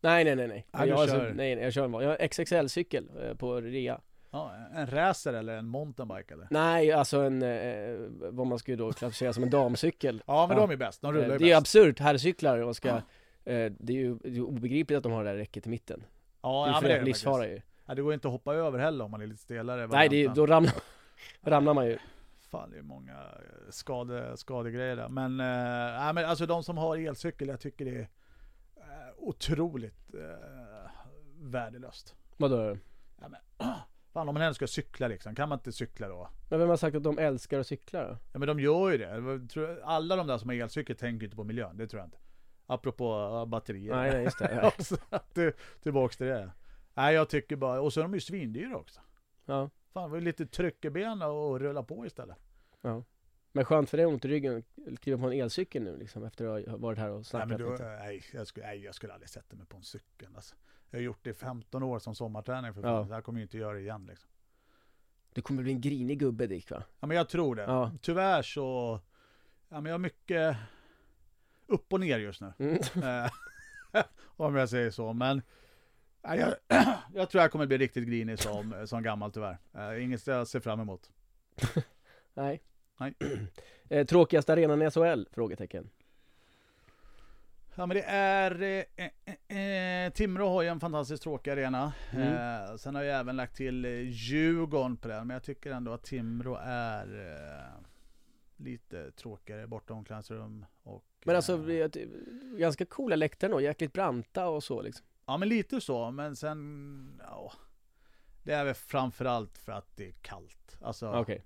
Nej 0.00 0.24
nej 0.24 0.36
nej 0.36 0.48
nej, 0.48 0.66
Ja, 0.72 0.86
jag, 0.86 0.94
har 0.94 1.02
alltså, 1.02 1.16
kör. 1.18 1.32
nej, 1.34 1.54
nej 1.54 1.64
jag 1.64 1.72
kör 1.72 1.84
en 1.84 1.92
jag 1.92 2.08
har 2.08 2.16
XXL-cykel 2.28 3.10
eh, 3.28 3.34
på 3.36 3.60
rea 3.60 4.00
Ja, 4.32 4.52
en 4.74 4.86
racer 4.86 5.32
eller 5.32 5.56
en 5.56 5.66
mountainbike 5.66 6.34
eller? 6.34 6.46
Nej, 6.50 6.92
alltså 6.92 7.20
en, 7.20 7.42
eh, 7.42 7.96
vad 8.30 8.46
man 8.46 8.58
skulle 8.58 8.76
då 8.76 8.92
klassificera 8.92 9.32
som 9.32 9.42
en 9.42 9.50
damcykel 9.50 10.22
Ja, 10.26 10.46
men 10.46 10.56
Ja. 10.56 10.60
de 10.66 10.72
är 10.72 10.76
bäst. 10.76 11.02
De 11.02 11.12
rullar 11.12 11.26
Eh, 11.26 11.32
ju 11.32 11.38
Det 11.38 11.44
är 11.44 11.46
ju 11.48 11.52
bäst. 11.54 11.60
absurt, 11.60 11.98
herrcyklar 11.98 12.58
och 12.58 12.76
ska 12.76 12.88
Ja. 12.88 12.96
eh, 13.52 13.72
Det 13.78 13.92
är 13.92 13.96
ju 13.96 14.14
det 14.18 14.36
är 14.36 14.40
obegripligt 14.40 14.96
att 14.96 15.02
de 15.02 15.12
har 15.12 15.24
det 15.24 15.30
där 15.30 15.36
räcket 15.36 15.66
i 15.66 15.70
mitten 15.70 16.04
Ja, 16.42 16.64
Det 16.64 16.70
är 16.70 16.74
ja, 16.74 16.80
det 16.80 16.94
är 16.94 16.98
det 16.98 17.04
livsfara 17.04 17.46
ju 17.46 17.60
Ja, 17.86 17.94
det 17.94 18.02
går 18.02 18.14
inte 18.14 18.28
att 18.28 18.32
hoppa 18.32 18.54
över 18.54 18.78
heller 18.78 19.04
om 19.04 19.10
man 19.10 19.20
är 19.22 19.26
lite 19.26 19.40
stelare. 19.42 19.86
Nej, 19.86 20.08
det 20.08 20.24
är, 20.24 20.28
då 20.28 20.46
ramlar, 20.46 20.72
ramlar 21.42 21.74
man 21.74 21.86
ju 21.86 21.98
Fan, 22.50 22.70
det 22.70 22.78
är 22.78 22.82
många 22.82 23.12
eh, 23.12 23.70
skade, 23.70 24.36
skadegrejer 24.36 24.96
där. 24.96 25.08
Men, 25.08 25.40
eh, 25.40 26.00
nej, 26.04 26.12
men 26.12 26.24
alltså 26.24 26.46
de 26.46 26.62
som 26.62 26.78
har 26.78 26.96
elcykel, 26.96 27.48
jag 27.48 27.60
tycker 27.60 27.84
det 27.84 27.90
är 27.90 28.00
eh, 28.76 29.12
otroligt 29.16 30.14
eh, 30.14 30.90
värdelöst. 31.40 32.14
Vadå? 32.36 32.76
Ja, 33.20 33.28
men, 33.28 33.40
Fan 34.12 34.28
om 34.28 34.34
man 34.34 34.42
ändå 34.42 34.54
ska 34.54 34.66
cykla 34.66 35.08
liksom, 35.08 35.34
kan 35.34 35.48
man 35.48 35.58
inte 35.58 35.72
cykla 35.72 36.08
då? 36.08 36.28
Men 36.50 36.58
vem 36.58 36.68
har 36.68 36.76
sagt 36.76 36.96
att 36.96 37.02
de 37.02 37.18
älskar 37.18 37.60
att 37.60 37.66
cykla 37.66 38.08
då? 38.08 38.18
Ja 38.32 38.38
men 38.38 38.48
de 38.48 38.60
gör 38.60 38.90
ju 38.90 38.98
det. 38.98 39.80
Alla 39.84 40.16
de 40.16 40.26
där 40.26 40.38
som 40.38 40.48
har 40.48 40.56
elcykel 40.56 40.96
tänker 40.96 41.24
inte 41.24 41.36
på 41.36 41.44
miljön, 41.44 41.76
det 41.76 41.86
tror 41.86 42.00
jag 42.00 42.06
inte. 42.06 42.18
Apropå 42.66 43.44
batterier. 43.48 43.94
Nej, 43.96 44.10
nej 44.12 44.22
just 44.24 44.38
det. 44.38 44.52
Ja. 44.62 44.72
Att 45.16 45.34
det- 45.34 45.56
Tillbaks 45.82 46.16
till 46.16 46.26
det. 46.26 46.50
Nej 46.94 47.14
jag 47.14 47.28
tycker 47.28 47.56
bara, 47.56 47.80
och 47.80 47.92
så 47.92 48.00
är 48.00 48.02
de 48.04 48.14
ju 48.14 48.20
svindyra 48.20 48.76
också. 48.76 49.00
ja. 49.44 49.70
Fan, 49.92 50.02
det 50.10 50.12
var 50.16 50.20
lite 50.20 50.46
tryck 50.46 50.84
i 50.84 50.90
benen 50.90 51.22
och 51.22 51.60
rulla 51.60 51.82
på 51.82 52.06
istället. 52.06 52.36
Men 53.52 53.64
skönt 53.64 53.90
för 53.90 53.96
dig 53.96 54.06
ont 54.06 54.24
i 54.24 54.28
ryggen, 54.28 54.62
att 54.92 55.00
kliva 55.00 55.18
på 55.18 55.26
en 55.26 55.32
elcykel 55.40 55.82
nu 55.82 55.96
liksom 55.96 56.24
efter 56.24 56.44
att 56.46 56.66
ha 56.68 56.76
varit 56.76 56.98
här 56.98 57.08
och 57.10 57.16
Nej, 57.16 57.24
snackat 57.24 57.48
men 57.48 57.60
då, 57.60 57.70
lite. 57.72 57.84
nej, 57.84 58.22
jag 58.32 58.46
skulle, 58.46 58.66
nej, 58.66 58.84
jag 58.84 58.94
skulle 58.94 59.12
aldrig 59.12 59.28
sätta 59.28 59.56
mig 59.56 59.66
på 59.66 59.76
en 59.76 59.82
cykel. 59.82 60.28
Alltså. 60.34 60.54
Jag 60.92 60.98
har 60.98 61.04
gjort 61.04 61.18
det 61.24 61.30
i 61.30 61.34
15 61.34 61.82
år 61.82 61.98
som 61.98 62.14
sommarträning 62.14 62.74
för 62.74 62.82
fan. 62.82 62.90
Ja. 62.94 63.06
Så 63.06 63.12
här 63.14 63.20
kommer 63.20 63.40
jag 63.40 63.44
inte 63.44 63.58
göra 63.58 63.72
det 63.74 63.80
igen 63.80 64.06
liksom. 64.06 64.30
Du 65.32 65.42
kommer 65.42 65.62
bli 65.62 65.72
en 65.72 65.80
grinig 65.80 66.18
gubbe 66.18 66.46
Dick 66.46 66.70
va? 66.70 66.82
Ja 67.00 67.06
men 67.06 67.16
jag 67.16 67.28
tror 67.28 67.54
det. 67.56 67.62
Ja. 67.62 67.92
Tyvärr 68.02 68.42
så, 68.42 69.00
ja 69.68 69.74
men 69.80 69.84
jag 69.84 69.94
har 69.94 69.98
mycket 69.98 70.56
upp 71.66 71.92
och 71.92 72.00
ner 72.00 72.18
just 72.18 72.40
nu. 72.40 72.52
Mm. 72.58 72.78
Eh, 73.94 74.02
Om 74.24 74.56
jag 74.56 74.68
säger 74.68 74.90
så. 74.90 75.12
Men 75.12 75.42
nej, 76.22 76.38
jag, 76.38 76.54
jag 77.14 77.30
tror 77.30 77.42
jag 77.42 77.52
kommer 77.52 77.66
bli 77.66 77.78
riktigt 77.78 78.06
grinig 78.06 78.38
som, 78.38 78.86
som 78.86 79.02
gammal 79.02 79.32
tyvärr. 79.32 79.58
Eh, 79.74 80.04
Inget 80.04 80.26
jag 80.26 80.48
ser 80.48 80.60
fram 80.60 80.80
emot. 80.80 81.10
Nej. 82.34 82.62
Nej. 83.00 83.14
Eh, 83.88 84.06
tråkigaste 84.06 84.52
arenan 84.52 84.82
i 84.82 84.90
SHL? 84.90 85.24
Frågetecken. 85.30 85.90
Ja 87.74 87.86
men 87.86 87.96
det 87.96 88.02
är, 88.02 88.62
eh, 88.62 89.08
eh, 89.48 90.06
eh, 90.06 90.12
Timrå 90.12 90.48
har 90.48 90.62
ju 90.62 90.68
en 90.68 90.80
fantastiskt 90.80 91.22
tråkig 91.22 91.50
arena. 91.50 91.92
Mm. 92.10 92.28
Eh, 92.28 92.76
sen 92.76 92.94
har 92.94 93.02
jag 93.02 93.20
även 93.20 93.36
lagt 93.36 93.56
till 93.56 93.84
eh, 93.84 93.90
Djurgården 93.90 94.96
på 94.96 95.08
den, 95.08 95.26
men 95.26 95.34
jag 95.34 95.42
tycker 95.42 95.72
ändå 95.72 95.92
att 95.92 96.04
Timrå 96.04 96.58
är 96.62 97.36
eh, 97.36 97.80
lite 98.56 99.10
tråkigare 99.10 99.66
borta 99.66 99.94
omklädningsrum. 99.94 100.66
Och, 100.82 101.04
Men 101.24 101.36
alltså, 101.36 101.70
eh, 101.70 101.90
ganska 102.58 102.86
coola 102.86 103.16
läktare 103.16 103.50
då, 103.50 103.60
jäkligt 103.60 103.92
branta 103.92 104.48
och 104.48 104.64
så 104.64 104.82
liksom. 104.82 105.06
Ja 105.26 105.36
men 105.36 105.48
lite 105.48 105.80
så, 105.80 106.10
men 106.10 106.36
sen, 106.36 107.20
ja. 107.24 107.52
Det 108.42 108.52
är 108.52 108.64
väl 108.64 108.74
framförallt 108.74 109.58
för 109.58 109.72
att 109.72 109.96
det 109.96 110.08
är 110.08 110.12
kallt. 110.12 110.78
Alltså, 110.80 111.12
Okej. 111.12 111.44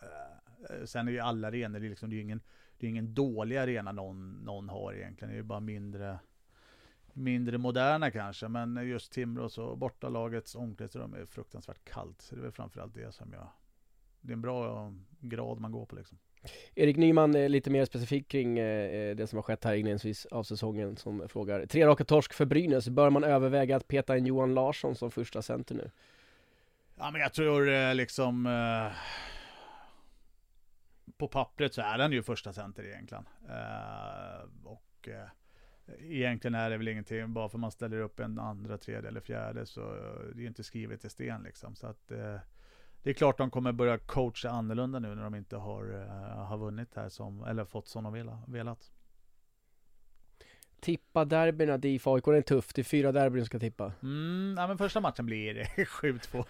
eh, 0.00 0.84
sen 0.84 1.08
är 1.08 1.12
ju 1.12 1.18
alla 1.18 1.48
arenor, 1.48 1.80
det 1.80 1.86
är 1.86 1.90
liksom, 1.90 2.10
det 2.10 2.14
är 2.14 2.16
ju 2.16 2.22
ingen, 2.22 2.40
det 2.78 2.86
är 2.86 2.90
ingen 2.90 3.14
dålig 3.14 3.56
arena 3.56 3.92
någon, 3.92 4.32
någon 4.44 4.68
har 4.68 4.92
egentligen. 4.94 5.34
Det 5.34 5.38
är 5.38 5.42
bara 5.42 5.60
mindre, 5.60 6.18
mindre 7.12 7.58
moderna 7.58 8.10
kanske. 8.10 8.48
Men 8.48 8.88
just 8.88 9.12
Timrå 9.12 9.48
så, 9.48 9.76
bortalagets 9.76 10.54
omklädningsrum 10.54 11.14
är 11.14 11.24
fruktansvärt 11.24 11.84
kallt. 11.84 12.22
Så 12.22 12.34
det 12.34 12.40
är 12.40 12.42
väl 12.42 12.52
framförallt 12.52 12.94
det 12.94 13.12
som 13.12 13.32
jag, 13.32 13.48
det 14.20 14.32
är 14.32 14.34
en 14.34 14.42
bra 14.42 14.92
grad 15.20 15.60
man 15.60 15.72
går 15.72 15.86
på 15.86 15.96
liksom. 15.96 16.18
Erik 16.74 16.96
Nyman 16.96 17.34
är 17.34 17.48
lite 17.48 17.70
mer 17.70 17.84
specifik 17.84 18.28
kring 18.28 18.58
eh, 18.58 19.16
det 19.16 19.26
som 19.26 19.36
har 19.36 19.42
skett 19.42 19.64
här 19.64 19.74
inledningsvis 19.74 20.26
av 20.26 20.42
säsongen 20.42 20.96
som 20.96 21.28
frågar 21.28 21.66
Tre 21.66 21.86
raka 21.86 22.04
torsk 22.04 22.32
för 22.32 22.44
Brynäs, 22.44 22.88
bör 22.88 23.10
man 23.10 23.24
överväga 23.24 23.76
att 23.76 23.88
peta 23.88 24.16
in 24.18 24.26
Johan 24.26 24.54
Larsson 24.54 24.94
som 24.94 25.10
första 25.10 25.42
center 25.42 25.74
nu? 25.74 25.90
Ja 26.98 27.10
men 27.10 27.20
jag 27.20 27.32
tror 27.32 27.70
eh, 27.70 27.94
liksom 27.94 28.46
eh, 28.46 28.96
På 31.18 31.28
pappret 31.28 31.74
så 31.74 31.80
är 31.82 31.98
han 31.98 32.12
ju 32.12 32.22
första 32.22 32.52
center 32.52 32.84
egentligen. 32.84 33.24
Eh, 33.48 34.48
och 34.64 35.08
eh, 35.08 35.28
egentligen 35.98 36.54
är 36.54 36.70
det 36.70 36.76
väl 36.76 36.88
ingenting, 36.88 37.32
bara 37.32 37.48
för 37.48 37.58
man 37.58 37.70
ställer 37.72 38.00
upp 38.00 38.20
en 38.20 38.38
andra, 38.38 38.78
tredje 38.78 39.08
eller 39.08 39.20
fjärde 39.20 39.66
så 39.66 39.80
eh, 39.80 40.34
det 40.34 40.42
är 40.42 40.46
inte 40.46 40.64
skrivet 40.64 41.04
i 41.04 41.08
sten 41.10 41.42
liksom. 41.42 41.76
Så 41.76 41.86
att 41.86 42.08
det 43.02 43.10
är 43.10 43.14
klart 43.14 43.38
de 43.38 43.50
kommer 43.50 43.72
börja 43.72 43.98
coacha 43.98 44.50
annorlunda 44.50 44.98
nu 44.98 45.14
när 45.14 45.22
de 45.22 45.34
inte 45.34 45.56
har, 45.56 45.84
har 46.44 46.58
vunnit 46.58 46.94
här 46.96 47.08
som, 47.08 47.44
eller 47.44 47.64
fått 47.64 47.88
som 47.88 48.04
de 48.04 48.12
vela- 48.12 48.42
velat. 48.46 48.92
Tippa 50.80 51.24
derbyna, 51.24 51.76
DIF 51.78 52.06
AIK, 52.06 52.24
det 52.24 52.36
är 52.36 52.42
tufft, 52.42 52.76
det 52.76 52.82
är 52.82 52.84
fyra 52.84 53.12
derbyn 53.12 53.46
ska 53.46 53.58
tippa 53.58 53.92
Mm, 54.02 54.54
ja, 54.58 54.66
men 54.66 54.78
första 54.78 55.00
matchen 55.00 55.26
blir 55.26 55.54
det 55.54 55.64
7-2. 55.84 56.44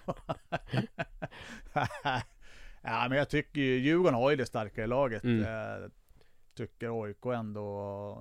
ja, 2.82 3.06
men 3.08 3.18
jag 3.18 3.28
tycker 3.28 3.60
ju 3.60 3.78
Djurgården 3.78 4.14
har 4.14 4.30
ju 4.30 4.36
det 4.36 4.46
starkare 4.46 4.86
laget. 4.86 5.24
Mm. 5.24 5.42
Eh, 5.82 5.88
tycker 6.54 7.02
AIK 7.04 7.26
ändå. 7.26 7.68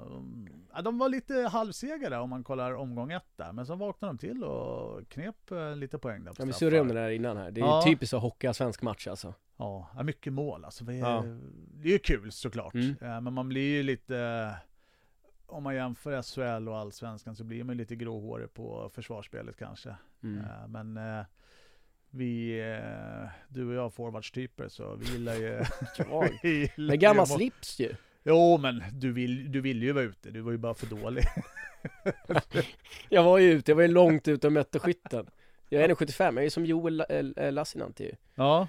mm, 0.08 0.50
Ja, 0.76 0.82
de 0.82 0.98
var 0.98 1.10
lite 1.10 1.34
halvsegare 1.34 2.18
om 2.18 2.30
man 2.30 2.44
kollar 2.44 2.74
omgång 2.74 3.12
ett 3.12 3.28
där. 3.36 3.52
Men 3.52 3.66
så 3.66 3.76
vaknade 3.76 4.14
de 4.14 4.18
till 4.18 4.44
och 4.44 5.10
knep 5.10 5.52
eh, 5.52 5.76
lite 5.76 5.98
poäng 5.98 6.24
där 6.24 6.34
på 6.34 6.42
Ja, 6.42 6.46
vi 6.46 6.54
surrade 6.54 6.82
om 6.82 6.88
det 6.88 6.94
där 6.94 7.10
innan 7.10 7.38
här, 7.38 7.52
det 7.52 7.62
är 7.62 7.66
Ja. 7.66 7.82
typiskt 7.86 8.10
så 8.12 8.20
hockey 8.20 8.54
svensk 8.54 8.82
match 8.82 9.08
alltså 9.08 9.34
Ja, 9.58 9.90
mycket 10.04 10.34
mål 10.34 10.66
alltså. 10.66 10.84
Det 10.84 10.94
är, 10.94 10.98
Ja. 11.00 11.24
det 11.74 11.88
är 11.90 11.94
ju 11.94 12.00
kul 12.00 12.32
såklart. 12.32 12.74
Mm. 12.74 12.96
Eh, 13.02 13.22
Men 13.22 13.34
man 13.34 13.50
blir 13.50 13.76
ju 13.76 13.84
lite, 13.84 14.52
om 15.46 15.64
man 15.64 15.76
jämför 15.76 16.22
SHL 16.22 16.68
och 16.70 16.78
Allsvenskan 16.78 17.36
så 17.36 17.44
blir 17.44 17.64
man 17.64 17.78
lite 17.78 17.96
gråhårig 17.96 18.54
på 18.54 18.90
försvarsspelet 18.94 19.58
kanske. 19.58 19.96
mm. 20.24 20.46
Men 20.68 20.98
vi, 22.12 22.60
eh, 22.60 23.30
du 23.48 23.68
och 23.68 23.74
jag 23.74 23.94
forwardstyper 23.94 24.68
så 24.68 24.96
vi 24.96 25.06
gillar 25.12 25.36
ju... 25.36 25.60
Vi 26.44 26.50
gillar 26.50 26.88
Med 26.88 27.00
gammal 27.00 27.28
ju- 27.30 27.36
slips 27.36 27.80
ju 27.80 27.96
Jo 28.24 28.58
men 28.58 28.84
du 28.94 29.12
vill, 29.12 29.52
du 29.52 29.62
vill 29.62 29.84
ju 29.84 29.92
vara 29.92 30.04
ute, 30.04 30.32
du 30.32 30.42
var 30.42 30.52
ju 30.52 30.58
bara 30.58 30.74
för 30.74 30.88
dålig. 30.88 31.24
Jag 33.10 33.24
var 33.24 33.38
ju 33.38 33.52
ute, 33.52 33.72
jag 33.72 33.76
var 33.76 33.82
ju 33.82 33.88
långt 33.88 34.28
ute 34.28 34.48
och 34.48 34.54
mötte 34.54 34.80
skytten 34.80 35.30
Jag 35.70 35.84
är 35.84 35.90
1,75, 35.90 36.36
jag 36.36 36.46
är 36.46 36.50
som 36.50 36.66
Joel 36.66 36.98
La- 36.98 37.52
Lassinantti 37.52 38.04
ju 38.04 38.12
ja, 38.36 38.68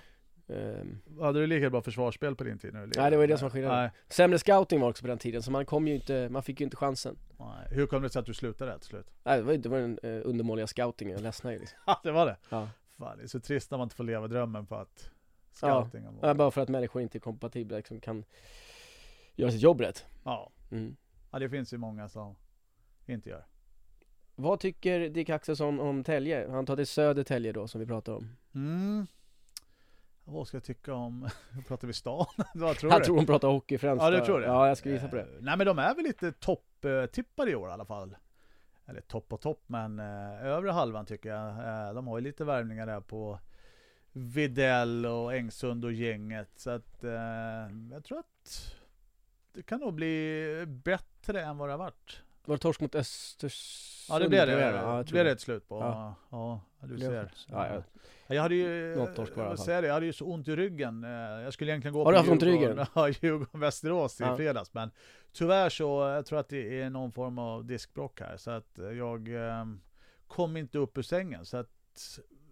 Ehm, 0.53 0.99
hade 1.21 1.41
du 1.41 1.47
lika 1.47 1.71
bra 1.71 1.83
försvarsspel 1.83 2.37
på 2.37 2.45
din 2.45 2.59
tid 2.59 2.75
nu? 2.75 2.91
Nej, 2.97 3.11
det 3.11 3.17
var 3.17 3.23
ju 3.25 3.27
det 3.27 3.39
som 3.39 3.45
var 3.47 3.51
skillnaden. 3.51 3.91
Sämre 4.09 4.39
scouting 4.39 4.81
var 4.81 4.89
också 4.91 5.03
på 5.03 5.07
den 5.09 5.19
tiden, 5.19 5.43
så 5.43 5.51
man 5.51 5.67
kom 5.67 5.89
ju 5.89 5.95
inte, 5.95 6.29
man 6.29 6.43
fick 6.43 6.61
ju 6.61 6.65
inte 6.65 6.77
chansen 6.77 7.17
nej. 7.39 7.69
Hur 7.71 7.87
kom 7.87 8.03
det 8.03 8.11
sig 8.11 8.21
att 8.21 8.27
du 8.27 8.35
slutade 8.35 8.79
till 8.79 8.89
slut? 8.89 9.07
Nej, 9.25 9.37
det 9.37 9.43
var 9.43 9.53
ju 9.53 9.59
det 9.59 9.69
var 9.69 9.79
den 9.79 9.99
eh, 10.03 10.21
undermåliga 10.25 10.67
scoutingen, 10.67 11.15
jag 11.15 11.23
ledsnade 11.23 11.55
ju 11.55 11.61
liksom. 11.61 11.79
Det 12.03 12.11
var 12.13 12.27
det? 12.27 12.37
Ja. 12.49 12.69
Fan, 12.99 13.17
det 13.19 13.23
är 13.23 13.27
så 13.27 13.41
trist 13.41 13.71
när 13.71 13.79
man 13.79 13.85
inte 13.87 13.97
får 13.97 14.05
leva 14.05 14.29
drömmen 14.29 14.67
på 14.67 14.75
att 14.77 15.11
Ja. 15.63 15.83
scoutingen 15.83 16.17
var... 16.17 16.29
Ja, 16.29 16.35
bara 16.35 16.51
för 16.51 16.61
att 16.61 16.69
människor 16.69 17.03
inte 17.03 17.19
är 17.19 17.21
kompatibla 17.21 17.77
liksom 17.77 18.01
kan 18.01 18.25
göra 19.35 19.51
sitt 19.51 19.61
jobb 19.63 19.81
rätt 19.81 20.07
Ja. 20.25 20.51
mm. 20.71 20.97
ja, 21.31 21.39
det 21.39 21.51
finns 21.51 21.73
ju 21.73 21.79
många 21.79 22.09
som 22.09 22.37
inte 23.07 23.29
gör. 23.31 23.45
Vad 24.35 24.61
tycker 24.61 25.09
Dick 25.09 25.31
Axelsson 25.31 25.81
om 25.81 26.05
Tälje? 26.05 26.51
Han 26.51 26.67
tar 26.67 26.77
till 26.77 26.87
Södertälje 26.87 27.53
då, 27.53 27.69
som 27.69 27.81
vi 27.81 27.87
pratar 27.87 28.13
om 28.13 28.37
Mm. 28.55 29.07
Vad 30.25 30.49
ska 30.49 30.57
jag 30.57 30.65
tycka 30.65 30.95
om, 30.95 31.29
pratar 31.69 31.87
vi 31.87 31.93
stan? 31.95 32.27
Vad 32.55 32.77
tror 32.77 32.93
Jag 32.93 33.01
du? 33.01 33.05
tror 33.05 33.17
hon 33.17 33.27
pratar 33.27 33.49
hockey 33.49 33.79
främst 33.79 34.03
Ja, 34.03 34.11
det 34.11 34.25
tror 34.25 34.43
jag. 34.43 34.51
Ja, 34.55 34.69
jag 34.69 34.77
ska 34.79 34.91
gissa 34.91 35.09
på 35.09 35.17
det 35.17 35.23
Eh, 35.23 35.29
Nej, 35.41 35.57
men 35.57 35.67
de 35.67 35.79
är 35.79 35.95
väl 35.95 36.05
lite 36.05 36.33
topptippade 36.33 37.51
i 37.51 37.55
år 37.55 37.69
i 37.69 37.73
alla 37.73 37.85
fall. 37.85 38.17
Eller 38.89 39.01
topp 39.01 39.33
och 39.33 39.41
topp, 39.41 39.63
men 39.67 39.99
eh, 39.99 40.47
övre 40.47 40.71
halvan 40.71 41.07
tycker 41.07 41.29
jag. 41.29 41.49
Eh, 41.49 41.95
de 41.95 42.07
har 42.07 42.19
ju 42.19 42.25
lite 42.25 42.45
värvningar 42.45 42.87
där 42.87 43.01
på 43.01 43.39
Videll 44.13 45.07
och 45.07 45.35
Engsund 45.35 45.85
och 45.85 45.93
gänget. 45.93 46.51
Så 46.57 46.71
att 46.71 47.05
eh, 47.05 47.11
jag 47.91 48.05
tror 48.05 48.19
att 48.19 48.75
det 49.53 49.63
kan 49.63 49.81
nog 49.81 49.95
bli 49.95 50.65
bättre 50.67 51.43
än 51.43 51.59
vad 51.59 51.69
det 51.69 51.73
har 51.73 51.79
varit. 51.79 52.23
Var 52.49 52.57
det 52.57 52.61
torsk 52.61 52.81
mot 52.81 52.95
Östersund? 52.95 54.15
Ja, 54.17 54.19
det 54.25 54.29
blev 54.29 54.47
det. 54.47 54.53
jag, 54.53 54.61
Ja, 54.75 54.75
det 54.75 54.97
jag 54.97 55.05
blev 55.07 55.25
det 55.25 55.31
det. 55.31 55.33
ett 55.33 55.41
slut 55.41 55.69
på. 55.69 55.79
Ja. 55.81 56.15
Ja, 56.31 56.61
du 56.83 56.99
ser. 56.99 57.11
det. 57.11 57.31
Ja, 57.49 57.67
ja. 57.67 57.83
Ja, 58.27 58.35
Jag 58.35 58.43
hade 58.43 58.55
ju, 58.55 58.97
Något 58.97 59.17
torsk 59.17 59.37
var 59.37 59.43
det 59.43 59.47
i 59.47 59.47
alla 59.47 59.51
jag 59.53 59.59
säger 59.59 59.83
det, 59.83 59.89
jag 59.89 59.95
hade 59.95 60.07
ju 60.07 60.13
så 60.13 60.25
ont 60.25 60.49
i 60.49 60.57
ryggen. 60.57 61.05
Eh, 61.05 61.11
Jag 61.11 61.53
skulle 61.53 61.71
egentligen 61.71 61.93
gå 61.95 61.99
Har 62.01 62.05
på 62.05 62.11
du 62.11 62.17
haft 62.17 62.31
ont 62.31 62.43
i 62.43 62.47
ryggen? 62.47 62.87
Ja, 62.95 63.09
Djurgården-Västerås 63.09 64.21
i 64.21 64.37
fredags. 64.37 64.75
Men 64.75 64.91
tyvärr 65.33 65.69
så, 65.69 65.85
jag 66.01 66.27
tror 66.27 66.39
att 66.39 66.49
det 66.49 66.81
är 66.83 66.91
någon 66.91 67.13
form 67.13 67.39
av 67.39 67.65
diskbråck 67.65 68.21
här. 68.21 68.37
Så 68.37 68.51
att 68.51 68.79
jag 68.97 69.29
eh, 69.49 69.65
kom 70.27 70.57
inte 70.57 70.79
upp 70.79 70.99
ur 70.99 71.03
sängen. 71.03 71.45
Så 71.45 71.57
att 71.57 71.69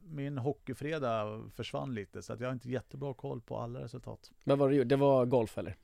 min 0.02 0.38
hockeyfredag 0.38 1.50
försvann 1.54 1.94
lite. 1.94 2.22
Så 2.22 2.32
att 2.32 2.40
jag 2.40 2.48
har 2.48 2.52
inte 2.52 2.70
jättebra 2.70 3.14
koll 3.14 3.40
på 3.40 3.58
alla 3.58 3.80
resultat. 3.80 4.30
Men 4.44 4.58
vad 4.58 4.70
du 4.70 4.84
det 4.84 4.96
var 4.96 5.24
golf 5.26 5.58
eller? 5.58 5.76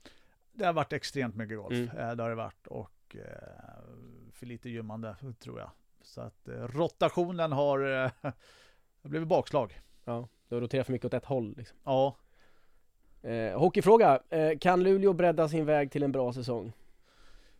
Det 0.53 0.65
har 0.65 0.73
varit 0.73 0.93
extremt 0.93 1.35
mycket 1.35 1.57
golf. 1.57 1.73
Mm. 1.73 1.97
Eh, 1.97 2.15
Det 2.15 2.23
har 2.23 2.29
det 2.29 2.35
varit. 2.35 2.67
Och 2.67 2.91
eh, 3.15 4.31
för 4.31 4.45
lite 4.45 4.69
gymmande 4.69 5.15
tror 5.39 5.59
jag. 5.59 5.69
Så 6.01 6.21
att 6.21 6.47
eh, 6.47 6.53
rotationen 6.53 7.51
har 7.51 8.03
eh, 8.05 8.31
blivit 9.01 9.27
bakslag. 9.27 9.79
Ja, 10.05 10.27
det 10.49 10.59
roterar 10.59 10.83
för 10.83 10.91
mycket 10.91 11.05
åt 11.05 11.13
ett 11.13 11.25
håll 11.25 11.53
liksom. 11.57 11.77
Ja, 11.83 12.15
Eh, 13.23 13.59
hockeyfråga, 13.59 14.19
eh, 14.29 14.57
kan 14.59 14.83
Luleå 14.83 15.13
bredda 15.13 15.49
sin 15.49 15.65
väg 15.65 15.91
till 15.91 16.03
en 16.03 16.11
bra 16.11 16.33
säsong? 16.33 16.73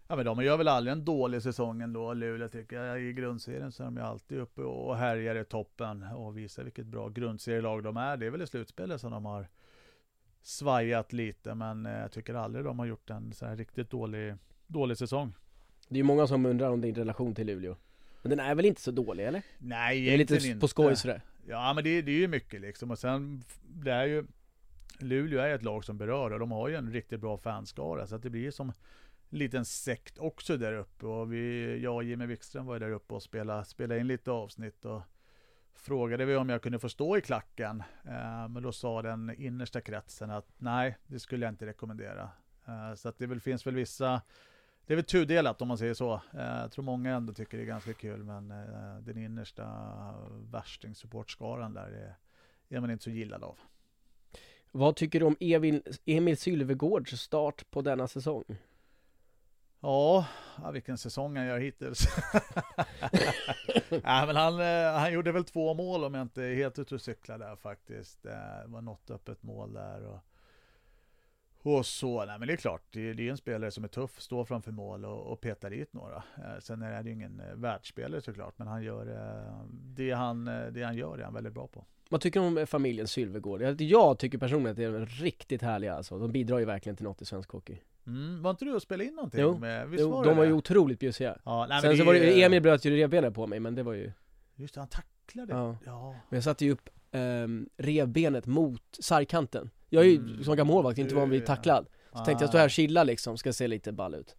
Ja 0.07 0.15
men 0.15 0.25
de 0.25 0.43
gör 0.43 0.57
väl 0.57 0.67
aldrig 0.67 0.91
en 0.91 1.05
dålig 1.05 1.41
säsong 1.41 1.81
ändå, 1.81 2.13
Luleå 2.13 2.49
tycker 2.49 2.83
jag. 2.83 3.01
I 3.01 3.13
grundserien 3.13 3.71
så 3.71 3.83
är 3.83 3.85
de 3.85 3.97
ju 3.97 4.03
alltid 4.03 4.39
uppe 4.39 4.61
och 4.61 4.97
härjar 4.97 5.35
i 5.35 5.45
toppen 5.45 6.03
och 6.03 6.37
visar 6.37 6.63
vilket 6.63 6.85
bra 6.85 7.09
grundserielag 7.09 7.83
de 7.83 7.97
är. 7.97 8.17
Det 8.17 8.25
är 8.25 8.29
väl 8.29 8.41
i 8.41 8.47
slutspelet 8.47 9.01
som 9.01 9.11
de 9.11 9.25
har 9.25 9.47
svajat 10.41 11.13
lite, 11.13 11.55
men 11.55 11.85
jag 11.85 12.11
tycker 12.11 12.33
aldrig 12.33 12.65
de 12.65 12.79
har 12.79 12.85
gjort 12.85 13.09
en 13.09 13.33
så 13.33 13.45
här 13.45 13.55
riktigt 13.55 13.89
dålig, 13.89 14.35
dålig 14.67 14.97
säsong. 14.97 15.33
Det 15.93 15.97
är 15.97 15.99
ju 15.99 16.03
många 16.03 16.27
som 16.27 16.45
undrar 16.45 16.69
om 16.69 16.81
din 16.81 16.95
relation 16.95 17.35
till 17.35 17.47
Luleå 17.47 17.75
Men 18.21 18.29
den 18.29 18.39
är 18.39 18.55
väl 18.55 18.65
inte 18.65 18.81
så 18.81 18.91
dålig 18.91 19.25
eller? 19.25 19.41
Nej, 19.57 20.05
Det 20.05 20.13
är 20.13 20.17
lite 20.17 20.33
egentligen 20.33 20.59
på 20.59 20.65
inte. 20.65 20.67
skoj 20.67 20.95
sådär 20.95 21.21
Ja 21.47 21.73
men 21.73 21.83
det, 21.83 22.01
det 22.01 22.11
är 22.11 22.19
ju 22.19 22.27
mycket 22.27 22.61
liksom 22.61 22.91
och 22.91 22.99
sen 22.99 23.43
det 23.63 23.91
är 23.91 24.05
ju 24.05 24.25
Luleå 24.99 25.39
är 25.39 25.49
ett 25.55 25.63
lag 25.63 25.85
som 25.85 25.97
berör 25.97 26.31
och 26.33 26.39
de 26.39 26.51
har 26.51 26.69
ju 26.69 26.75
en 26.75 26.91
riktigt 26.93 27.19
bra 27.19 27.37
fanskara 27.37 28.07
så 28.07 28.15
att 28.15 28.23
det 28.23 28.29
blir 28.29 28.51
som 28.51 28.69
en 29.29 29.37
liten 29.39 29.65
sekt 29.65 30.17
också 30.17 30.57
där 30.57 30.73
uppe 30.73 31.05
och 31.05 31.33
vi, 31.33 31.77
jag 31.83 31.95
och 31.95 32.03
Jimmy 32.03 32.25
Wikström 32.25 32.65
var 32.65 32.73
ju 32.75 32.79
där 32.79 32.91
uppe 32.91 33.13
och 33.13 33.23
spelade, 33.23 33.65
spelade 33.65 33.99
in 33.99 34.07
lite 34.07 34.31
avsnitt 34.31 34.85
och 34.85 35.01
frågade 35.75 36.25
vi 36.25 36.35
om 36.35 36.49
jag 36.49 36.61
kunde 36.61 36.79
få 36.79 36.89
stå 36.89 37.17
i 37.17 37.21
klacken. 37.21 37.83
Eh, 38.05 38.47
men 38.49 38.63
då 38.63 38.71
sa 38.71 39.01
den 39.01 39.35
innersta 39.37 39.81
kretsen 39.81 40.31
att 40.31 40.47
nej, 40.57 40.97
det 41.07 41.19
skulle 41.19 41.45
jag 41.45 41.51
inte 41.53 41.65
rekommendera. 41.65 42.29
Eh, 42.67 42.95
så 42.95 43.09
att 43.09 43.17
det 43.17 43.27
väl, 43.27 43.39
finns 43.39 43.67
väl 43.67 43.75
vissa 43.75 44.21
det 44.85 44.93
är 44.93 44.95
väl 44.95 45.05
tudelat 45.05 45.61
om 45.61 45.67
man 45.67 45.77
säger 45.77 45.93
så. 45.93 46.13
Eh, 46.13 46.59
Jag 46.61 46.71
tror 46.71 46.85
många 46.85 47.15
ändå 47.15 47.33
tycker 47.33 47.57
det 47.57 47.63
är 47.63 47.67
ganska 47.67 47.93
kul 47.93 48.23
men 48.23 48.51
eh, 48.51 48.97
den 49.01 49.17
innersta 49.17 49.65
värsting-supportskaran 50.51 51.73
där 51.73 51.87
är, 51.91 52.15
är 52.77 52.79
man 52.79 52.91
inte 52.91 53.03
så 53.03 53.09
gillad 53.09 53.43
av. 53.43 53.59
Vad 54.71 54.95
tycker 54.95 55.19
du 55.19 55.25
om 55.25 55.35
Emil, 55.39 55.81
Emil 56.05 56.37
Sylvegårds 56.37 57.21
start 57.21 57.71
på 57.71 57.81
denna 57.81 58.07
säsong? 58.07 58.43
Ja, 59.79 60.25
vilken 60.73 60.97
säsong 60.97 61.37
han 61.37 61.45
gör 61.45 61.59
hittills. 61.59 62.07
ja, 63.89 64.25
men 64.25 64.35
han, 64.35 64.59
eh, 64.59 64.99
han 64.99 65.13
gjorde 65.13 65.31
väl 65.31 65.43
två 65.43 65.73
mål 65.73 66.03
om 66.03 66.13
jag 66.13 66.21
inte 66.21 66.43
är 66.43 66.55
helt 66.55 66.79
ute 66.79 66.95
och 66.95 67.01
cyklar 67.01 67.37
där 67.37 67.55
faktiskt. 67.55 68.23
Det 68.23 68.63
var 68.65 68.81
något 68.81 69.11
öppet 69.11 69.43
mål 69.43 69.73
där. 69.73 70.05
Och, 70.05 70.19
och 71.63 71.85
så, 71.85 72.25
nej 72.25 72.39
men 72.39 72.47
det 72.47 72.53
är 72.53 72.57
klart, 72.57 72.81
det, 72.91 73.13
det 73.13 73.27
är 73.27 73.31
en 73.31 73.37
spelare 73.37 73.71
som 73.71 73.83
är 73.83 73.87
tuff, 73.87 74.19
står 74.21 74.45
framför 74.45 74.71
mål 74.71 75.05
och, 75.05 75.31
och 75.31 75.41
petar 75.41 75.69
dit 75.69 75.93
några. 75.93 76.15
Eh, 76.15 76.59
sen 76.59 76.81
är 76.81 77.03
det 77.03 77.09
ju 77.09 77.15
ingen 77.15 77.39
eh, 77.39 77.55
världsspelare 77.55 78.21
såklart, 78.21 78.53
men 78.57 78.67
han 78.67 78.83
gör 78.83 79.07
eh, 79.07 79.65
det 79.71 80.11
han, 80.11 80.45
det 80.71 80.83
han 80.83 80.95
gör 80.95 81.17
är 81.17 81.23
han 81.23 81.33
väldigt 81.33 81.53
bra 81.53 81.67
på. 81.67 81.85
Vad 82.09 82.21
tycker 82.21 82.39
du 82.39 82.45
om 82.61 82.67
familjen 82.67 83.07
Sylvegård? 83.07 83.61
Jag- 83.61 83.81
Jag 83.81 84.19
tycker 84.19 84.37
personligen 84.37 84.71
att 84.71 84.77
det 84.77 84.83
är 84.83 85.05
riktigt 85.05 85.61
härliga 85.61 85.93
alltså. 85.95 86.19
De 86.19 86.31
bidrar 86.31 86.59
ju 86.59 86.65
verkligen 86.65 86.95
till 86.95 87.03
något 87.05 87.21
i 87.21 87.25
svensk 87.25 87.49
hockey. 87.51 87.77
Mm, 88.07 88.41
var 88.41 88.51
inte 88.51 88.65
du 88.65 88.73
och 88.73 88.81
spelade 88.81 89.05
in 89.09 89.15
någonting? 89.15 89.41
Jo, 89.41 89.57
med, 89.57 89.89
visst 89.89 90.01
Jo, 90.01 90.09
var 90.11 90.23
de 90.23 90.29
det 90.29 90.35
var 90.35 90.43
det? 90.43 90.47
ju 90.49 90.53
otroligt 90.55 90.99
bjussiga. 90.99 91.37
Ja, 91.45 91.65
nej, 91.69 91.81
Sen 91.81 91.95
så 91.97 92.01
är- 92.03 92.05
var 92.05 92.13
det, 92.13 92.43
Emil 92.43 92.61
bröt 92.61 92.85
ju 92.85 92.91
revbenet 92.97 93.33
på 93.33 93.47
mig, 93.47 93.59
men 93.59 93.75
det 93.75 93.83
var 93.83 93.93
ju... 93.93 94.11
Just 94.55 94.73
det, 94.73 94.81
han 94.81 94.87
tacklade. 94.89 95.53
Ja. 95.53 95.77
ja. 95.85 96.11
Men 96.29 96.37
jag 96.37 96.43
satte 96.43 96.65
ju 96.65 96.71
upp 96.71 96.89
um, 97.11 97.69
revbenet 97.77 98.45
mot 98.45 98.83
sargkanten. 98.99 99.69
Jag 99.93 100.03
är 100.03 100.07
ju 100.09 100.15
Mm. 100.17 100.43
som 100.43 100.67
målvakt 100.67 100.97
inte 100.97 101.15
van 101.15 101.29
vid 101.29 101.45
tacklad. 101.45 101.87
Så 102.11 102.25
tänkte 102.25 102.43
jag 102.43 102.49
stå 102.49 102.57
här 102.57 102.65
och 102.65 102.71
chilla 102.71 103.03
liksom, 103.03 103.37
ska 103.37 103.53
se 103.53 103.67
lite 103.67 103.91
ball 103.91 104.15
ut. 104.15 104.35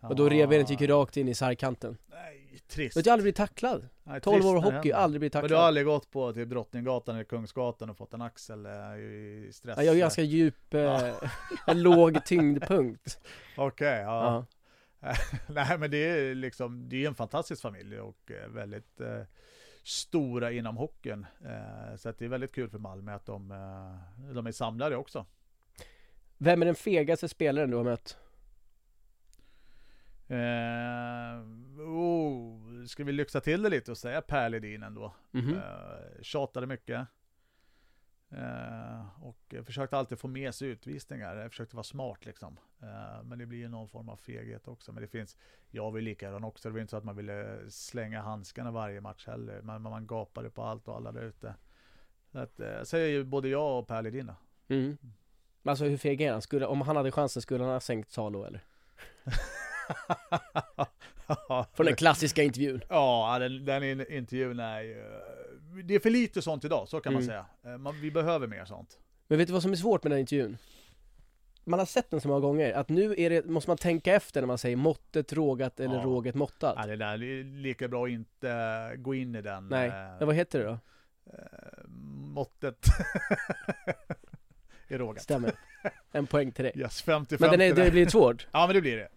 Och 0.00 0.16
då 0.16 0.28
revbenet 0.28 0.70
gick 0.70 0.80
ju 0.80 0.86
rakt 0.86 1.16
in 1.16 1.28
i 1.28 1.34
sargkanten. 1.34 1.96
Nej, 2.10 2.58
trist. 2.68 2.96
Jag 2.96 3.04
har 3.04 3.12
aldrig 3.12 3.24
blivit 3.24 3.36
tacklad. 3.36 3.88
Nej, 4.02 4.20
12 4.20 4.34
trist 4.34 4.46
år 4.46 4.56
hockey, 4.56 4.92
aldrig 4.92 5.20
blivit 5.20 5.34
Men 5.34 5.42
tacklad. 5.42 5.50
du 5.50 5.60
har 5.60 5.68
aldrig 5.68 5.86
gått 5.86 6.10
på 6.10 6.32
typ 6.32 6.48
Drottninggatan 6.48 7.14
eller 7.14 7.24
Kungsgatan 7.24 7.90
och 7.90 7.96
fått 7.96 8.14
en 8.14 8.22
axel 8.22 8.66
eh, 8.66 8.72
i 8.72 9.50
stress? 9.52 9.74
Ja, 9.76 9.82
jag 9.84 9.92
har 9.92 9.98
ganska 9.98 10.22
djup, 10.22 10.74
eh, 10.74 11.12
en 11.66 11.82
låg 11.82 12.24
tyngdpunkt. 12.24 13.18
Okej, 13.56 14.00
ja. 14.00 14.46
Ja. 15.00 15.14
Nej 15.48 15.78
men 15.78 15.90
det 15.90 15.96
är 16.08 16.34
liksom, 16.34 16.88
det 16.88 17.04
är 17.04 17.08
en 17.08 17.14
fantastisk 17.14 17.62
familj 17.62 18.00
och 18.00 18.30
eh, 18.30 18.48
väldigt 18.48 19.00
eh, 19.00 19.20
stora 19.82 20.52
inom 20.52 20.76
hockeyn. 20.76 21.26
Eh, 21.44 21.96
så 21.96 22.08
att 22.08 22.18
det 22.18 22.24
är 22.24 22.28
väldigt 22.28 22.54
kul 22.54 22.70
för 22.70 22.78
Malmö 22.78 23.14
att 23.14 23.26
de, 23.26 23.50
eh, 23.50 24.32
de 24.34 24.46
är 24.46 24.52
samlade 24.52 24.96
också. 24.96 25.26
Vem 26.38 26.62
är 26.62 26.66
den 26.66 26.74
fegaste 26.74 27.28
spelaren 27.28 27.70
du 27.70 27.76
har 27.76 27.84
mött? 27.84 28.18
Eh, 30.28 31.40
oh, 31.80 32.84
ska 32.86 33.04
vi 33.04 33.12
lyxa 33.12 33.40
till 33.40 33.62
det 33.62 33.68
lite 33.68 33.90
och 33.90 33.98
säga 33.98 34.20
Per 34.20 34.48
Ledin 34.48 34.82
ändå. 34.82 35.14
Mhm. 35.30 35.54
Eh, 35.54 36.22
tjatade 36.22 36.66
mycket. 36.66 37.06
Eh, 38.30 39.22
och 39.24 39.38
jag 39.48 39.66
försökte 39.66 39.98
alltid 39.98 40.18
få 40.18 40.28
med 40.28 40.54
sig 40.54 40.68
utvisningar. 40.68 41.36
Jag 41.36 41.50
försökte 41.50 41.76
vara 41.76 41.84
smart 41.84 42.26
liksom. 42.26 42.56
Eh, 42.82 43.22
men 43.22 43.38
det 43.38 43.46
blir 43.46 43.58
ju 43.58 43.68
någon 43.68 43.88
form 43.88 44.08
av 44.08 44.16
feghet 44.16 44.68
också. 44.68 44.92
Men 44.92 45.02
det 45.02 45.08
finns, 45.08 45.36
jag 45.70 45.90
var 45.90 45.98
ju 45.98 46.04
likadan 46.04 46.44
också. 46.44 46.68
Det 46.68 46.72
var 46.72 46.80
inte 46.80 46.90
så 46.90 46.96
att 46.96 47.04
man 47.04 47.16
ville 47.16 47.58
slänga 47.68 48.22
handskarna 48.22 48.70
varje 48.70 49.00
match 49.00 49.26
heller. 49.26 49.60
Men 49.62 49.82
man 49.82 50.06
gapade 50.06 50.50
på 50.50 50.62
allt 50.62 50.88
och 50.88 50.96
alla 50.96 51.12
där 51.12 51.22
ute. 51.22 51.54
Så 52.32 52.38
att, 52.38 52.60
eh, 52.60 52.82
säger 52.82 53.08
ju 53.08 53.24
både 53.24 53.48
jag 53.48 53.78
och 53.78 53.88
Per 53.88 54.02
Ledin. 54.02 54.32
Mm. 54.68 54.96
Alltså 55.64 55.84
hur 55.84 55.96
feg 55.96 56.20
är 56.20 56.32
han? 56.32 56.42
Skulle, 56.42 56.66
om 56.66 56.80
han 56.80 56.96
hade 56.96 57.12
chansen 57.12 57.42
skulle 57.42 57.64
han 57.64 57.72
ha 57.72 57.80
sänkt 57.80 58.10
Salo 58.10 58.44
eller? 58.44 58.60
Från 61.74 61.86
den 61.86 61.96
klassiska 61.96 62.42
intervjun. 62.42 62.80
Ja, 62.88 63.38
den, 63.38 63.64
den 63.64 63.82
in- 63.82 64.12
intervjun 64.12 64.60
är 64.60 64.80
ju... 64.80 65.04
Det 65.84 65.94
är 65.94 65.98
för 66.00 66.10
lite 66.10 66.42
sånt 66.42 66.64
idag, 66.64 66.88
så 66.88 67.00
kan 67.00 67.12
man 67.12 67.22
Mm. 67.22 67.28
säga. 67.62 67.72
Eh, 67.74 67.78
Man, 67.78 68.00
vi 68.00 68.10
behöver 68.10 68.46
mer 68.46 68.64
sånt. 68.64 68.98
Men 69.28 69.38
vet 69.38 69.46
du 69.46 69.52
vad 69.52 69.62
som 69.62 69.72
är 69.72 69.76
svårt 69.76 70.02
med 70.04 70.12
den 70.12 70.18
intervjun? 70.18 70.58
Man 71.64 71.78
har 71.78 71.86
sett 71.86 72.10
den 72.10 72.20
så 72.20 72.28
många 72.28 72.40
gånger, 72.40 72.72
att 72.72 72.88
nu 72.88 73.14
det, 73.14 73.44
måste 73.46 73.70
man 73.70 73.76
tänka 73.76 74.14
efter 74.14 74.40
när 74.40 74.46
man 74.46 74.58
säger 74.58 74.76
måttet 74.76 75.32
rågat 75.32 75.80
eller 75.80 75.94
Ja. 75.94 76.02
råget 76.02 76.34
måttat. 76.34 76.74
Ja, 76.78 76.86
det 76.86 76.96
där 76.96 77.22
är 77.22 77.44
lika 77.44 77.88
bra 77.88 78.04
att 78.04 78.10
inte 78.10 78.92
gå 78.98 79.14
in 79.14 79.34
i 79.34 79.42
den. 79.42 79.66
Nej, 79.68 79.88
eh, 80.20 80.26
vad 80.26 80.34
heter 80.34 80.58
det 80.58 80.64
då? 80.64 80.78
eh, 81.32 81.88
måttet. 82.34 82.86
är 84.88 84.98
rågat. 84.98 85.22
Stämmer. 85.22 85.52
En 86.12 86.26
poäng 86.26 86.52
till 86.52 86.64
dig. 86.64 86.72
Yes, 86.76 87.04
50-50. 87.04 87.36
Men 87.40 87.50
den 87.50 87.60
är, 87.60 87.74
det 87.74 87.90
blir 87.90 88.08
svårt. 88.08 88.46
Ja, 88.52 88.66
men 88.66 88.74
det 88.74 88.80
blir 88.80 88.96
det. 88.96 89.08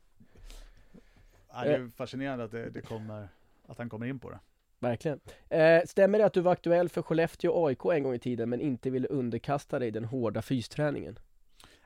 Ja, 1.53 1.63
det 1.63 1.75
Eh. 1.75 1.81
är 1.83 1.87
fascinerande 1.95 2.43
att 2.43 2.51
det, 2.51 2.69
det 2.69 2.81
kommer, 2.81 3.27
att 3.67 3.77
han 3.77 3.89
kommer 3.89 4.05
in 4.05 4.19
på 4.19 4.29
det. 4.29 4.39
Verkligen. 4.83 5.19
Eh, 5.49 5.81
stämmer 5.85 6.19
det 6.19 6.25
att 6.25 6.33
du 6.33 6.41
var 6.41 6.51
aktuell 6.51 6.89
för 6.89 7.01
Skellefteå 7.01 7.51
och 7.51 7.69
AIK 7.69 7.85
en 7.85 8.03
gång 8.03 8.13
i 8.13 8.19
tiden 8.19 8.49
men 8.49 8.61
inte 8.61 8.89
ville 8.89 9.07
underkasta 9.07 9.79
dig 9.79 9.91
den 9.91 10.05
hårda 10.05 10.41
fysträningen? 10.41 11.19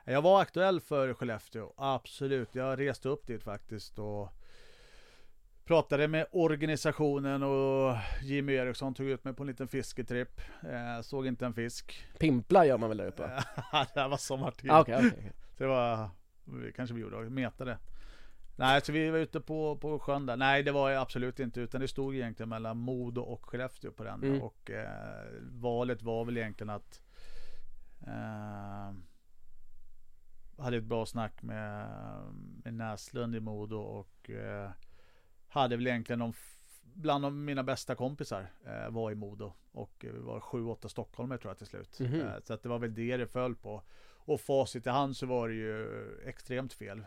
Jag 0.04 0.22
var 0.22 0.40
aktuell 0.40 0.80
för 0.80 1.14
Skellefteå, 1.14 1.72
absolut. 1.76 2.54
Jag 2.54 2.80
reste 2.80 3.08
upp 3.08 3.26
dit 3.26 3.42
faktiskt 3.42 3.98
och 3.98 4.28
pratade 5.64 6.08
med 6.08 6.26
organisationen 6.32 7.42
och 7.42 7.96
Jimmy 8.22 8.52
Eriksson 8.52 8.94
tog 8.94 9.06
ut 9.06 9.24
mig 9.24 9.34
på 9.34 9.42
en 9.42 9.46
liten 9.46 9.68
fisketripp. 9.68 10.40
Eh, 10.62 11.02
såg 11.02 11.26
inte 11.26 11.46
en 11.46 11.54
fisk. 11.54 12.06
Pimpla 12.18 12.66
gör 12.66 12.78
man 12.78 12.88
väl 12.88 12.98
där 12.98 13.06
uppe? 13.06 13.22
det 13.94 14.00
här 14.00 14.08
var 14.08 14.16
sommartid. 14.16 14.70
Ah, 14.70 14.80
okej, 14.80 14.96
okej. 14.96 15.32
Det 15.56 15.66
var, 15.66 16.10
kanske 16.76 16.94
vi 16.94 17.00
gjorde, 17.00 17.30
metade. 17.30 17.78
Nej, 18.58 18.80
så 18.80 18.92
vi 18.92 19.10
var 19.10 19.18
ute 19.18 19.40
på, 19.40 19.76
på 19.76 19.98
sjön 19.98 20.26
där. 20.26 20.36
Nej, 20.36 20.62
det 20.62 20.72
var 20.72 20.90
jag 20.90 21.02
absolut 21.02 21.40
inte, 21.40 21.60
utan 21.60 21.80
det 21.80 21.88
stod 21.88 22.14
egentligen 22.14 22.48
mellan 22.48 22.76
Modo 22.76 23.20
och 23.20 23.46
Skellefteå 23.46 23.92
på 23.92 24.04
den. 24.04 24.22
Mm. 24.22 24.42
Och 24.42 24.70
eh, 24.70 25.26
valet 25.40 26.02
var 26.02 26.24
väl 26.24 26.36
egentligen 26.36 26.70
att 26.70 27.02
eh, 28.06 28.92
hade 30.58 30.76
ett 30.76 30.84
bra 30.84 31.06
snack 31.06 31.42
med, 31.42 31.88
med 32.64 32.74
Näslund 32.74 33.36
i 33.36 33.40
Modo 33.40 33.76
och 33.76 34.30
eh, 34.30 34.70
hade 35.48 35.76
väl 35.76 35.86
egentligen 35.86 36.18
de, 36.18 36.32
bland 36.82 37.24
de 37.24 37.44
mina 37.44 37.62
bästa 37.62 37.94
kompisar 37.94 38.50
eh, 38.66 38.90
var 38.90 39.10
i 39.10 39.14
Modo 39.14 39.52
och 39.72 40.04
eh, 40.04 40.12
vi 40.12 40.18
var 40.18 40.40
sju, 40.40 40.64
åtta 40.64 40.88
stockholmare 40.88 41.38
tror 41.38 41.50
jag 41.50 41.58
till 41.58 41.66
slut. 41.66 42.00
Mhm. 42.00 42.20
Eh, 42.20 42.32
så 42.44 42.54
att 42.54 42.62
det 42.62 42.68
var 42.68 42.78
väl 42.78 42.94
det 42.94 43.16
det 43.16 43.26
föll 43.26 43.56
på. 43.56 43.82
Och 44.14 44.40
facit 44.40 44.86
i 44.86 44.90
hand 44.90 45.16
så 45.16 45.26
var 45.26 45.48
det 45.48 45.54
ju 45.54 45.88
extremt 46.24 46.72
fel. 46.72 47.06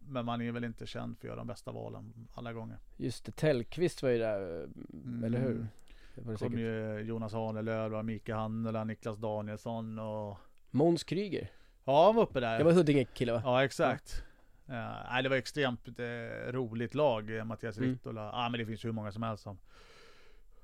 Men 0.00 0.24
man 0.24 0.40
är 0.42 0.52
väl 0.52 0.64
inte 0.64 0.86
känd 0.86 1.18
för 1.18 1.26
att 1.26 1.28
göra 1.28 1.36
de 1.36 1.46
bästa 1.46 1.72
valen 1.72 2.28
alla 2.34 2.52
gånger. 2.52 2.78
Just 2.96 3.24
det, 3.24 3.32
Tellqvist 3.32 4.02
var 4.02 4.10
ju 4.10 4.18
där, 4.18 4.62
eh, 4.62 5.24
eller 5.26 5.38
hur? 5.38 5.66
Det 6.14 6.20
var 6.20 6.32
det 6.32 6.38
kom 6.38 6.58
ju 6.58 6.98
Jonas 7.00 7.32
Hahnelöv, 7.32 8.04
Mika 8.04 8.36
Hannela, 8.36 8.84
Niklas 8.84 9.18
Danielsson 9.18 9.98
och 9.98 10.36
Måns 10.70 11.04
Kryger, 11.04 11.50
Ja, 11.84 12.06
han 12.06 12.14
var 12.14 12.22
uppe 12.22 12.40
där. 12.40 12.58
det 12.58 12.64
var 12.64 12.72
Huddinge-kille 12.72 13.32
va? 13.32 13.42
Ja, 13.44 13.64
exakt. 13.64 14.24
Ja, 14.66 14.96
nej, 15.10 15.22
det 15.22 15.28
var 15.28 15.36
extremt 15.36 15.88
eh, 15.88 16.52
roligt 16.52 16.94
lag, 16.94 17.36
eh, 17.38 17.44
Mattias 17.44 17.76
Mm. 17.78 17.90
Rittola. 17.90 18.20
Ja, 18.32 18.48
men 18.48 18.60
det 18.60 18.66
finns 18.66 18.84
ju 18.84 18.88
hur 18.88 18.92
många 18.94 19.12
som 19.12 19.22
helst 19.22 19.42
som. 19.42 19.58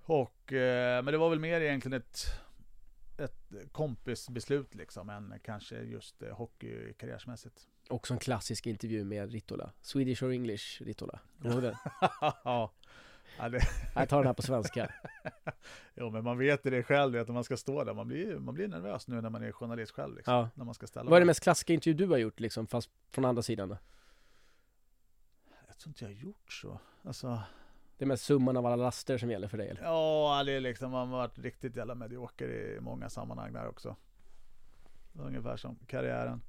Och, 0.05 0.53
eh, 0.53 1.03
men 1.03 1.13
det 1.13 1.19
var 1.19 1.31
väl 1.31 1.41
mer 1.41 1.61
egentligen 1.61 2.01
ett, 2.03 2.19
ett 3.19 3.73
kompisbeslut 3.73 4.75
liksom, 4.75 5.09
än 5.11 5.35
kanske 5.45 5.81
just 5.81 6.23
hockey 6.33 6.93
karriärsmässigt. 6.93 7.69
Också 7.89 8.15
en 8.15 8.19
klassisk 8.21 8.67
intervju 8.67 9.05
med 9.05 9.33
Ritola. 9.33 9.71
Swedish 9.81 10.23
or 10.23 10.33
English 10.33 10.83
Ritola. 10.83 11.21
Kommer 11.43 11.61
du 11.63 11.75
ja. 12.45 12.73
Ja, 13.39 13.49
det, 13.49 13.61
Jag 13.95 14.09
tar 14.09 14.17
den 14.19 14.27
här 14.27 14.35
på 14.35 14.43
svenska. 14.43 14.93
jo, 15.95 16.11
men 16.11 16.25
man 16.25 16.39
vet 16.39 16.67
ju 16.67 16.71
det 16.71 16.83
själv, 16.83 17.13
vet, 17.13 17.27
när 17.29 17.35
man 17.35 17.45
ska 17.45 17.57
stå 17.57 17.85
där. 17.85 17.95
Man 17.95 18.09
blir, 18.09 18.39
man 18.39 18.55
blir 18.55 18.69
nervös 18.69 19.09
nu 19.09 19.21
när 19.21 19.31
man 19.31 19.43
är 19.43 19.53
journalist 19.53 19.93
själv. 19.93 20.17
Liksom, 20.17 20.35
Ja. 20.35 20.49
När 20.55 20.65
man 20.65 20.75
ska 20.75 20.87
ställa 20.87 21.05
Vad 21.05 21.13
är 21.13 21.21
frågor. 21.21 21.27
mest 21.27 21.41
klassiska 21.43 21.73
intervju 21.73 21.95
du 21.95 22.07
har 22.07 22.19
gjort 22.19 22.41
liksom, 22.41 22.67
fast 22.67 22.91
från 23.11 23.25
andra 23.25 23.43
sidan 23.43 23.69
då? 23.69 23.79
Jag 25.67 25.79
tror 25.79 25.91
inte 25.91 26.05
jag 26.05 26.09
har 26.11 26.15
gjort 26.15 26.53
så. 26.53 26.81
Alltså, 27.05 27.41
Det 27.99 28.05
är 28.05 28.07
mest 28.07 28.25
summan 28.25 28.57
av 28.57 28.67
alla 28.67 28.77
laster 28.77 29.19
som 29.19 29.31
gäller 29.31 29.49
för 29.49 29.59
dig 29.59 29.69
eller? 29.69 29.83
Ja, 29.83 30.43
det 30.47 30.53
är 30.53 30.61
liksom, 30.61 30.91
man 30.91 31.09
har 31.09 31.17
varit 31.19 31.39
riktigt 31.39 31.77
jävla 31.77 31.95
medioker 31.95 32.49
i 32.49 32.81
många 32.81 33.09
sammanhang 33.11 33.53
där 33.53 33.69
också. 33.69 33.97
Ungefär 35.19 35.57
som 35.57 35.77
karriären. 35.87 36.43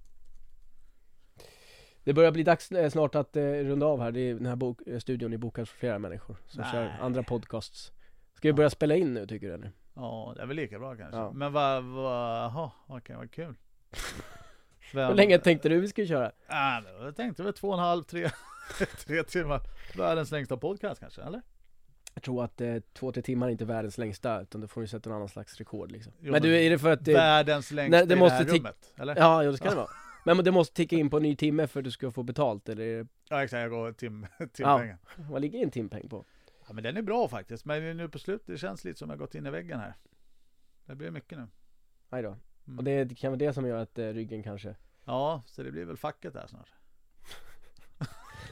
Det 2.07 2.13
börjar 2.13 2.31
bli 2.31 2.43
dags 2.43 2.71
eh, 2.71 2.89
snart 2.89 3.15
att 3.15 3.35
eh, 3.35 3.41
runda 3.43 3.85
av 3.85 4.01
här. 4.01 4.11
Det 4.11 4.19
är, 4.19 4.33
den 4.33 4.45
här 4.45 4.55
bok, 4.55 4.81
eh, 4.87 4.99
studion 4.99 5.33
är 5.33 5.37
bokad 5.37 5.69
för 5.69 5.77
flera 5.77 5.99
människor 5.99 6.37
som 6.45 6.61
Nej. 6.61 6.71
kör 6.71 6.95
andra 7.01 7.23
podcasts. 7.23 7.91
Ska 8.33 8.47
vi 8.47 8.53
börja 8.53 8.69
spela 8.69 8.95
in 8.95 9.13
nu 9.13 9.27
tycker 9.27 9.47
du 9.47 9.53
eller? 9.53 9.71
Ja, 9.95 10.33
det 10.35 10.41
är 10.41 10.45
väl 10.45 10.55
lika 10.55 10.79
bra 10.79 10.95
kanske. 10.95 11.17
Ja. 11.17 11.31
Men 11.31 11.53
vad, 11.53 11.83
vad, 11.83 12.37
jaha, 12.37 12.71
okej, 12.87 13.15
vad 13.15 13.31
kul. 13.31 13.55
Vem- 14.93 15.07
Hur 15.07 15.15
länge 15.15 15.39
tänkte 15.39 15.69
du 15.69 15.79
vi 15.79 15.87
skulle 15.87 16.07
köra? 16.07 16.31
Ah, 16.47 16.81
jag 16.99 17.15
tänkte 17.15 17.43
väl 17.43 17.53
två 17.53 17.67
och 17.67 17.73
en 17.73 17.79
halv, 17.79 18.03
tre, 18.03 18.29
tre 19.05 19.23
timmar. 19.23 19.61
Världens 19.97 20.31
längsta 20.31 20.57
podcast 20.57 20.99
kanske, 20.99 21.21
eller? 21.21 21.41
Jag 22.13 22.23
tror 22.23 22.43
att 22.43 22.61
eh, 22.61 22.75
två, 22.93 23.11
tre 23.11 23.23
timmar 23.23 23.47
är 23.47 23.51
inte 23.51 23.65
världens 23.65 23.97
längsta, 23.97 24.41
utan 24.41 24.61
då 24.61 24.67
får 24.67 24.81
vi 24.81 24.87
sätta 24.87 25.09
en 25.09 25.15
annan 25.15 25.29
slags 25.29 25.57
rekord 25.57 25.91
liksom. 25.91 26.13
Jo, 26.19 26.31
men 26.31 26.41
du, 26.41 26.65
är 26.65 26.69
det 26.69 26.79
för 26.79 26.91
att 26.91 27.05
det... 27.05 27.13
Världens 27.13 27.71
längsta 27.71 27.97
Nej, 27.97 28.07
det 28.07 28.13
i 28.13 28.17
måste 28.17 28.43
det 28.43 28.51
här 28.51 28.57
rummet, 28.57 28.93
eller? 28.97 29.15
Ja, 29.15 29.43
ja 29.43 29.51
det 29.51 29.57
ska 29.57 29.69
det 29.69 29.75
vara. 29.75 29.87
Men 30.35 30.45
det 30.45 30.51
måste 30.51 30.75
ticka 30.75 30.95
in 30.95 31.09
på 31.09 31.17
en 31.17 31.23
ny 31.23 31.35
timme 31.35 31.67
för 31.67 31.79
att 31.79 31.83
du 31.83 31.91
ska 31.91 32.11
få 32.11 32.23
betalt, 32.23 32.69
eller. 32.69 33.07
Ja 33.29 33.43
exakt, 33.43 33.61
jag 33.61 33.69
går 33.69 33.91
tim, 33.91 34.27
Ja. 34.39 34.45
timpengen. 34.47 34.97
vad 35.29 35.41
ligger 35.41 35.63
en 35.63 35.71
timpeng 35.71 36.09
på? 36.09 36.25
Ja. 36.67 36.73
men 36.73 36.83
den 36.83 36.97
är 36.97 37.01
bra 37.01 37.27
faktiskt, 37.27 37.65
men 37.65 37.97
nu 37.97 38.09
på 38.09 38.19
slutet, 38.19 38.47
det 38.47 38.57
känns 38.57 38.83
lite 38.83 38.99
som 38.99 39.09
jag 39.09 39.19
gått 39.19 39.35
in 39.35 39.45
i 39.45 39.49
väggen 39.49 39.79
här. 39.79 39.93
Det 40.85 40.95
blir 40.95 41.11
mycket 41.11 41.37
nu. 41.37 41.47
Nej 42.09 42.21
då. 42.21 42.37
Mm. 42.67 42.77
Och 42.77 42.83
det 42.83 43.17
kan 43.17 43.31
vara 43.31 43.39
det 43.39 43.53
som 43.53 43.67
gör 43.67 43.77
att 43.81 43.99
eh, 43.99 44.07
ryggen 44.07 44.43
kanske... 44.43 44.75
Ja, 45.05 45.43
så 45.45 45.63
det 45.63 45.71
blir 45.71 45.85
väl 45.85 45.97
facket 45.97 46.33
där 46.33 46.47
snart. 46.47 46.73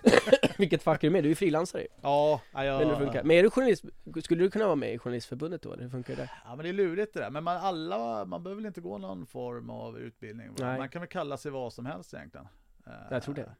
Vilket 0.57 0.83
fack 0.83 1.03
är 1.03 1.07
du 1.07 1.11
med? 1.11 1.23
Du 1.23 1.27
är 1.27 1.31
ju 1.31 1.35
frilansare 1.35 1.87
Ja, 2.01 2.41
ja, 2.53 2.79
Men 2.79 2.87
det 2.87 2.97
funkar. 2.97 3.23
Men 3.23 3.37
är 3.37 3.43
du 3.43 3.49
journalist, 3.49 3.85
skulle 4.23 4.43
du 4.43 4.51
kunna 4.51 4.65
vara 4.65 4.75
med 4.75 4.93
i 4.93 4.97
Journalistförbundet 4.97 5.61
då? 5.61 5.73
eller 5.73 5.83
Hur 5.83 5.89
funkar 5.89 6.15
det? 6.15 6.29
Ja 6.45 6.55
men 6.55 6.63
det 6.63 6.69
är 6.69 6.73
lurigt 6.73 7.13
det 7.13 7.19
där, 7.19 7.29
men 7.29 7.43
man, 7.43 7.57
alla, 7.57 8.25
man 8.25 8.43
behöver 8.43 8.61
väl 8.61 8.65
inte 8.67 8.81
gå 8.81 8.97
någon 8.97 9.25
form 9.25 9.69
av 9.69 9.99
utbildning. 9.99 10.49
Nej. 10.59 10.77
Man 10.77 10.89
kan 10.89 11.01
väl 11.01 11.09
kalla 11.09 11.37
sig 11.37 11.51
vad 11.51 11.73
som 11.73 11.85
helst 11.85 12.13
egentligen. 12.13 12.47
Eh, 12.87 12.93
Jag 13.11 13.23
tror 13.23 13.35
det. 13.35 13.55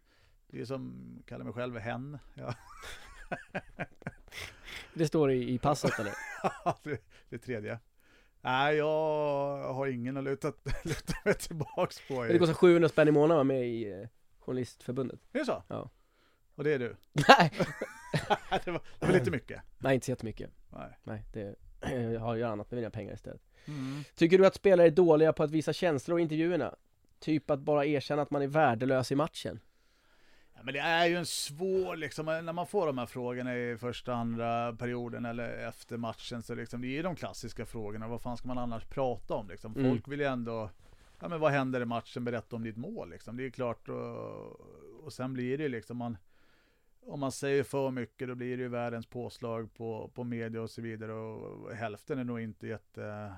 Det 0.47 0.61
är 0.61 0.65
som, 0.65 0.93
kallar 1.27 1.45
mig 1.45 1.53
själv 1.53 1.77
hen. 1.77 2.17
Ja, 2.33 2.53
Det 4.93 5.07
står 5.07 5.31
i, 5.31 5.53
i 5.53 5.57
passet 5.59 5.99
eller? 5.99 6.13
det, 6.83 7.01
det 7.29 7.37
tredje. 7.37 7.79
Nej, 8.41 8.75
jag 8.75 9.73
har 9.73 9.87
ingen 9.87 10.17
att 10.17 10.23
luta, 10.23 10.47
luta 10.83 11.13
mig 11.25 11.33
tillbaks 11.33 12.07
på. 12.07 12.13
Men 12.19 12.27
det 12.27 12.35
I. 12.35 12.39
kostar 12.39 12.53
700 12.53 12.89
spänn 12.89 13.07
i 13.07 13.11
månaden 13.11 13.31
att 13.31 13.47
vara 13.47 13.57
med 13.57 13.67
i 13.67 13.91
eh, 14.01 14.07
Journalistförbundet. 14.39 15.19
Är 15.33 15.39
det 15.39 15.45
så? 15.45 15.63
Ja. 15.67 15.89
Och 16.55 16.63
det 16.63 16.73
är 16.73 16.79
du? 16.79 16.95
Nej! 17.13 17.51
det, 18.65 18.71
var, 18.71 18.81
det 18.99 19.05
var 19.05 19.13
lite 19.13 19.31
mycket. 19.31 19.61
Nej, 19.77 19.95
inte 19.95 20.05
så 20.05 20.11
jättemycket. 20.11 20.51
Nej. 20.69 20.99
Nej, 21.03 21.23
det, 21.33 21.55
jag 22.13 22.19
har 22.19 22.35
ju 22.35 22.43
annat 22.43 22.71
med 22.71 22.77
mina 22.77 22.89
pengar 22.89 23.13
istället. 23.13 23.41
Mm. 23.67 24.03
Tycker 24.15 24.37
du 24.37 24.45
att 24.45 24.55
spelare 24.55 24.87
är 24.87 24.91
dåliga 24.91 25.33
på 25.33 25.43
att 25.43 25.51
visa 25.51 25.73
känslor 25.73 26.19
i 26.19 26.21
intervjuerna? 26.21 26.75
Typ 27.19 27.49
att 27.49 27.59
bara 27.59 27.85
erkänna 27.85 28.21
att 28.21 28.31
man 28.31 28.41
är 28.41 28.47
värdelös 28.47 29.11
i 29.11 29.15
matchen? 29.15 29.59
Ja, 30.53 30.59
men 30.63 30.73
det 30.73 30.79
är 30.79 31.05
ju 31.05 31.15
en 31.15 31.25
svår, 31.25 31.95
liksom, 31.95 32.25
när 32.25 32.53
man 32.53 32.67
får 32.67 32.87
de 32.87 32.97
här 32.97 33.05
frågorna 33.05 33.57
i 33.57 33.77
första, 33.77 34.13
andra 34.13 34.73
perioden 34.73 35.25
eller 35.25 35.67
efter 35.67 35.97
matchen 35.97 36.43
så 36.43 36.55
liksom, 36.55 36.81
det 36.81 36.87
är 36.87 36.95
ju 36.95 37.01
de 37.01 37.15
klassiska 37.15 37.65
frågorna. 37.65 38.07
Vad 38.07 38.21
fan 38.21 38.37
ska 38.37 38.47
man 38.47 38.57
annars 38.57 38.85
prata 38.85 39.33
om 39.33 39.47
liksom? 39.47 39.75
Mm. 39.75 39.91
Folk 39.91 40.07
vill 40.07 40.19
ju 40.19 40.25
ändå, 40.25 40.69
ja 41.19 41.27
men 41.27 41.39
vad 41.39 41.51
händer 41.51 41.81
i 41.81 41.85
matchen? 41.85 42.23
Berätta 42.23 42.55
om 42.55 42.63
ditt 42.63 42.77
mål 42.77 43.09
liksom. 43.09 43.37
Det 43.37 43.45
är 43.45 43.49
klart 43.49 43.89
och, 43.89 45.05
och 45.05 45.13
sen 45.13 45.33
blir 45.33 45.57
det 45.57 45.63
ju 45.63 45.69
liksom, 45.69 45.97
man, 45.97 46.17
om 47.05 47.19
man 47.19 47.31
säger 47.31 47.63
för 47.63 47.91
mycket 47.91 48.27
då 48.27 48.35
blir 48.35 48.57
det 48.57 48.63
ju 48.63 48.69
världens 48.69 49.05
påslag 49.05 49.73
på, 49.73 50.11
på 50.13 50.23
media 50.23 50.61
och 50.61 50.69
så 50.69 50.81
vidare 50.81 51.13
och 51.13 51.71
hälften 51.75 52.19
är 52.19 52.23
nog 52.23 52.39
inte 52.41 52.67
jätte 52.67 53.33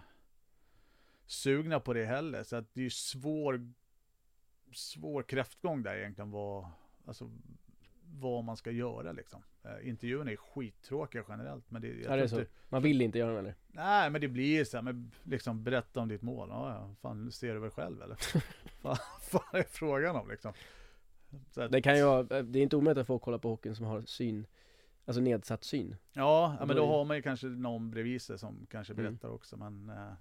sugna 1.26 1.80
på 1.80 1.93
det 1.93 2.05
heller. 2.05 2.43
Så 2.43 2.55
att 2.55 2.74
det 2.74 2.80
är 2.82 2.84
ju 2.84 2.89
svår, 2.89 3.72
svår 4.74 5.24
kräftgång 5.24 5.84
där 5.84 5.95
egentligen 5.97 6.32
vad, 6.32 6.68
alltså, 7.05 7.32
vad 8.13 8.43
man 8.43 8.57
ska 8.57 8.72
göra 8.72 9.11
liksom. 9.11 9.43
Eh, 9.63 9.89
intervjuerna 9.89 10.32
är 10.32 10.36
skittråkiga 10.36 11.24
generellt. 11.30 11.72
Men 11.72 11.82
det, 11.82 11.88
jag 11.88 12.11
Ja, 12.11 12.15
det 12.15 12.22
är 12.24 12.28
så. 12.28 12.39
inte- 12.39 12.51
Man 12.70 12.82
vill 12.82 13.01
inte 13.01 13.18
göra 13.20 13.32
det 13.34 13.39
eller? 13.39 13.55
Nej 13.68 14.09
men 14.09 14.22
det 14.22 14.28
blir 14.28 14.65
så 14.65 14.78
här, 14.78 14.82
men 14.82 15.11
liksom 15.24 15.63
berätta 15.63 15.99
om 15.99 16.07
ditt 16.07 16.22
mål. 16.22 16.49
Ja, 16.49 16.70
ja, 16.74 16.95
fan 17.01 17.32
ser 17.32 17.53
du 17.53 17.59
väl 17.59 17.70
själv 17.72 18.01
eller? 18.01 18.18
vad 18.82 18.97
fan 19.22 19.59
är 19.59 19.63
frågan 19.63 20.15
om 20.15 20.30
liksom? 20.30 20.53
Att, 21.55 21.71
Det 21.71 21.82
kan 21.82 21.97
ju 21.97 22.03
vara, 22.03 22.23
det 22.23 22.59
är 22.59 22.63
inte 22.63 22.75
omöjligt 22.75 23.01
att 23.01 23.07
få 23.07 23.19
kolla 23.19 23.39
på 23.39 23.49
hockeyn 23.49 23.75
som 23.75 23.86
har 23.86 24.01
syn, 24.01 24.47
alltså 25.05 25.21
nedsatt 25.21 25.63
syn. 25.63 25.95
Ja, 26.13 26.55
men 26.59 26.75
då 26.75 26.88
har 26.88 27.05
man 27.05 27.17
ju 27.17 27.21
kanske 27.23 27.47
någon 27.47 27.91
bredvid 27.91 28.21
sig 28.21 28.39
som 28.39 28.67
kanske 28.71 28.93
Mm. 28.93 29.05
berättar 29.05 29.30
också. 29.30 29.57
Men, 29.57 29.89
eh, 29.89 30.13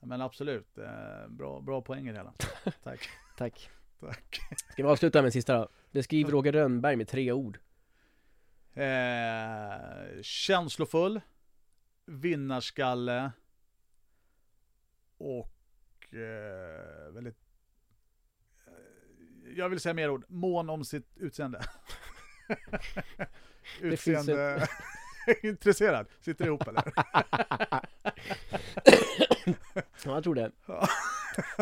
men 0.00 0.20
absolut, 0.20 0.78
eh, 0.78 1.28
bra, 1.28 1.60
bra 1.60 1.82
poäng 1.82 2.08
i 2.08 2.12
det 2.12 2.18
hela. 2.18 2.32
Tack. 2.82 3.00
Tack. 3.36 3.70
Tack. 4.00 4.40
Ska 4.72 4.82
vi 4.82 4.88
avsluta 4.88 5.18
med 5.18 5.26
en 5.26 5.32
sista 5.32 5.58
då? 5.58 5.68
Beskriv 5.90 6.28
Roger 6.30 6.52
Rönnberg 6.52 6.96
med 6.96 7.08
tre 7.08 7.32
ord. 7.32 7.58
Eh, 8.74 10.22
känslofull, 10.22 11.20
vinnarskalle 12.06 13.32
och 15.18 16.14
eh, 16.14 17.12
väldigt 17.12 17.36
eh, 17.36 17.49
jag 19.60 19.68
vill 19.68 19.80
säga 19.80 19.94
mer 19.94 20.10
ord, 20.10 20.24
mån 20.28 20.70
om 20.70 20.84
sitt 20.84 21.16
utseende. 21.16 21.60
utseende 23.80 24.68
intresserad, 25.42 26.06
sitter 26.20 26.44
ihop 26.46 26.68
eller? 26.68 26.82
Ja, 30.04 30.14
jag 30.14 30.24
tror 30.24 30.34
det. 30.34 30.52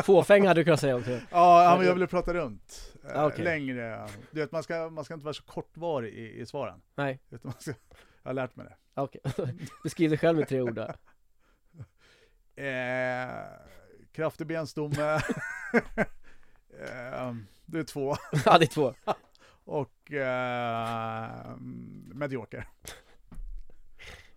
Fåfäng 0.03 0.47
hade 0.47 0.61
du 0.61 0.65
kunnat 0.65 0.81
säga 0.81 0.97
också. 0.97 1.11
Ja, 1.11 1.21
ja 1.65 1.77
men 1.77 1.87
jag 1.87 1.95
ville 1.95 2.07
prata 2.07 2.35
runt. 2.35 2.95
Eh, 3.11 3.25
okej. 3.25 3.45
Längre. 3.45 4.09
Du 4.31 4.41
vet, 4.41 4.53
man 4.53 4.63
ska, 4.63 4.91
man 4.91 5.05
ska 5.05 5.15
inte 5.15 5.25
vara 5.25 5.35
så 5.35 5.43
kortvarig 5.43 6.15
i, 6.15 6.41
i 6.41 6.47
svaren. 6.47 6.81
Nej, 6.95 7.21
Utan 7.31 7.49
man 7.51 7.61
ska, 7.61 7.73
jag 8.23 8.29
har 8.29 8.35
lärt 8.35 8.57
mig 8.57 8.67
det. 8.67 8.77
okej. 9.03 9.21
Beskriv 9.83 10.11
dig 10.11 10.19
själv 10.19 10.39
med 10.39 10.49
tre 10.49 10.61
ord 10.61 10.75
då. 10.75 10.83
Eh, 12.63 13.29
kraftig 14.13 14.47
benstomme. 14.47 15.21
eh, 16.81 17.35
det 17.69 17.79
är 17.79 17.85
två. 17.85 18.17
Ja, 18.45 18.59
det 18.59 18.65
är 18.65 18.67
två. 18.67 18.95
Och 19.65 20.13
eh, 20.13 21.57
medioker. 22.15 22.69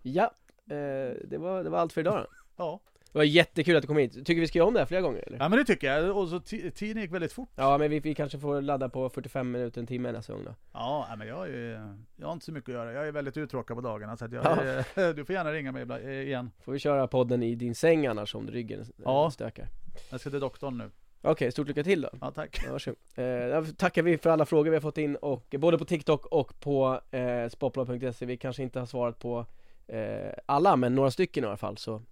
Ja, 0.02 0.24
eh, 0.70 1.16
det, 1.24 1.38
var, 1.38 1.64
det 1.64 1.70
var 1.70 1.78
allt 1.78 1.92
för 1.92 2.00
idag 2.00 2.14
då. 2.20 2.26
Ja. 2.64 2.80
Det 3.12 3.18
var 3.18 3.24
jättekul 3.24 3.76
att 3.76 3.82
du 3.82 3.86
kom 3.86 3.96
hit. 3.96 4.12
Tycker 4.26 4.40
vi 4.40 4.46
ska 4.46 4.58
göra 4.58 4.68
om 4.68 4.74
det 4.74 4.80
här 4.80 4.86
flera 4.86 5.00
gånger 5.00 5.24
eller? 5.26 5.38
ja, 5.38 5.48
men 5.48 5.58
det 5.58 5.64
tycker 5.64 5.92
jag. 5.94 6.16
Och 6.16 6.28
så 6.28 6.36
ti- 6.38 6.70
tiden 6.70 7.02
gick 7.02 7.12
väldigt 7.12 7.32
fort. 7.32 7.48
Ja, 7.56 7.78
men 7.78 7.90
vi, 7.90 8.00
vi 8.00 8.14
kanske 8.14 8.38
får 8.38 8.60
ladda 8.60 8.88
på 8.88 9.08
45 9.10 9.50
minuter, 9.50 9.80
en 9.80 9.86
timme 9.86 10.12
nästa 10.12 10.32
gång 10.32 10.44
då. 10.44 10.54
Ja, 10.72 11.06
nej, 11.08 11.18
men 11.18 11.28
jag, 11.28 11.48
är, 11.48 11.96
jag 12.16 12.26
har 12.26 12.32
inte 12.32 12.44
så 12.44 12.52
mycket 12.52 12.68
att 12.68 12.74
göra. 12.74 12.92
Jag 12.92 13.08
är 13.08 13.12
väldigt 13.12 13.36
uttråkad 13.36 13.76
på 13.76 13.80
dagarna. 13.80 14.16
Så 14.16 14.24
att 14.24 14.32
jag, 14.32 14.44
Ja. 14.44 14.62
är- 14.94 15.12
du 15.14 15.24
får 15.24 15.34
gärna 15.34 15.52
ringa 15.52 15.72
mig 15.72 15.82
ibland- 15.82 16.04
igen. 16.08 16.50
Får 16.64 16.72
vi 16.72 16.78
köra 16.78 17.06
podden 17.06 17.42
i 17.42 17.54
din 17.54 17.74
säng 17.74 18.06
annars 18.06 18.34
om 18.34 18.46
ryggen 18.50 18.84
Ja. 19.04 19.30
stökar. 19.30 19.68
Jag 20.10 20.20
ska 20.20 20.30
till 20.30 20.40
doktorn 20.40 20.78
nu. 20.78 20.90
Okej, 21.24 21.52
stort 21.52 21.68
lycka 21.68 21.84
till 21.84 22.00
då. 22.00 22.08
Ja, 22.20 22.30
tack. 22.30 22.62
Ja, 22.64 22.72
varsågod. 22.72 22.98
Eh, 23.14 23.62
då 23.62 23.72
tackar 23.76 24.02
vi 24.02 24.18
för 24.18 24.30
alla 24.30 24.46
frågor 24.46 24.70
vi 24.70 24.76
har 24.76 24.80
fått 24.80 24.98
in 24.98 25.16
och 25.16 25.54
både 25.58 25.78
på 25.78 25.84
TikTok 25.84 26.26
och 26.26 26.60
på 26.60 27.00
eh, 27.10 27.48
sportbladet.se. 27.48 28.26
Vi 28.26 28.36
kanske 28.36 28.62
inte 28.62 28.78
har 28.78 28.86
svarat 28.86 29.18
på 29.18 29.46
eh, 29.86 30.32
alla, 30.46 30.76
men 30.76 30.94
några 30.94 31.10
stycken 31.10 31.44
i 31.44 31.46
alla 31.46 31.56
fall. 31.56 31.78
Så 31.78 32.02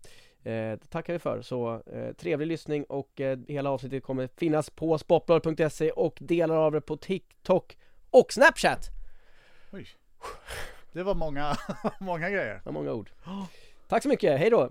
eh, 0.43 0.79
tackar 0.89 1.13
vi 1.13 1.19
för. 1.19 1.43
Så 1.43 1.83
eh, 1.87 2.13
trevlig 2.13 2.47
lyssning 2.47 2.85
och 2.85 3.21
eh, 3.21 3.39
hela 3.49 3.71
avsnittet 3.71 4.03
kommer 4.03 4.29
finnas 4.37 4.71
på 4.71 4.99
sportbladet.se 4.99 5.91
och 5.91 6.19
delar 6.21 6.57
av 6.57 6.73
det 6.73 6.81
på 6.81 6.97
TikTok 6.97 7.77
och 8.11 8.33
Snapchat. 8.33 8.89
Oj. 9.73 9.87
Det 10.93 11.03
var 11.03 11.15
många, 11.15 11.57
många 12.01 12.31
grejer. 12.31 12.55
Det 12.55 12.63
var 12.65 12.73
många 12.73 12.93
ord. 12.93 13.11
Tack 13.89 14.03
så 14.03 14.09
mycket, 14.09 14.39
hej 14.39 14.51
då! 14.51 14.71